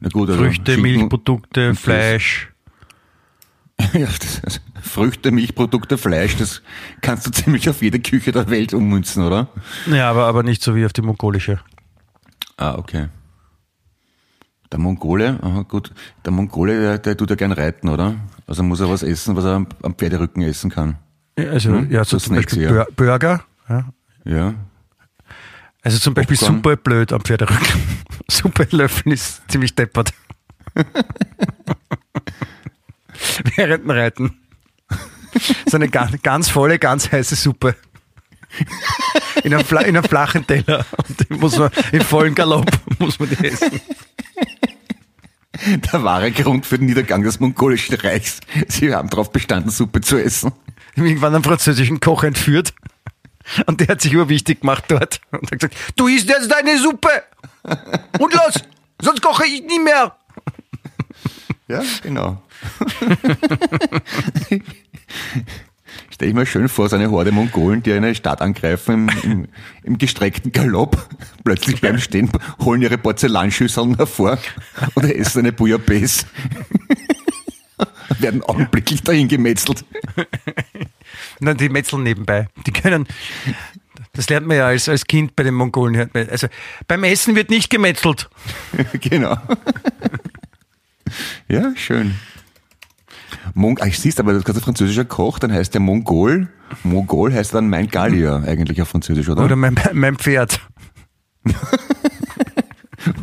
Na 0.00 0.08
gut, 0.08 0.30
also 0.30 0.42
Früchte, 0.42 0.72
Schinken 0.72 0.82
Milchprodukte, 0.82 1.74
Fleisch. 1.74 2.48
Ja, 3.94 4.08
das, 4.42 4.60
Früchte, 4.82 5.30
Milchprodukte, 5.30 5.96
Fleisch, 5.96 6.36
das 6.36 6.60
kannst 7.00 7.26
du 7.26 7.30
ziemlich 7.30 7.68
auf 7.70 7.80
jede 7.80 7.98
Küche 7.98 8.30
der 8.30 8.50
Welt 8.50 8.74
ummünzen, 8.74 9.24
oder? 9.24 9.48
Ja, 9.86 10.10
aber, 10.10 10.26
aber 10.26 10.42
nicht 10.42 10.62
so 10.62 10.74
wie 10.74 10.84
auf 10.84 10.92
die 10.92 11.00
mongolische. 11.00 11.60
Ah, 12.58 12.74
okay. 12.74 13.08
Der 14.70 14.78
Mongole, 14.78 15.38
aha, 15.42 15.62
gut. 15.62 15.92
Der 16.24 16.32
Mongole, 16.32 16.78
der, 16.78 16.98
der 16.98 17.16
tut 17.16 17.30
ja 17.30 17.36
gern 17.36 17.52
reiten, 17.52 17.88
oder? 17.88 18.16
Also 18.46 18.62
muss 18.62 18.80
er 18.80 18.90
was 18.90 19.02
essen, 19.02 19.34
was 19.34 19.44
er 19.44 19.54
am, 19.54 19.66
am 19.82 19.94
Pferderücken 19.94 20.42
essen 20.42 20.70
kann. 20.70 20.98
Ja, 21.38 21.50
also, 21.50 21.70
hm? 21.70 21.90
ja, 21.90 22.04
so 22.04 22.18
zum 22.18 22.36
Beispiel 22.36 22.62
ja. 22.62 22.86
Burger. 22.96 23.44
Ja. 23.68 23.92
ja. 24.24 24.54
Also 25.82 25.98
zum 25.98 26.14
Beispiel 26.14 26.36
Popcorn. 26.36 26.56
super 26.56 26.76
blöd 26.76 27.12
am 27.12 27.22
Pferderücken. 27.22 27.66
super 28.28 28.66
Löffeln 28.70 29.12
ist 29.12 29.42
ziemlich 29.48 29.74
deppert. 29.74 30.12
Während 33.56 33.84
dem 33.84 33.90
Reiten. 33.90 34.36
So 35.66 35.76
eine 35.76 35.88
ganz, 35.88 36.20
ganz 36.22 36.48
volle, 36.48 36.78
ganz 36.78 37.10
heiße 37.10 37.36
Suppe. 37.36 37.76
In 39.44 39.54
einem, 39.54 39.64
in 39.70 39.76
einem 39.96 40.04
flachen 40.04 40.46
Teller. 40.46 40.84
Und 41.08 41.30
den 41.30 41.38
muss 41.38 41.56
man 41.56 41.70
in 41.92 42.00
vollen 42.02 42.34
Galopp 42.34 42.70
muss 42.98 43.18
man 43.18 43.30
die 43.30 43.46
essen. 43.46 43.80
Der 45.92 46.02
wahre 46.02 46.32
Grund 46.32 46.66
für 46.66 46.78
den 46.78 46.86
Niedergang 46.86 47.22
des 47.22 47.38
mongolischen 47.38 47.94
Reichs. 47.96 48.40
Sie 48.68 48.94
haben 48.94 49.10
darauf 49.10 49.30
bestanden, 49.30 49.70
Suppe 49.70 50.00
zu 50.00 50.16
essen. 50.16 50.52
Irgendwann 50.96 51.34
einen 51.34 51.44
französischen 51.44 52.00
Koch 52.00 52.24
entführt. 52.24 52.74
Und 53.66 53.80
der 53.80 53.88
hat 53.88 54.00
sich 54.00 54.12
überwichtig 54.12 54.60
gemacht 54.60 54.84
dort. 54.88 55.20
Und 55.30 55.50
hat 55.50 55.58
gesagt, 55.58 55.76
du 55.96 56.06
isst 56.08 56.28
jetzt 56.28 56.50
deine 56.50 56.78
Suppe. 56.78 57.10
Und 58.18 58.32
los, 58.34 58.54
sonst 59.00 59.22
koche 59.22 59.44
ich 59.46 59.62
nie 59.62 59.78
mehr. 59.80 60.16
Ja, 61.68 61.82
genau. 62.02 62.42
Stell 66.10 66.28
ich 66.28 66.34
mir 66.34 66.46
schön 66.46 66.68
vor, 66.68 66.88
so 66.88 66.96
eine 66.96 67.10
Horde 67.10 67.32
Mongolen, 67.32 67.82
die 67.82 67.92
eine 67.92 68.14
Stadt 68.14 68.42
angreifen 68.42 69.08
im, 69.08 69.08
im, 69.22 69.48
im 69.84 69.98
gestreckten 69.98 70.52
Galopp, 70.52 71.08
plötzlich 71.44 71.80
bleiben 71.80 72.00
stehen, 72.00 72.30
holen 72.60 72.82
ihre 72.82 72.98
Porzellanschüsseln 72.98 73.96
hervor 73.96 74.38
und 74.94 75.04
essen 75.04 75.40
eine 75.40 75.52
Bouillabaisse. 75.52 76.26
werden 78.18 78.42
augenblicklich 78.42 79.02
dahin 79.02 79.28
gemetzelt. 79.28 79.84
Nein, 81.40 81.56
die 81.56 81.68
metzeln 81.68 82.02
nebenbei. 82.02 82.48
Die 82.66 82.72
können, 82.72 83.06
das 84.12 84.28
lernt 84.28 84.46
man 84.46 84.56
ja 84.56 84.66
als, 84.66 84.88
als 84.88 85.06
Kind 85.06 85.36
bei 85.36 85.42
den 85.42 85.54
Mongolen. 85.54 86.10
Also 86.14 86.48
beim 86.86 87.04
Essen 87.04 87.34
wird 87.34 87.50
nicht 87.50 87.70
gemetzelt. 87.70 88.28
genau. 89.00 89.36
ja, 91.48 91.72
schön. 91.76 92.14
Mong 93.54 93.78
ah, 93.80 93.86
ich 93.86 93.98
siehst, 93.98 94.20
aber 94.20 94.32
das 94.32 94.42
ist 94.44 94.56
ein 94.56 94.62
französischer 94.62 95.04
Koch, 95.04 95.38
dann 95.38 95.52
heißt 95.52 95.74
der 95.74 95.80
Mongol. 95.80 96.48
Mongol 96.84 97.32
heißt 97.32 97.54
dann 97.54 97.68
mein 97.68 97.88
Gallier 97.88 98.42
eigentlich 98.46 98.80
auf 98.80 98.88
Französisch, 98.88 99.28
oder? 99.28 99.44
Oder 99.44 99.56
mein, 99.56 99.76
mein 99.92 100.16
Pferd. 100.16 100.60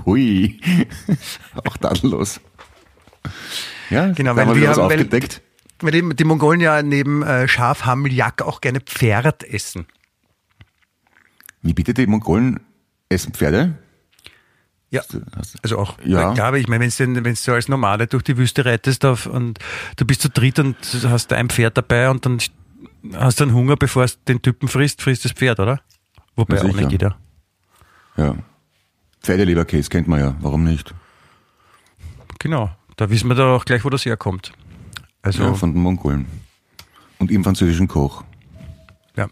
Hui. 0.06 0.60
Auch 1.64 1.78
tadellos. 1.78 2.42
Ja, 3.90 4.12
genau, 4.12 4.36
weil 4.36 4.56
wir 4.56 4.70
haben, 4.70 4.78
weil, 4.78 5.00
aufgedeckt. 5.00 5.42
weil 5.80 5.92
die, 5.92 6.16
die 6.16 6.24
Mongolen 6.24 6.60
ja 6.60 6.82
neben 6.82 7.24
äh, 7.24 7.48
Schaf, 7.48 7.86
Hammel, 7.86 8.12
Jack 8.14 8.42
auch 8.42 8.62
gerne 8.62 8.82
Pferd 8.82 9.44
essen. 9.44 9.86
Wie 11.62 11.74
bitte 11.74 11.94
die 11.94 12.08
Mongolen 12.08 12.60
essen 13.10 13.34
Pferde? 13.34 13.78
Ja, 14.90 15.02
also 15.62 15.80
auch, 15.80 15.98
Ja. 16.04 16.30
aber 16.42 16.58
ich 16.60 16.70
meine, 16.70 16.90
wenn 16.98 17.36
du, 17.36 17.52
als 17.52 17.68
Nomade 17.68 18.08
durch 18.08 18.24
die 18.24 18.38
Wüste 18.38 18.64
reitest 18.64 19.04
auf, 19.04 19.26
und 19.26 19.60
du 19.98 20.06
bist 20.06 20.22
zu 20.22 20.30
dritt 20.30 20.60
und 20.60 20.78
hast 21.04 21.34
ein 21.34 21.50
Pferd 21.50 21.78
dabei 21.78 22.10
und 22.10 22.26
dann 22.26 22.40
hast 23.14 23.40
du 23.40 23.44
einen 23.44 23.54
Hunger, 23.54 23.76
bevor 23.76 24.06
es 24.06 24.24
den 24.24 24.42
Typen 24.42 24.70
frisst, 24.70 25.02
frisst 25.02 25.26
das 25.26 25.34
Pferd, 25.34 25.60
oder? 25.60 25.82
Wobei 26.38 26.62
auch 26.62 26.74
nicht 26.74 26.92
jeder. 26.92 27.18
Ja. 28.16 28.36
Pferdeleberkäse 29.22 29.90
kennt 29.90 30.08
man 30.08 30.20
ja, 30.22 30.36
warum 30.40 30.64
nicht? 30.64 30.94
Genau, 32.40 32.70
da 32.98 33.10
wissen 33.10 33.30
wir 33.30 33.36
da 33.36 33.56
auch 33.56 33.64
gleich, 33.64 33.86
wo 33.86 33.90
das 33.90 34.06
herkommt. 34.06 34.52
Also, 35.22 35.44
Ja, 35.44 35.54
von 35.54 35.74
den 35.74 35.82
Mongolen. 35.82 36.26
Und 37.20 37.32
im 37.32 37.44
französischen 37.44 37.88
Koch. 37.88 38.24
Ja. 39.16 39.28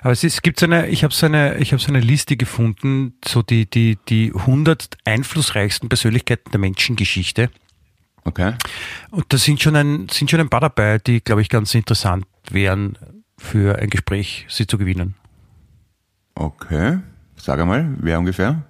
Aber 0.00 0.12
es, 0.12 0.24
ist, 0.24 0.34
es 0.34 0.42
gibt 0.42 0.58
so 0.58 0.66
eine, 0.66 0.88
ich 0.88 1.04
habe 1.04 1.12
so 1.12 1.26
eine, 1.26 1.58
ich 1.58 1.72
habe 1.72 1.82
so 1.82 1.88
eine 1.88 2.00
Liste 2.00 2.36
gefunden, 2.36 3.14
so 3.24 3.42
die, 3.42 3.68
die, 3.68 3.98
die 4.08 4.32
100 4.34 4.96
einflussreichsten 5.04 5.88
Persönlichkeiten 5.88 6.50
der 6.50 6.60
Menschengeschichte. 6.60 7.50
Okay. 8.24 8.54
Und 9.10 9.32
da 9.32 9.36
sind 9.36 9.60
schon 9.60 9.76
ein, 9.76 10.08
sind 10.08 10.30
schon 10.30 10.40
ein 10.40 10.48
paar 10.48 10.60
dabei, 10.60 10.98
die, 10.98 11.20
glaube 11.20 11.42
ich, 11.42 11.48
ganz 11.48 11.74
interessant 11.74 12.24
wären, 12.50 12.96
für 13.36 13.78
ein 13.78 13.90
Gespräch 13.90 14.46
sie 14.48 14.66
zu 14.66 14.78
gewinnen. 14.78 15.14
Okay. 16.34 17.00
Sag 17.36 17.58
einmal, 17.58 17.96
wer 17.98 18.18
ungefähr? 18.18 18.62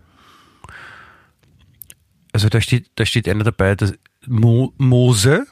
Also 2.32 2.48
da 2.48 2.60
steht, 2.62 2.90
da 2.94 3.04
steht 3.04 3.28
einer 3.28 3.44
dabei, 3.44 3.74
das 3.74 3.92
Mo, 4.26 4.72
Mose. 4.78 5.46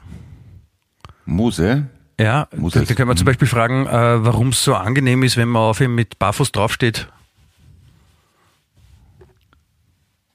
Mose. 1.25 1.89
Ja, 2.19 2.49
Mose 2.57 2.85
da, 2.85 2.95
können 2.95 3.09
wir 3.09 3.17
zum 3.17 3.25
Beispiel 3.27 3.49
fragen, 3.49 3.87
äh, 3.87 4.25
warum 4.25 4.49
es 4.49 4.63
so 4.63 4.75
angenehm 4.75 5.23
ist, 5.23 5.37
wenn 5.37 5.49
man 5.49 5.63
auf 5.63 5.81
ihm 5.81 5.95
mit 5.95 6.19
Barfuß 6.19 6.53
draufsteht. 6.53 7.09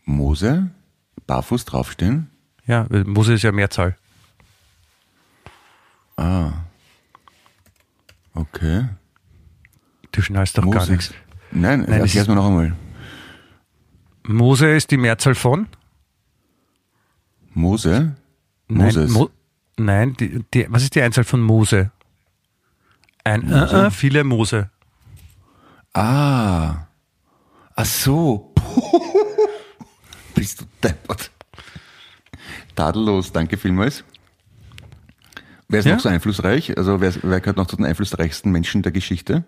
Mose. 0.05 0.69
Barfuß 1.27 1.65
draufstehen. 1.65 2.29
Ja, 2.65 2.87
Mose 3.05 3.33
ist 3.33 3.43
ja 3.43 3.51
Mehrzahl. 3.51 3.95
Okay. 8.33 8.87
Du 10.11 10.21
schnallst 10.21 10.57
doch 10.57 10.63
gar 10.63 10.81
Mose. 10.81 10.91
nichts. 10.91 11.13
Nein, 11.51 11.85
Nein, 11.87 12.03
ist- 12.03 12.27
mir 12.27 12.35
noch 12.35 12.47
einmal. 12.47 12.75
Mose 14.23 14.69
ist 14.75 14.91
die 14.91 14.97
Mehrzahl 14.97 15.35
von? 15.35 15.67
Mose. 17.53 18.15
Nein, 18.67 18.85
Moses. 18.87 19.11
Mo 19.11 19.29
Nein 19.77 20.15
die, 20.17 20.43
die, 20.53 20.65
was 20.69 20.83
ist 20.83 20.95
die 20.95 21.01
Einzahl 21.01 21.23
von 21.25 21.41
Mose? 21.41 21.91
Ein 23.23 23.41
Mose? 23.45 23.75
Äh, 23.75 23.87
äh, 23.87 23.91
viele 23.91 24.23
Mose. 24.23 24.69
ah. 25.93 26.87
Ach 27.77 27.85
so. 27.85 28.53
Bist 30.35 30.61
du 30.61 30.65
deppert. 30.81 31.29
Tadellos, 32.75 33.31
danke 33.33 33.57
vielmals. 33.57 34.03
Wer 35.67 35.79
ist 35.79 35.85
Ja? 35.85 35.95
noch 35.95 36.01
so 36.01 36.09
einflussreich? 36.09 36.77
Also 36.77 37.01
wer, 37.01 37.13
wer 37.23 37.39
gehört 37.41 37.57
noch 37.57 37.67
zu 37.67 37.75
den 37.75 37.85
einflussreichsten 37.85 38.51
Menschen 38.51 38.81
der 38.81 38.91
Geschichte? 38.93 39.43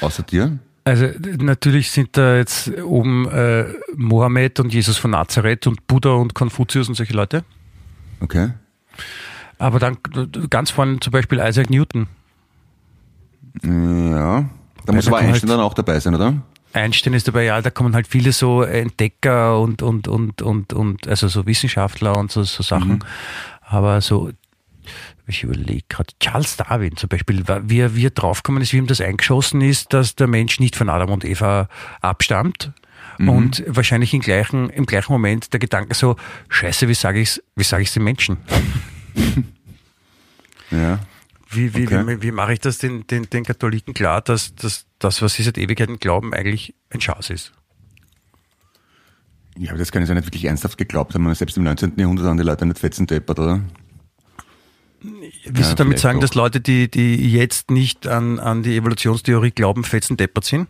Außer 0.00 0.22
dir? 0.22 0.58
Also 0.84 1.08
natürlich 1.38 1.90
sind 1.90 2.16
da 2.16 2.36
jetzt 2.36 2.68
oben 2.82 3.28
äh, 3.28 3.66
Mohammed 3.94 4.60
und 4.60 4.72
Jesus 4.72 4.96
von 4.98 5.10
Nazareth 5.12 5.66
und 5.66 5.86
Buddha 5.86 6.12
und 6.14 6.34
Konfuzius 6.34 6.88
und 6.88 6.94
solche 6.94 7.14
Leute. 7.14 7.44
Okay. 8.20 8.50
Aber 9.58 9.78
dann 9.78 9.98
ganz 10.50 10.70
vorne 10.70 11.00
zum 11.00 11.12
Beispiel 11.12 11.38
Isaac 11.38 11.70
Newton. 11.70 12.06
Ja. 13.62 14.48
Da 14.84 14.92
muss 14.92 15.06
aber 15.06 15.18
Einstein 15.18 15.50
halt- 15.50 15.50
dann 15.50 15.60
auch 15.60 15.74
dabei 15.74 16.00
sein, 16.00 16.14
oder? 16.14 16.34
Einstein 16.72 17.14
ist 17.14 17.28
dabei, 17.28 17.44
ja, 17.44 17.62
da 17.62 17.70
kommen 17.70 17.94
halt 17.94 18.08
viele 18.08 18.32
so 18.32 18.62
Entdecker 18.62 19.60
und, 19.60 19.80
und, 19.80 20.08
und, 20.08 20.42
und, 20.42 20.72
und 20.72 21.06
also 21.06 21.28
so 21.28 21.46
Wissenschaftler 21.46 22.16
und 22.16 22.32
so, 22.32 22.42
so 22.42 22.64
Sachen. 22.64 23.04
Aber 23.60 24.00
so, 24.00 24.30
ich 25.28 25.44
überlege 25.44 25.84
gerade, 25.88 26.12
Charles 26.18 26.56
Darwin 26.56 26.96
zum 26.96 27.08
Beispiel, 27.08 27.44
wie 27.46 27.78
er, 27.78 27.94
wie 27.94 28.06
er 28.06 28.10
draufgekommen 28.10 28.60
ist, 28.60 28.72
wie 28.72 28.78
ihm 28.78 28.88
das 28.88 29.00
eingeschossen 29.00 29.60
ist, 29.60 29.92
dass 29.92 30.16
der 30.16 30.26
Mensch 30.26 30.58
nicht 30.58 30.74
von 30.74 30.88
Adam 30.88 31.10
und 31.10 31.24
Eva 31.24 31.68
abstammt. 32.00 32.72
Und 33.18 33.62
wahrscheinlich 33.66 34.12
im 34.14 34.20
gleichen, 34.20 34.70
im 34.70 34.86
gleichen 34.86 35.12
Moment 35.12 35.52
der 35.52 35.60
Gedanke 35.60 35.94
so, 35.94 36.16
scheiße, 36.48 36.88
wie 36.88 36.94
sage 36.94 37.20
ich's, 37.20 37.42
wie 37.56 37.64
sage 37.64 37.82
ich's 37.82 37.94
den 37.94 38.04
Menschen? 38.04 38.38
Ja. 40.70 40.98
Wie, 41.50 41.72
wie, 41.74 41.84
Okay. 41.86 42.04
wie, 42.06 42.22
wie 42.22 42.32
mache 42.32 42.52
ich 42.54 42.58
das 42.60 42.78
den, 42.78 43.06
den, 43.06 43.28
den 43.30 43.44
Katholiken 43.44 43.94
klar, 43.94 44.20
dass, 44.20 44.54
dass 44.56 44.86
das, 44.98 45.22
was 45.22 45.34
sie 45.34 45.44
seit 45.44 45.56
Ewigkeiten 45.58 45.98
glauben, 46.00 46.34
eigentlich 46.34 46.74
ein 46.90 47.00
Schaß 47.00 47.30
ist? 47.30 47.52
Ja, 49.56 49.70
aber 49.70 49.78
das 49.78 49.92
können 49.92 50.04
sie 50.04 50.10
ja 50.10 50.16
nicht 50.16 50.26
wirklich 50.26 50.46
ernsthaft 50.46 50.76
geglaubt 50.78 51.14
haben. 51.14 51.32
Selbst 51.34 51.56
im 51.56 51.62
19. 51.62 51.92
Jahrhundert 51.96 52.26
haben 52.26 52.38
die 52.38 52.42
Leute 52.42 52.66
nicht 52.66 52.80
fetzen 52.80 53.06
deppert, 53.06 53.38
oder? 53.38 53.60
Willst 55.00 55.44
Ja, 55.44 55.68
du 55.70 55.74
damit 55.76 55.98
sagen, 56.00 56.18
auch. 56.18 56.22
dass 56.22 56.34
Leute, 56.34 56.60
die, 56.60 56.90
die 56.90 57.30
jetzt 57.30 57.70
nicht 57.70 58.08
an, 58.08 58.40
an 58.40 58.64
die 58.64 58.76
Evolutionstheorie 58.76 59.52
glauben, 59.52 59.84
fetzen 59.84 60.16
deppert 60.16 60.44
sind? 60.46 60.66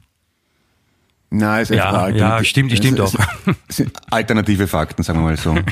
Nein, 1.36 1.62
es 1.62 1.70
ist 1.70 1.76
Ja, 1.76 2.04
einfach 2.04 2.16
ja, 2.16 2.44
stimmt, 2.44 2.70
es- 2.72 2.78
stimmt 2.78 2.98
es- 3.00 3.14
auch. 3.16 3.84
alternative 4.10 4.66
Fakten, 4.68 5.02
sagen 5.02 5.18
wir 5.20 5.24
mal 5.24 5.36
so. 5.36 5.56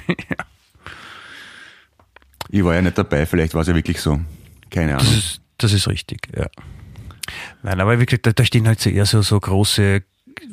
Ich 2.54 2.62
war 2.64 2.74
ja 2.74 2.82
nicht 2.82 2.98
dabei, 2.98 3.24
vielleicht 3.24 3.54
war 3.54 3.62
es 3.62 3.68
ja 3.68 3.74
wirklich 3.74 4.00
so. 4.00 4.20
Keine 4.70 4.92
Das 4.92 5.02
Ahnung. 5.06 5.14
ist, 5.18 5.40
das 5.58 5.72
ist 5.72 5.88
richtig, 5.88 6.28
ja. 6.36 6.46
Nein, 7.62 7.80
aber 7.80 7.98
wirklich, 7.98 8.20
da, 8.22 8.32
da 8.32 8.44
stehen 8.44 8.66
halt 8.66 8.80
so 8.80 8.90
eher 8.90 9.06
so, 9.06 9.22
so 9.22 9.40
große 9.40 10.02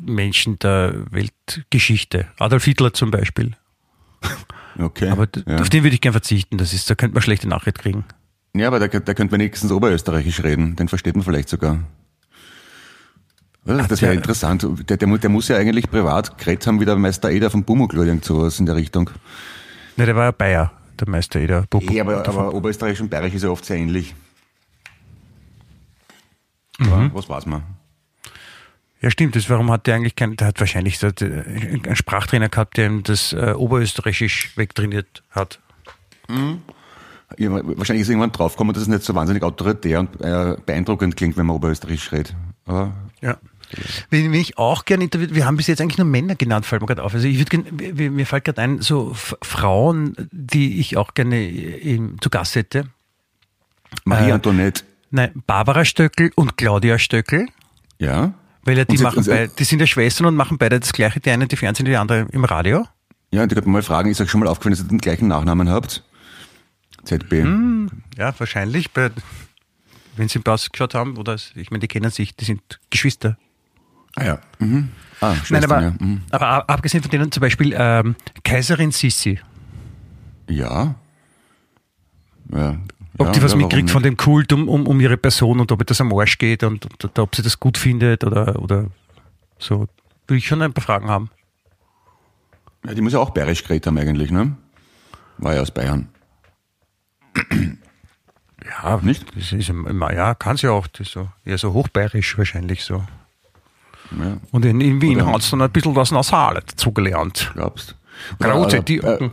Menschen 0.00 0.58
der 0.60 0.94
Weltgeschichte. 1.10 2.28
Adolf 2.38 2.64
Hitler 2.64 2.94
zum 2.94 3.10
Beispiel. 3.10 3.54
Okay. 4.78 5.08
Aber 5.10 5.28
ja. 5.46 5.58
auf 5.58 5.68
den 5.68 5.82
würde 5.82 5.94
ich 5.94 6.00
gern 6.00 6.12
verzichten. 6.12 6.56
Das 6.56 6.72
ist, 6.72 6.88
da 6.88 6.94
könnte 6.94 7.14
man 7.14 7.22
schlechte 7.22 7.48
Nachricht 7.48 7.78
kriegen. 7.80 8.04
ja, 8.54 8.68
aber 8.68 8.78
da, 8.78 8.86
da 8.86 9.12
könnte 9.14 9.32
man 9.32 9.40
wenigstens 9.40 9.70
Oberösterreichisch 9.72 10.42
reden. 10.42 10.76
Den 10.76 10.88
versteht 10.88 11.16
man 11.16 11.24
vielleicht 11.24 11.48
sogar. 11.50 11.80
Oder? 13.66 13.82
Das 13.86 14.00
wäre 14.02 14.14
interessant. 14.14 14.66
Der, 14.88 14.96
der, 14.96 15.18
der 15.18 15.30
muss 15.30 15.48
ja 15.48 15.56
eigentlich 15.56 15.90
privat 15.90 16.38
geredet 16.38 16.66
haben, 16.66 16.80
wie 16.80 16.84
der 16.86 16.96
Meister 16.96 17.30
Eder 17.30 17.50
von 17.50 17.62
Bumukl 17.64 17.98
oder 17.98 18.08
irgend 18.08 18.24
sowas 18.24 18.58
in 18.58 18.66
der 18.66 18.74
Richtung. 18.76 19.10
Ne, 19.96 20.06
der 20.06 20.16
war 20.16 20.24
ja 20.24 20.30
Bayer, 20.30 20.72
der 20.98 21.08
Meister 21.08 21.40
Eder. 21.40 21.66
Bobo. 21.68 21.92
Ja, 21.92 22.02
aber, 22.04 22.26
aber 22.26 22.54
Oberösterreich 22.54 23.00
und 23.00 23.10
Bayerisch 23.10 23.34
ist 23.34 23.42
ja 23.42 23.50
oft 23.50 23.64
sehr 23.64 23.76
ähnlich. 23.76 24.14
Mhm. 26.78 27.10
Was 27.12 27.28
weiß 27.28 27.46
man? 27.46 27.62
Ja, 29.02 29.10
stimmt. 29.10 29.36
Das, 29.36 29.48
warum 29.50 29.70
hat 29.70 29.86
der 29.86 29.94
eigentlich 29.96 30.16
kein, 30.16 30.36
der 30.36 30.46
hat 30.48 30.60
wahrscheinlich 30.60 30.98
der- 30.98 31.12
einen 31.46 31.96
Sprachtrainer 31.96 32.48
gehabt, 32.48 32.76
der 32.76 32.86
ihm 32.86 33.02
das 33.02 33.32
äh, 33.32 33.52
Oberösterreichisch 33.56 34.56
wegtrainiert 34.56 35.22
hat. 35.30 35.58
Ja, 37.38 37.50
wahrscheinlich 37.50 38.02
ist 38.02 38.08
irgendwann 38.08 38.32
draufgekommen, 38.32 38.72
dass 38.72 38.82
es 38.82 38.88
nicht 38.88 39.02
so 39.02 39.14
wahnsinnig 39.14 39.42
autoritär 39.42 40.00
und 40.00 40.20
äh, 40.20 40.56
beeindruckend 40.64 41.16
klingt, 41.16 41.36
wenn 41.36 41.46
man 41.46 41.56
Oberösterreichisch 41.56 42.12
redet. 42.12 42.34
Aber 42.66 42.92
Ja. 43.20 43.38
Wenn 44.10 44.34
ich 44.34 44.58
auch 44.58 44.84
gerne 44.84 45.04
interviewt, 45.04 45.34
wir 45.34 45.46
haben 45.46 45.56
bis 45.56 45.68
jetzt 45.68 45.80
eigentlich 45.80 45.98
nur 45.98 46.06
Männer 46.06 46.34
genannt, 46.34 46.66
fällt 46.66 46.82
mir 46.82 46.88
gerade 46.88 47.04
auf. 47.04 47.14
Also 47.14 47.28
ich 47.28 47.38
würde 47.38 48.10
mir 48.10 48.26
fällt 48.26 48.44
gerade 48.44 48.60
ein, 48.60 48.82
so 48.82 49.12
Frauen, 49.14 50.16
die 50.32 50.80
ich 50.80 50.96
auch 50.96 51.14
gerne 51.14 51.48
im, 51.48 52.20
zu 52.20 52.30
Gast 52.30 52.56
hätte. 52.56 52.86
Marie 54.04 54.30
äh, 54.30 54.32
Antoinette. 54.32 54.82
Nein, 55.10 55.30
Barbara 55.46 55.84
Stöckel 55.84 56.32
und 56.34 56.56
Claudia 56.56 56.98
Stöckel. 56.98 57.46
Ja. 57.98 58.34
Weil 58.64 58.78
ja 58.78 58.84
die 58.84 58.96
sie, 58.96 59.04
machen 59.04 59.24
beide, 59.24 59.52
die 59.56 59.64
sind 59.64 59.80
ja 59.80 59.86
Schwestern 59.86 60.26
und 60.26 60.36
machen 60.36 60.58
beide 60.58 60.80
das 60.80 60.92
gleiche, 60.92 61.20
die 61.20 61.30
eine 61.30 61.46
die 61.46 61.56
Fernsehen, 61.56 61.86
die 61.86 61.96
andere 61.96 62.26
im 62.32 62.44
Radio. 62.44 62.86
Ja, 63.32 63.42
und 63.42 63.52
ich 63.52 63.56
wollte 63.56 63.68
mal 63.68 63.82
fragen, 63.82 64.10
ist 64.10 64.20
euch 64.20 64.30
schon 64.30 64.40
mal 64.40 64.48
aufgefallen, 64.48 64.74
dass 64.74 64.84
ihr 64.84 64.88
den 64.88 64.98
gleichen 64.98 65.28
Nachnamen 65.28 65.68
habt? 65.68 66.02
ZB. 67.04 67.42
Hm, 67.42 67.90
ja, 68.16 68.34
wahrscheinlich, 68.38 68.90
bei, 68.90 69.10
wenn 70.20 70.28
sie 70.28 70.38
im 70.38 70.42
Pass 70.42 70.70
geschaut 70.70 70.94
haben, 70.94 71.16
oder 71.16 71.34
ich 71.34 71.70
meine, 71.70 71.80
die 71.80 71.88
kennen 71.88 72.10
sich, 72.10 72.36
die 72.36 72.44
sind 72.44 72.60
Geschwister. 72.90 73.38
Ah 74.16 74.24
ja. 74.24 74.40
Mhm. 74.58 74.90
Ah, 75.20 75.34
Nein, 75.48 75.64
aber, 75.64 75.82
ja. 75.82 75.94
mhm. 75.98 76.22
aber 76.30 76.68
abgesehen 76.68 77.02
von 77.02 77.10
denen 77.10 77.32
zum 77.32 77.40
Beispiel 77.40 77.74
ähm, 77.76 78.16
Kaiserin 78.44 78.90
Sissi. 78.90 79.40
Ja. 80.48 80.94
ja. 82.52 82.76
Ob 83.16 83.26
ja, 83.26 83.32
die 83.32 83.42
was 83.42 83.52
ja, 83.52 83.58
mitkriegt 83.58 83.90
von 83.90 84.02
dem 84.02 84.16
Kult 84.18 84.52
um, 84.52 84.68
um, 84.68 84.86
um 84.86 85.00
ihre 85.00 85.16
Person 85.16 85.58
und 85.58 85.72
ob 85.72 85.86
das 85.86 86.00
am 86.02 86.12
Arsch 86.12 86.36
geht 86.36 86.64
und, 86.64 86.86
und, 87.04 87.18
ob 87.18 87.34
sie 87.34 87.42
das 87.42 87.58
gut 87.58 87.78
findet 87.78 88.22
oder, 88.22 88.60
oder 88.60 88.86
so. 89.58 89.86
Will 90.26 90.36
ich 90.36 90.46
schon 90.46 90.60
ein 90.60 90.72
paar 90.74 90.84
Fragen 90.84 91.08
haben. 91.08 91.30
Ja, 92.86 92.92
die 92.92 93.00
muss 93.00 93.14
ja 93.14 93.20
auch 93.20 93.30
bayerisch 93.30 93.62
geredet 93.62 93.86
haben 93.86 93.96
eigentlich, 93.98 94.30
ne? 94.30 94.56
War 95.38 95.54
ja 95.54 95.62
aus 95.62 95.70
Bayern. 95.70 96.08
Ja, 98.70 99.00
nicht? 99.02 99.24
Das 99.36 99.52
ist, 99.52 99.68
ja, 99.68 100.34
kann 100.34 100.56
sie 100.56 100.68
auch. 100.68 100.86
Das 100.86 101.08
so, 101.08 101.28
eher 101.44 101.58
so 101.58 101.72
hochbayerisch 101.72 102.38
wahrscheinlich 102.38 102.84
so. 102.84 103.04
Ja. 104.12 104.36
Und 104.52 104.64
in, 104.64 104.80
in 104.80 105.00
Wien 105.00 105.24
hat 105.26 105.42
es 105.42 105.50
dann 105.50 105.62
ein 105.62 105.70
bisschen 105.70 105.94
das 105.94 106.10
Nasale 106.10 106.60
dazugelernt. 106.66 107.50
Glaubst 107.54 107.96
Gerade 108.38 108.76
äh, 108.76 108.82
die. 108.82 108.98
Äh, 108.98 109.30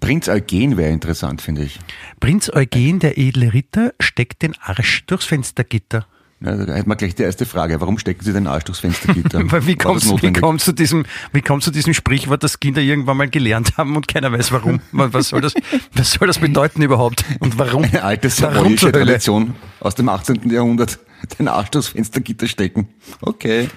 Prinz 0.00 0.28
Eugen 0.28 0.76
wäre 0.76 0.92
interessant, 0.92 1.40
finde 1.40 1.62
ich. 1.62 1.78
Prinz 2.20 2.50
Eugen, 2.52 2.98
der 2.98 3.16
edle 3.16 3.54
Ritter, 3.54 3.94
steckt 4.00 4.42
den 4.42 4.54
Arsch 4.60 5.04
durchs 5.06 5.24
Fenstergitter. 5.24 6.06
Ja, 6.44 6.56
da 6.56 6.74
hätten 6.74 6.90
wir 6.90 6.96
gleich 6.96 7.14
die 7.14 7.22
erste 7.22 7.46
Frage. 7.46 7.80
Warum 7.80 7.98
stecken 7.98 8.22
Sie 8.22 8.32
den 8.32 8.46
Arsch 8.46 8.64
durchs 8.64 8.80
Fenstergitter? 8.80 9.40
wie 9.66 9.76
kommst 9.76 10.22
wie 10.22 10.32
kommt 10.32 10.60
zu 10.60 10.72
diesem, 10.72 11.06
wie 11.32 11.40
kommt 11.40 11.62
zu 11.62 11.70
diesem 11.70 11.94
Sprichwort, 11.94 12.42
das 12.42 12.60
Kinder 12.60 12.82
irgendwann 12.82 13.16
mal 13.16 13.30
gelernt 13.30 13.78
haben 13.78 13.96
und 13.96 14.08
keiner 14.08 14.30
weiß 14.30 14.52
warum? 14.52 14.80
Was 14.92 15.28
soll 15.28 15.40
das, 15.40 15.54
was 15.94 16.12
soll 16.12 16.26
das 16.26 16.38
bedeuten 16.38 16.82
überhaupt? 16.82 17.24
Und 17.40 17.58
warum? 17.58 17.84
Eine 17.84 18.02
alte 18.02 18.28
savoyische 18.28 18.92
Tradition 18.92 19.54
aus 19.80 19.94
dem 19.94 20.08
18. 20.08 20.50
Jahrhundert. 20.50 20.98
Den 21.38 21.48
Arsch 21.48 21.70
durchs 21.70 21.88
Fenstergitter 21.88 22.46
stecken. 22.46 22.88
Okay. 23.22 23.68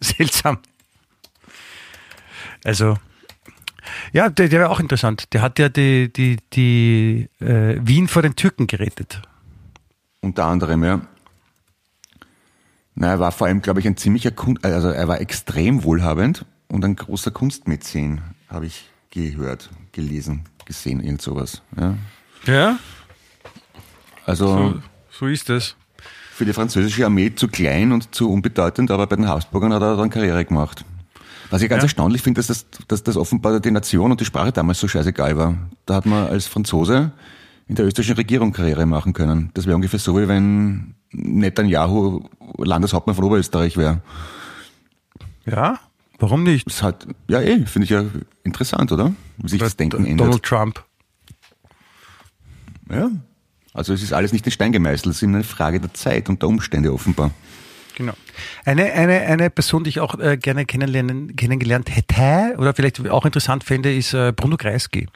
Seltsam. 0.00 0.58
Also, 2.64 2.96
ja, 4.12 4.28
der, 4.30 4.48
der 4.48 4.60
war 4.62 4.70
auch 4.70 4.80
interessant. 4.80 5.32
Der 5.32 5.42
hat 5.42 5.58
ja 5.58 5.68
die, 5.68 6.10
die, 6.12 6.38
die 6.52 7.28
äh, 7.40 7.78
Wien 7.82 8.08
vor 8.08 8.22
den 8.22 8.36
Türken 8.36 8.66
gerettet. 8.66 9.20
Unter 10.20 10.44
anderem, 10.44 10.84
ja. 10.84 11.00
Na, 12.94 13.08
er 13.08 13.20
war 13.20 13.32
vor 13.32 13.46
allem, 13.46 13.62
glaube 13.62 13.80
ich, 13.80 13.86
ein 13.86 13.96
ziemlicher 13.96 14.30
Kunst, 14.30 14.64
also 14.64 14.88
er 14.88 15.08
war 15.08 15.20
extrem 15.20 15.84
wohlhabend 15.84 16.44
und 16.68 16.84
ein 16.84 16.96
großer 16.96 17.30
Kunstmäzen, 17.30 18.20
habe 18.48 18.66
ich 18.66 18.90
gehört, 19.10 19.70
gelesen, 19.92 20.44
gesehen, 20.66 21.00
irgend 21.00 21.22
sowas. 21.22 21.62
Ja. 21.78 21.96
ja? 22.46 22.78
Also. 24.26 24.46
So, 24.46 24.82
so 25.10 25.26
ist 25.26 25.50
es. 25.50 25.76
Für 26.32 26.44
die 26.44 26.52
französische 26.52 27.04
Armee 27.04 27.34
zu 27.34 27.48
klein 27.48 27.92
und 27.92 28.14
zu 28.14 28.30
unbedeutend, 28.30 28.90
aber 28.90 29.06
bei 29.06 29.16
den 29.16 29.28
Habsburgern 29.28 29.72
hat 29.74 29.82
er 29.82 29.96
dann 29.96 30.10
Karriere 30.10 30.44
gemacht. 30.44 30.84
Was 31.50 31.62
ich 31.62 31.68
ganz 31.68 31.82
ja. 31.82 31.86
erstaunlich 31.86 32.22
finde, 32.22 32.38
dass 32.38 32.46
das, 32.46 32.66
dass 32.86 33.02
das 33.02 33.16
offenbar 33.16 33.60
die 33.60 33.70
Nation 33.70 34.10
und 34.10 34.20
die 34.20 34.24
Sprache 34.24 34.52
damals 34.52 34.78
so 34.78 34.88
scheißegal 34.88 35.36
war. 35.36 35.54
Da 35.84 35.94
hat 35.94 36.06
man 36.06 36.28
als 36.28 36.46
Franzose 36.46 37.12
in 37.70 37.76
der 37.76 37.86
österreichischen 37.86 38.16
Regierung 38.16 38.52
Karriere 38.52 38.84
machen 38.84 39.12
können. 39.12 39.52
Das 39.54 39.64
wäre 39.64 39.76
ungefähr 39.76 40.00
so, 40.00 40.18
wie 40.18 40.26
wenn 40.26 40.96
Netanyahu 41.12 42.28
Landeshauptmann 42.58 43.14
von 43.14 43.24
Oberösterreich 43.24 43.76
wäre. 43.76 44.02
Ja, 45.46 45.78
warum 46.18 46.42
nicht? 46.42 46.66
Das 46.66 46.82
hat, 46.82 47.06
ja, 47.28 47.40
eh, 47.40 47.64
finde 47.66 47.84
ich 47.84 47.90
ja 47.90 48.04
interessant, 48.42 48.90
oder? 48.90 49.14
Wie 49.36 49.48
sich 49.48 49.60
das 49.60 49.76
Denken 49.76 50.04
ändert. 50.04 50.26
Donald 50.26 50.42
Trump. 50.42 50.84
Ja. 52.90 53.08
Also 53.72 53.92
es 53.92 54.02
ist 54.02 54.12
alles 54.12 54.32
nicht 54.32 54.44
in 54.46 54.50
Stein 54.50 54.72
gemeißelt, 54.72 55.14
es 55.14 55.22
ist 55.22 55.28
eine 55.28 55.44
Frage 55.44 55.78
der 55.78 55.94
Zeit 55.94 56.28
und 56.28 56.42
der 56.42 56.48
Umstände 56.48 56.92
offenbar. 56.92 57.30
Genau. 57.94 58.14
Eine, 58.64 58.92
eine, 58.92 59.20
eine 59.20 59.48
Person, 59.48 59.84
die 59.84 59.90
ich 59.90 60.00
auch 60.00 60.18
äh, 60.18 60.36
gerne 60.36 60.66
kennenlernen, 60.66 61.36
kennengelernt 61.36 61.94
hätte 61.94 62.56
oder 62.58 62.74
vielleicht 62.74 63.08
auch 63.08 63.24
interessant 63.24 63.62
fände, 63.62 63.94
ist 63.94 64.12
äh, 64.12 64.32
Bruno 64.34 64.56
Kreisky. 64.56 65.06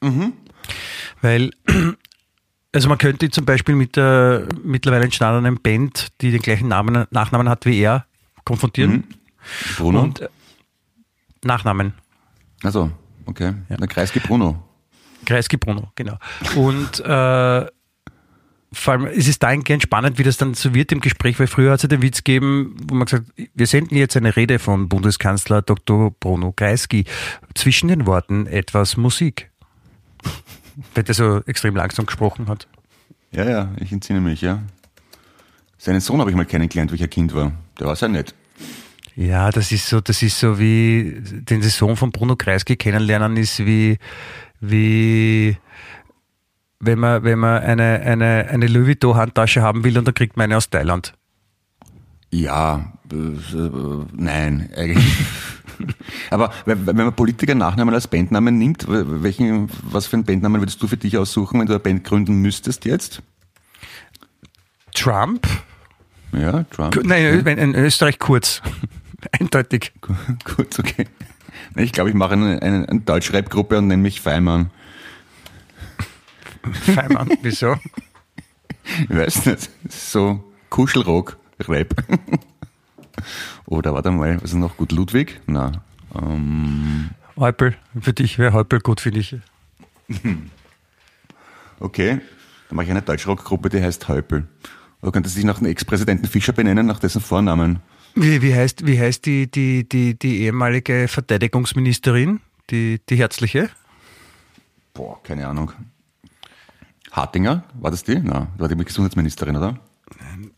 Mhm. 0.00 0.32
Weil, 1.22 1.50
also 2.72 2.88
man 2.88 2.98
könnte 2.98 3.30
zum 3.30 3.44
Beispiel 3.44 3.74
mit 3.74 3.96
der 3.96 4.46
mittlerweile 4.62 5.04
entstandenen 5.04 5.60
Band, 5.60 6.08
die 6.20 6.30
den 6.30 6.40
gleichen 6.40 6.68
Namen, 6.68 7.06
Nachnamen 7.10 7.48
hat 7.48 7.66
wie 7.66 7.80
er, 7.80 8.06
konfrontieren. 8.44 8.92
Mhm. 8.92 9.04
Bruno? 9.76 10.02
Und, 10.02 10.20
äh, 10.20 10.28
Nachnamen. 11.42 11.94
Also, 12.62 12.90
okay. 13.26 13.54
Ja. 13.68 13.76
Der 13.76 13.88
Kreisky 13.88 14.20
Bruno. 14.20 14.62
Kreisky 15.24 15.56
Bruno, 15.56 15.90
genau. 15.94 16.18
Und 16.54 17.00
äh, 17.00 17.66
vor 18.74 18.92
allem 18.92 19.06
ist 19.06 19.28
es 19.28 19.38
dahingehend 19.38 19.82
spannend, 19.82 20.18
wie 20.18 20.22
das 20.22 20.36
dann 20.36 20.54
so 20.54 20.74
wird 20.74 20.92
im 20.92 21.00
Gespräch, 21.00 21.38
weil 21.38 21.46
früher 21.46 21.70
hat 21.70 21.78
es 21.78 21.82
ja 21.82 21.88
den 21.88 22.02
Witz 22.02 22.18
gegeben, 22.18 22.76
wo 22.88 22.94
man 22.94 23.06
gesagt 23.06 23.24
wir 23.54 23.66
senden 23.66 23.96
jetzt 23.96 24.16
eine 24.16 24.36
Rede 24.36 24.58
von 24.58 24.88
Bundeskanzler 24.88 25.62
Dr. 25.62 26.10
Bruno 26.10 26.52
Kreisky. 26.52 27.04
Zwischen 27.54 27.88
den 27.88 28.06
Worten 28.06 28.46
etwas 28.46 28.96
Musik. 28.96 29.50
Weil 30.94 31.04
der 31.04 31.14
so 31.14 31.40
extrem 31.46 31.76
langsam 31.76 32.06
gesprochen 32.06 32.48
hat. 32.48 32.66
Ja, 33.32 33.48
ja, 33.48 33.68
ich 33.80 33.92
entsinne 33.92 34.20
mich, 34.20 34.40
ja. 34.40 34.62
Seinen 35.78 36.00
Sohn 36.00 36.20
habe 36.20 36.30
ich 36.30 36.36
mal 36.36 36.46
kennengelernt, 36.46 36.92
wie 36.92 36.96
ich 36.96 37.02
ein 37.02 37.10
Kind 37.10 37.34
war. 37.34 37.52
Der 37.78 37.86
war 37.86 37.96
sehr 37.96 38.08
nett. 38.08 38.34
Ja, 39.16 39.50
das 39.50 39.70
ist 39.70 39.88
so, 39.88 40.00
das 40.00 40.22
ist 40.22 40.38
so 40.38 40.58
wie 40.58 41.20
den 41.20 41.62
Sohn 41.62 41.96
von 41.96 42.10
Bruno 42.10 42.36
Kreisky 42.36 42.76
kennenlernen 42.76 43.36
ist 43.36 43.64
wie, 43.64 43.98
wie 44.60 45.56
wenn 46.80 46.98
man, 46.98 47.22
wenn 47.22 47.38
man 47.38 47.62
eine, 47.62 48.00
eine, 48.00 48.48
eine 48.48 48.66
Louis 48.66 48.88
Vuitton 48.88 49.16
Handtasche 49.16 49.62
haben 49.62 49.84
will 49.84 49.96
und 49.98 50.06
dann 50.06 50.14
kriegt 50.14 50.36
man 50.36 50.44
eine 50.44 50.56
aus 50.56 50.68
Thailand. 50.68 51.14
Ja, 52.30 52.92
äh, 53.12 53.16
nein, 54.12 54.70
eigentlich. 54.76 55.04
Aber 56.30 56.52
wenn 56.64 56.96
man 56.96 57.14
Politiker 57.14 57.54
Nachnamen 57.54 57.94
als 57.94 58.08
Bandnamen 58.08 58.58
nimmt, 58.58 58.86
welchen, 58.88 59.68
was 59.82 60.06
für 60.06 60.16
einen 60.16 60.24
Bandnamen 60.24 60.60
würdest 60.60 60.82
du 60.82 60.88
für 60.88 60.96
dich 60.96 61.16
aussuchen, 61.16 61.60
wenn 61.60 61.66
du 61.66 61.72
eine 61.72 61.80
Band 61.80 62.04
gründen 62.04 62.40
müsstest 62.40 62.84
jetzt? 62.84 63.22
Trump? 64.94 65.46
Ja, 66.32 66.64
Trump. 66.64 67.00
Nein, 67.04 67.46
in 67.46 67.74
Österreich 67.74 68.18
kurz. 68.18 68.62
Eindeutig. 69.40 69.92
Kurz, 70.44 70.78
okay. 70.78 71.06
Ich 71.76 71.92
glaube, 71.92 72.10
ich 72.10 72.16
mache 72.16 72.32
eine, 72.32 72.60
eine, 72.62 72.88
eine 72.88 73.00
Deutsch-Rap-Gruppe 73.00 73.78
und 73.78 73.88
nenne 73.88 74.02
mich 74.02 74.20
Feimann. 74.20 74.70
Feimann, 76.72 77.30
wieso? 77.42 77.76
Ich 79.02 79.16
weiß 79.16 79.46
nicht. 79.46 79.70
So 79.88 80.44
Kuschelrock-Rap. 80.70 81.94
Oder 83.66 83.94
warte 83.94 84.10
mal, 84.10 84.36
was 84.36 84.50
ist 84.50 84.54
noch 84.54 84.76
gut? 84.76 84.92
Ludwig? 84.92 85.40
Na. 85.46 85.72
Ähm. 86.14 87.10
Heupel. 87.36 87.76
Für 88.00 88.12
dich 88.12 88.38
wäre 88.38 88.52
Heupel 88.52 88.80
gut, 88.80 89.00
finde 89.00 89.20
ich. 89.20 89.36
Okay. 91.80 92.20
Dann 92.68 92.76
mache 92.76 92.84
ich 92.84 92.90
eine 92.92 93.02
Deutschrockgruppe, 93.02 93.68
die 93.68 93.82
heißt 93.82 94.08
Heupel. 94.08 94.46
Oder 95.02 95.12
könnte 95.12 95.28
sich 95.28 95.44
nach 95.44 95.58
dem 95.58 95.66
Ex-Präsidenten 95.66 96.26
Fischer 96.26 96.52
benennen, 96.52 96.86
nach 96.86 96.98
dessen 96.98 97.20
Vornamen? 97.20 97.80
Wie, 98.14 98.40
wie, 98.42 98.54
heißt, 98.54 98.86
wie 98.86 98.98
heißt 98.98 99.26
die, 99.26 99.50
die, 99.50 99.86
die, 99.88 100.18
die 100.18 100.42
ehemalige 100.42 101.08
Verteidigungsministerin? 101.08 102.40
Die, 102.70 103.00
die 103.08 103.16
herzliche? 103.16 103.70
Boah, 104.94 105.22
keine 105.22 105.48
Ahnung. 105.48 105.72
Hartinger, 107.10 107.64
war 107.74 107.90
das 107.90 108.04
die? 108.04 108.18
Na, 108.18 108.48
war 108.56 108.68
die 108.68 108.76
Gesundheitsministerin, 108.76 109.56
oder? 109.56 109.78
Nein. 110.18 110.50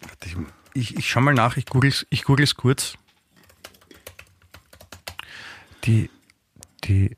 Warte, 0.00 0.26
ich, 0.28 0.36
ich, 0.76 0.96
ich 0.96 1.10
schau 1.10 1.20
mal 1.20 1.34
nach, 1.34 1.56
ich 1.56 1.66
google 1.66 1.90
es 1.90 2.06
ich 2.10 2.24
google's 2.24 2.54
kurz. 2.54 2.96
Die, 5.84 6.10
die, 6.84 7.16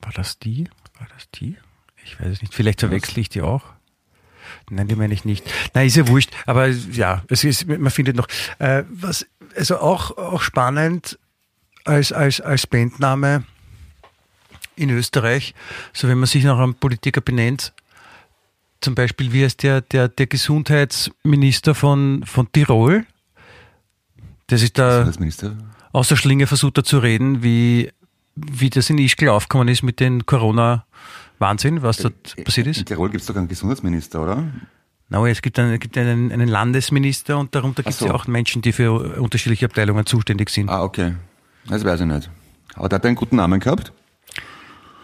war 0.00 0.12
das 0.12 0.38
die? 0.38 0.68
War 0.98 1.08
das 1.14 1.30
die? 1.30 1.56
Ich 2.04 2.18
weiß 2.18 2.28
es 2.28 2.42
nicht. 2.42 2.54
Vielleicht 2.54 2.80
verwechsel 2.80 3.18
ich 3.18 3.28
die 3.28 3.42
auch. 3.42 3.64
Nein, 4.70 4.88
die 4.88 4.96
meine 4.96 5.14
ich 5.14 5.24
nicht. 5.24 5.44
Nein, 5.74 5.86
ist 5.86 5.96
ja 5.96 6.08
wurscht. 6.08 6.30
Aber 6.46 6.66
ja, 6.68 7.22
es 7.28 7.44
ist, 7.44 7.66
man 7.66 7.90
findet 7.90 8.16
noch. 8.16 8.26
Äh, 8.58 8.84
was, 8.88 9.26
also 9.54 9.78
auch, 9.78 10.16
auch 10.16 10.42
spannend 10.42 11.18
als, 11.84 12.12
als, 12.12 12.40
als 12.40 12.66
Bandname 12.66 13.44
in 14.76 14.90
Österreich, 14.90 15.54
so 15.92 16.08
wenn 16.08 16.18
man 16.18 16.26
sich 16.26 16.42
nach 16.44 16.58
einem 16.58 16.74
Politiker 16.74 17.20
benennt, 17.20 17.74
zum 18.80 18.94
Beispiel, 18.94 19.32
wie 19.32 19.44
heißt 19.44 19.62
der, 19.62 19.80
der, 19.80 20.08
der 20.08 20.26
Gesundheitsminister 20.26 21.74
von, 21.74 22.22
von 22.24 22.50
Tirol, 22.52 23.06
der 24.48 24.58
sich 24.58 24.72
da 24.72 24.90
Gesundheitsminister. 24.90 25.56
aus 25.92 26.08
der 26.08 26.16
Schlinge 26.16 26.46
versucht 26.46 26.78
hat 26.78 26.86
zu 26.86 26.98
reden, 26.98 27.42
wie, 27.42 27.90
wie 28.34 28.70
das 28.70 28.90
in 28.90 28.98
Ischgl 28.98 29.28
aufgekommen 29.28 29.68
ist 29.68 29.82
mit 29.82 30.00
den 30.00 30.26
Corona-Wahnsinn, 30.26 31.82
was 31.82 31.98
dort 31.98 32.36
passiert 32.44 32.66
In 32.66 32.70
ist. 32.72 32.86
Tirol 32.86 33.10
gibt 33.10 33.20
es 33.22 33.26
doch 33.26 33.36
einen 33.36 33.48
Gesundheitsminister, 33.48 34.22
oder? 34.22 34.44
No, 35.08 35.26
es 35.26 35.42
gibt 35.42 35.58
einen, 35.58 35.78
gibt 35.80 35.98
einen, 35.98 36.30
einen 36.30 36.48
Landesminister 36.48 37.36
und 37.36 37.54
darunter 37.54 37.82
gibt 37.82 37.94
es 37.94 37.98
so. 37.98 38.06
ja 38.06 38.14
auch 38.14 38.26
Menschen, 38.28 38.62
die 38.62 38.72
für 38.72 39.20
unterschiedliche 39.20 39.66
Abteilungen 39.66 40.06
zuständig 40.06 40.50
sind. 40.50 40.70
Ah, 40.70 40.84
okay. 40.84 41.16
Das 41.66 41.84
weiß 41.84 42.00
ich 42.00 42.06
nicht. 42.06 42.30
Aber 42.74 42.88
der 42.88 42.96
hat 42.96 43.06
einen 43.06 43.16
guten 43.16 43.36
Namen 43.36 43.58
gehabt. 43.58 43.92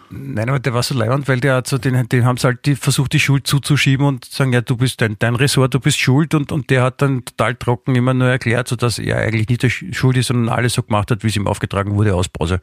Nein, 0.09 0.47
aber 0.47 0.59
der 0.59 0.73
war 0.73 0.83
so 0.83 0.95
leibend, 0.97 1.27
weil 1.27 1.41
der 1.41 1.55
hat 1.55 1.67
so, 1.67 1.77
den, 1.77 2.07
den 2.07 2.23
haben 2.23 2.37
sie 2.37 2.47
halt 2.47 2.65
die, 2.65 2.75
versucht, 2.75 3.11
die 3.11 3.19
Schuld 3.19 3.45
zuzuschieben 3.45 4.05
und 4.05 4.23
sagen, 4.23 4.53
ja, 4.53 4.61
du 4.61 4.77
bist 4.77 5.01
dein, 5.01 5.17
dein 5.19 5.35
Ressort, 5.35 5.73
du 5.73 5.81
bist 5.81 5.99
schuld 5.99 6.33
und, 6.33 6.51
und 6.53 6.69
der 6.69 6.83
hat 6.83 7.01
dann 7.01 7.25
total 7.25 7.55
trocken 7.55 7.93
immer 7.95 8.13
nur 8.13 8.29
erklärt, 8.29 8.69
so 8.69 8.77
dass 8.77 8.99
er 8.99 9.17
eigentlich 9.17 9.49
nicht 9.49 9.63
der 9.63 9.69
Sch- 9.69 9.93
schuld 9.93 10.15
ist, 10.15 10.27
sondern 10.27 10.47
alles 10.55 10.73
so 10.73 10.83
gemacht 10.83 11.11
hat, 11.11 11.23
wie 11.23 11.27
es 11.27 11.35
ihm 11.35 11.45
aufgetragen 11.45 11.95
wurde 11.95 12.15
aus 12.15 12.29
Pause. 12.29 12.61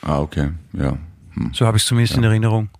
Ah, 0.00 0.18
okay. 0.20 0.48
Ja. 0.72 0.96
Hm. 1.34 1.50
So 1.52 1.66
habe 1.66 1.76
ich 1.76 1.82
es 1.82 1.88
zumindest 1.88 2.16
in 2.16 2.24
Erinnerung. 2.24 2.70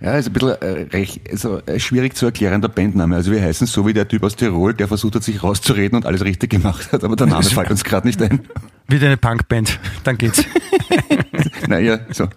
Ja, 0.00 0.16
ist 0.16 0.26
ein 0.26 0.32
bisschen 0.32 0.60
äh, 0.62 0.82
recht, 0.92 1.20
also, 1.30 1.60
äh, 1.66 1.78
schwierig 1.78 2.16
zu 2.16 2.26
erklärender 2.26 2.68
Bandname. 2.68 3.14
Also 3.14 3.30
wir 3.30 3.40
heißen 3.40 3.68
so 3.68 3.86
wie 3.86 3.92
der 3.92 4.06
Typ 4.08 4.24
aus 4.24 4.34
Tirol, 4.34 4.74
der 4.74 4.88
versucht 4.88 5.14
hat, 5.14 5.22
sich 5.22 5.42
rauszureden 5.42 5.96
und 5.96 6.06
alles 6.06 6.24
richtig 6.24 6.50
gemacht 6.50 6.92
hat, 6.92 7.04
aber 7.04 7.14
der 7.16 7.28
Name 7.28 7.42
fällt 7.48 7.70
uns 7.70 7.84
gerade 7.84 8.06
nicht 8.06 8.20
ein. 8.22 8.40
Wieder 8.88 9.06
eine 9.06 9.16
Punkband, 9.16 9.78
dann 10.04 10.18
geht's. 10.18 10.44
naja, 11.72 12.00
so 12.10 12.28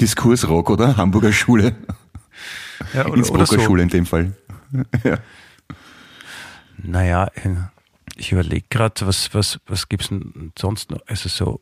Diskursrock, 0.00 0.70
oder? 0.70 0.96
Hamburger 0.96 1.32
Schule. 1.32 1.74
Ja, 2.92 3.00
oder, 3.00 3.08
oder 3.08 3.16
Innsbrucker 3.16 3.46
so. 3.46 3.60
Schule 3.60 3.82
in 3.82 3.88
dem 3.88 4.06
Fall. 4.06 4.32
ja. 5.04 5.18
Naja, 6.82 7.30
äh, 7.34 7.56
ich 8.16 8.32
überlege 8.32 8.66
gerade, 8.68 9.06
was, 9.06 9.32
was, 9.34 9.58
was 9.66 9.88
gibt's 9.88 10.08
denn 10.08 10.52
sonst 10.58 10.90
noch? 10.90 11.00
Also 11.06 11.28
so 11.28 11.60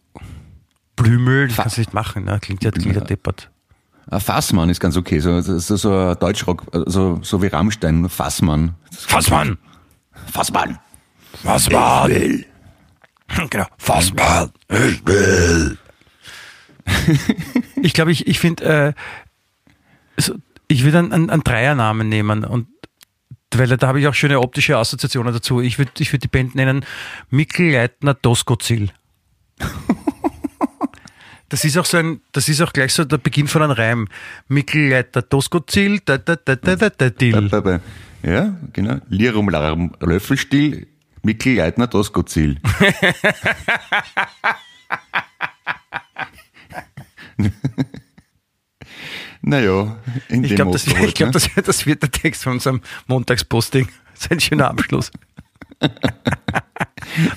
Blümel, 0.96 1.48
das 1.48 1.56
kannst 1.56 1.76
du 1.76 1.80
nicht 1.80 1.94
machen, 1.94 2.24
ne? 2.24 2.38
klingt 2.40 2.64
ja, 2.64 2.70
klingt 2.72 2.96
ja 2.96 3.00
deppert. 3.00 3.50
Ein 4.10 4.20
Fassmann 4.20 4.70
ist 4.70 4.80
ganz 4.80 4.96
okay, 4.96 5.20
so, 5.20 5.40
so, 5.40 5.76
so 5.76 6.14
Deutschrock, 6.14 6.64
so, 6.86 7.20
so 7.22 7.42
wie 7.42 7.48
Rammstein, 7.48 8.08
Fassmann. 8.08 8.74
Fassmann! 8.90 9.58
Fassmann! 10.32 10.78
Fassmann! 11.42 12.44
Genau, 13.50 13.66
Fassmann! 13.76 14.50
Ich 14.70 15.06
will! 15.06 15.78
Ich 17.82 17.92
glaube, 17.92 18.12
ich, 18.12 18.26
ich 18.26 18.38
finde, 18.38 18.64
äh, 18.64 18.92
so, 20.20 20.34
ich 20.68 20.84
würde 20.84 20.98
einen, 20.98 21.12
einen, 21.12 21.30
einen 21.30 21.44
Dreiernamen 21.44 22.08
nehmen 22.08 22.44
und 22.44 22.68
weil 23.54 23.76
da 23.76 23.86
habe 23.86 23.98
ich 24.00 24.06
auch 24.06 24.14
schöne 24.14 24.40
optische 24.40 24.76
Assoziationen 24.76 25.32
dazu. 25.32 25.60
Ich 25.60 25.78
würde 25.78 25.90
ich 25.98 26.12
würd 26.12 26.22
die 26.22 26.28
Band 26.28 26.54
nennen 26.54 26.84
Mikkel 27.30 27.72
Leitner 27.72 28.14
Doskozil. 28.14 28.90
Das 31.50 31.64
ist 31.64 31.78
auch 31.78 31.86
so 31.86 31.96
ein, 31.96 32.20
das 32.32 32.46
ist 32.50 32.60
auch 32.60 32.74
gleich 32.74 32.92
so 32.92 33.06
der 33.06 33.16
Beginn 33.16 33.48
von 33.48 33.62
einem 33.62 33.72
Reim. 33.72 34.08
Mikkel 34.48 34.90
Leitner 34.90 35.22
Doskozil, 35.22 36.00
da 36.04 36.18
da 36.18 36.36
da 36.36 36.56
da 36.56 36.76
da 36.76 36.90
da 36.90 37.08
dill. 37.08 37.48
Ba, 37.48 37.60
ba, 37.62 37.78
ba. 37.78 37.80
Ja, 38.22 38.54
genau. 38.74 38.98
Lirum 39.08 39.48
Larum 39.48 39.94
Löffelstiel, 40.00 40.86
Mikkel 41.22 41.54
Leitner 41.54 41.86
Doskozil. 41.86 42.60
naja, 49.42 49.96
in 50.28 50.44
Ich 50.44 50.50
dem 50.50 50.56
glaube, 50.56 50.72
das, 50.72 50.86
halt, 50.94 51.14
glaub, 51.14 51.28
ne? 51.28 51.32
das, 51.32 51.48
das 51.64 51.86
wird 51.86 52.02
der 52.02 52.10
Text 52.10 52.42
von 52.44 52.54
unserem 52.54 52.80
Montagsposting. 53.06 53.88
Das 54.14 54.24
ist 54.24 54.30
ein 54.32 54.40
schöner 54.40 54.68
Abschluss. 54.68 55.10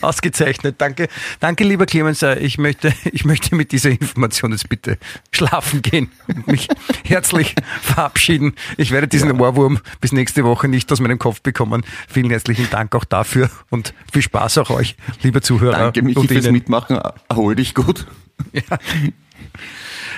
Ausgezeichnet. 0.01 0.75
Danke, 0.79 1.07
danke, 1.39 1.63
lieber 1.63 1.85
Clemens. 1.85 2.21
Äh, 2.23 2.39
Ich 2.39 2.57
möchte, 2.57 2.93
ich 3.11 3.23
möchte 3.25 3.55
mit 3.55 3.71
dieser 3.71 3.89
Information 3.91 4.51
jetzt 4.51 4.67
bitte 4.69 4.97
schlafen 5.31 5.81
gehen 5.81 6.11
und 6.27 6.47
mich 6.47 6.67
herzlich 7.05 7.55
verabschieden. 7.81 8.53
Ich 8.77 8.91
werde 8.91 9.07
diesen 9.07 9.39
Ohrwurm 9.39 9.79
bis 9.99 10.11
nächste 10.11 10.43
Woche 10.43 10.67
nicht 10.67 10.91
aus 10.91 10.99
meinem 10.99 11.19
Kopf 11.19 11.41
bekommen. 11.41 11.83
Vielen 12.07 12.29
herzlichen 12.29 12.69
Dank 12.69 12.95
auch 12.95 13.05
dafür 13.05 13.49
und 13.69 13.93
viel 14.11 14.21
Spaß 14.23 14.57
auch 14.59 14.69
euch, 14.71 14.95
liebe 15.21 15.41
Zuhörer. 15.41 15.77
Danke, 15.77 16.01
Michi, 16.01 16.17
und 16.19 16.27
fürs 16.27 16.45
Ihnen. 16.45 16.53
Mitmachen. 16.53 16.99
Erhol 17.29 17.55
dich 17.55 17.73
gut. 17.75 18.07
Ja. 18.53 18.61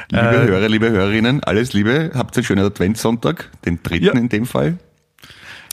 Liebe 0.09 0.23
Äh, 0.23 0.47
Hörer, 0.47 0.69
liebe 0.69 0.89
Hörerinnen, 0.89 1.43
alles 1.43 1.73
Liebe. 1.73 2.11
Habt 2.13 2.35
einen 2.37 2.43
schönen 2.43 2.65
Adventssonntag, 2.65 3.49
den 3.65 3.81
dritten 3.83 4.05
Ja. 4.05 4.13
in 4.13 4.29
dem 4.29 4.45
Fall. 4.45 4.77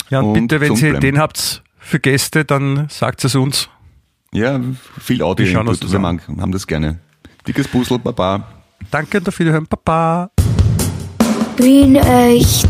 Ja, 0.08 0.20
und, 0.20 0.26
Und 0.38 0.48
bitte, 0.48 0.60
wenn 0.60 0.76
Sie 0.76 0.90
bleiben. 0.90 1.00
den 1.00 1.18
habt 1.18 1.62
für 1.78 2.00
Gäste, 2.00 2.44
dann 2.44 2.88
sagt 2.88 3.24
es 3.24 3.34
uns. 3.34 3.68
Ja, 4.32 4.60
viel 5.00 5.22
Audio. 5.22 5.44
Wir 5.46 5.52
schauen 5.52 5.68
uns 5.68 5.80
das 5.80 5.92
Wir 5.92 5.98
an. 6.04 6.20
haben 6.40 6.52
das 6.52 6.66
gerne. 6.66 6.98
Dickes 7.46 7.66
Puzzle, 7.68 7.98
Baba. 7.98 8.46
Danke 8.90 9.18
und 9.18 9.28
auf 9.28 9.38
Wiederhören. 9.38 9.66
Baba. 9.68 10.30
Wien 11.56 11.96
echt. 11.96 12.68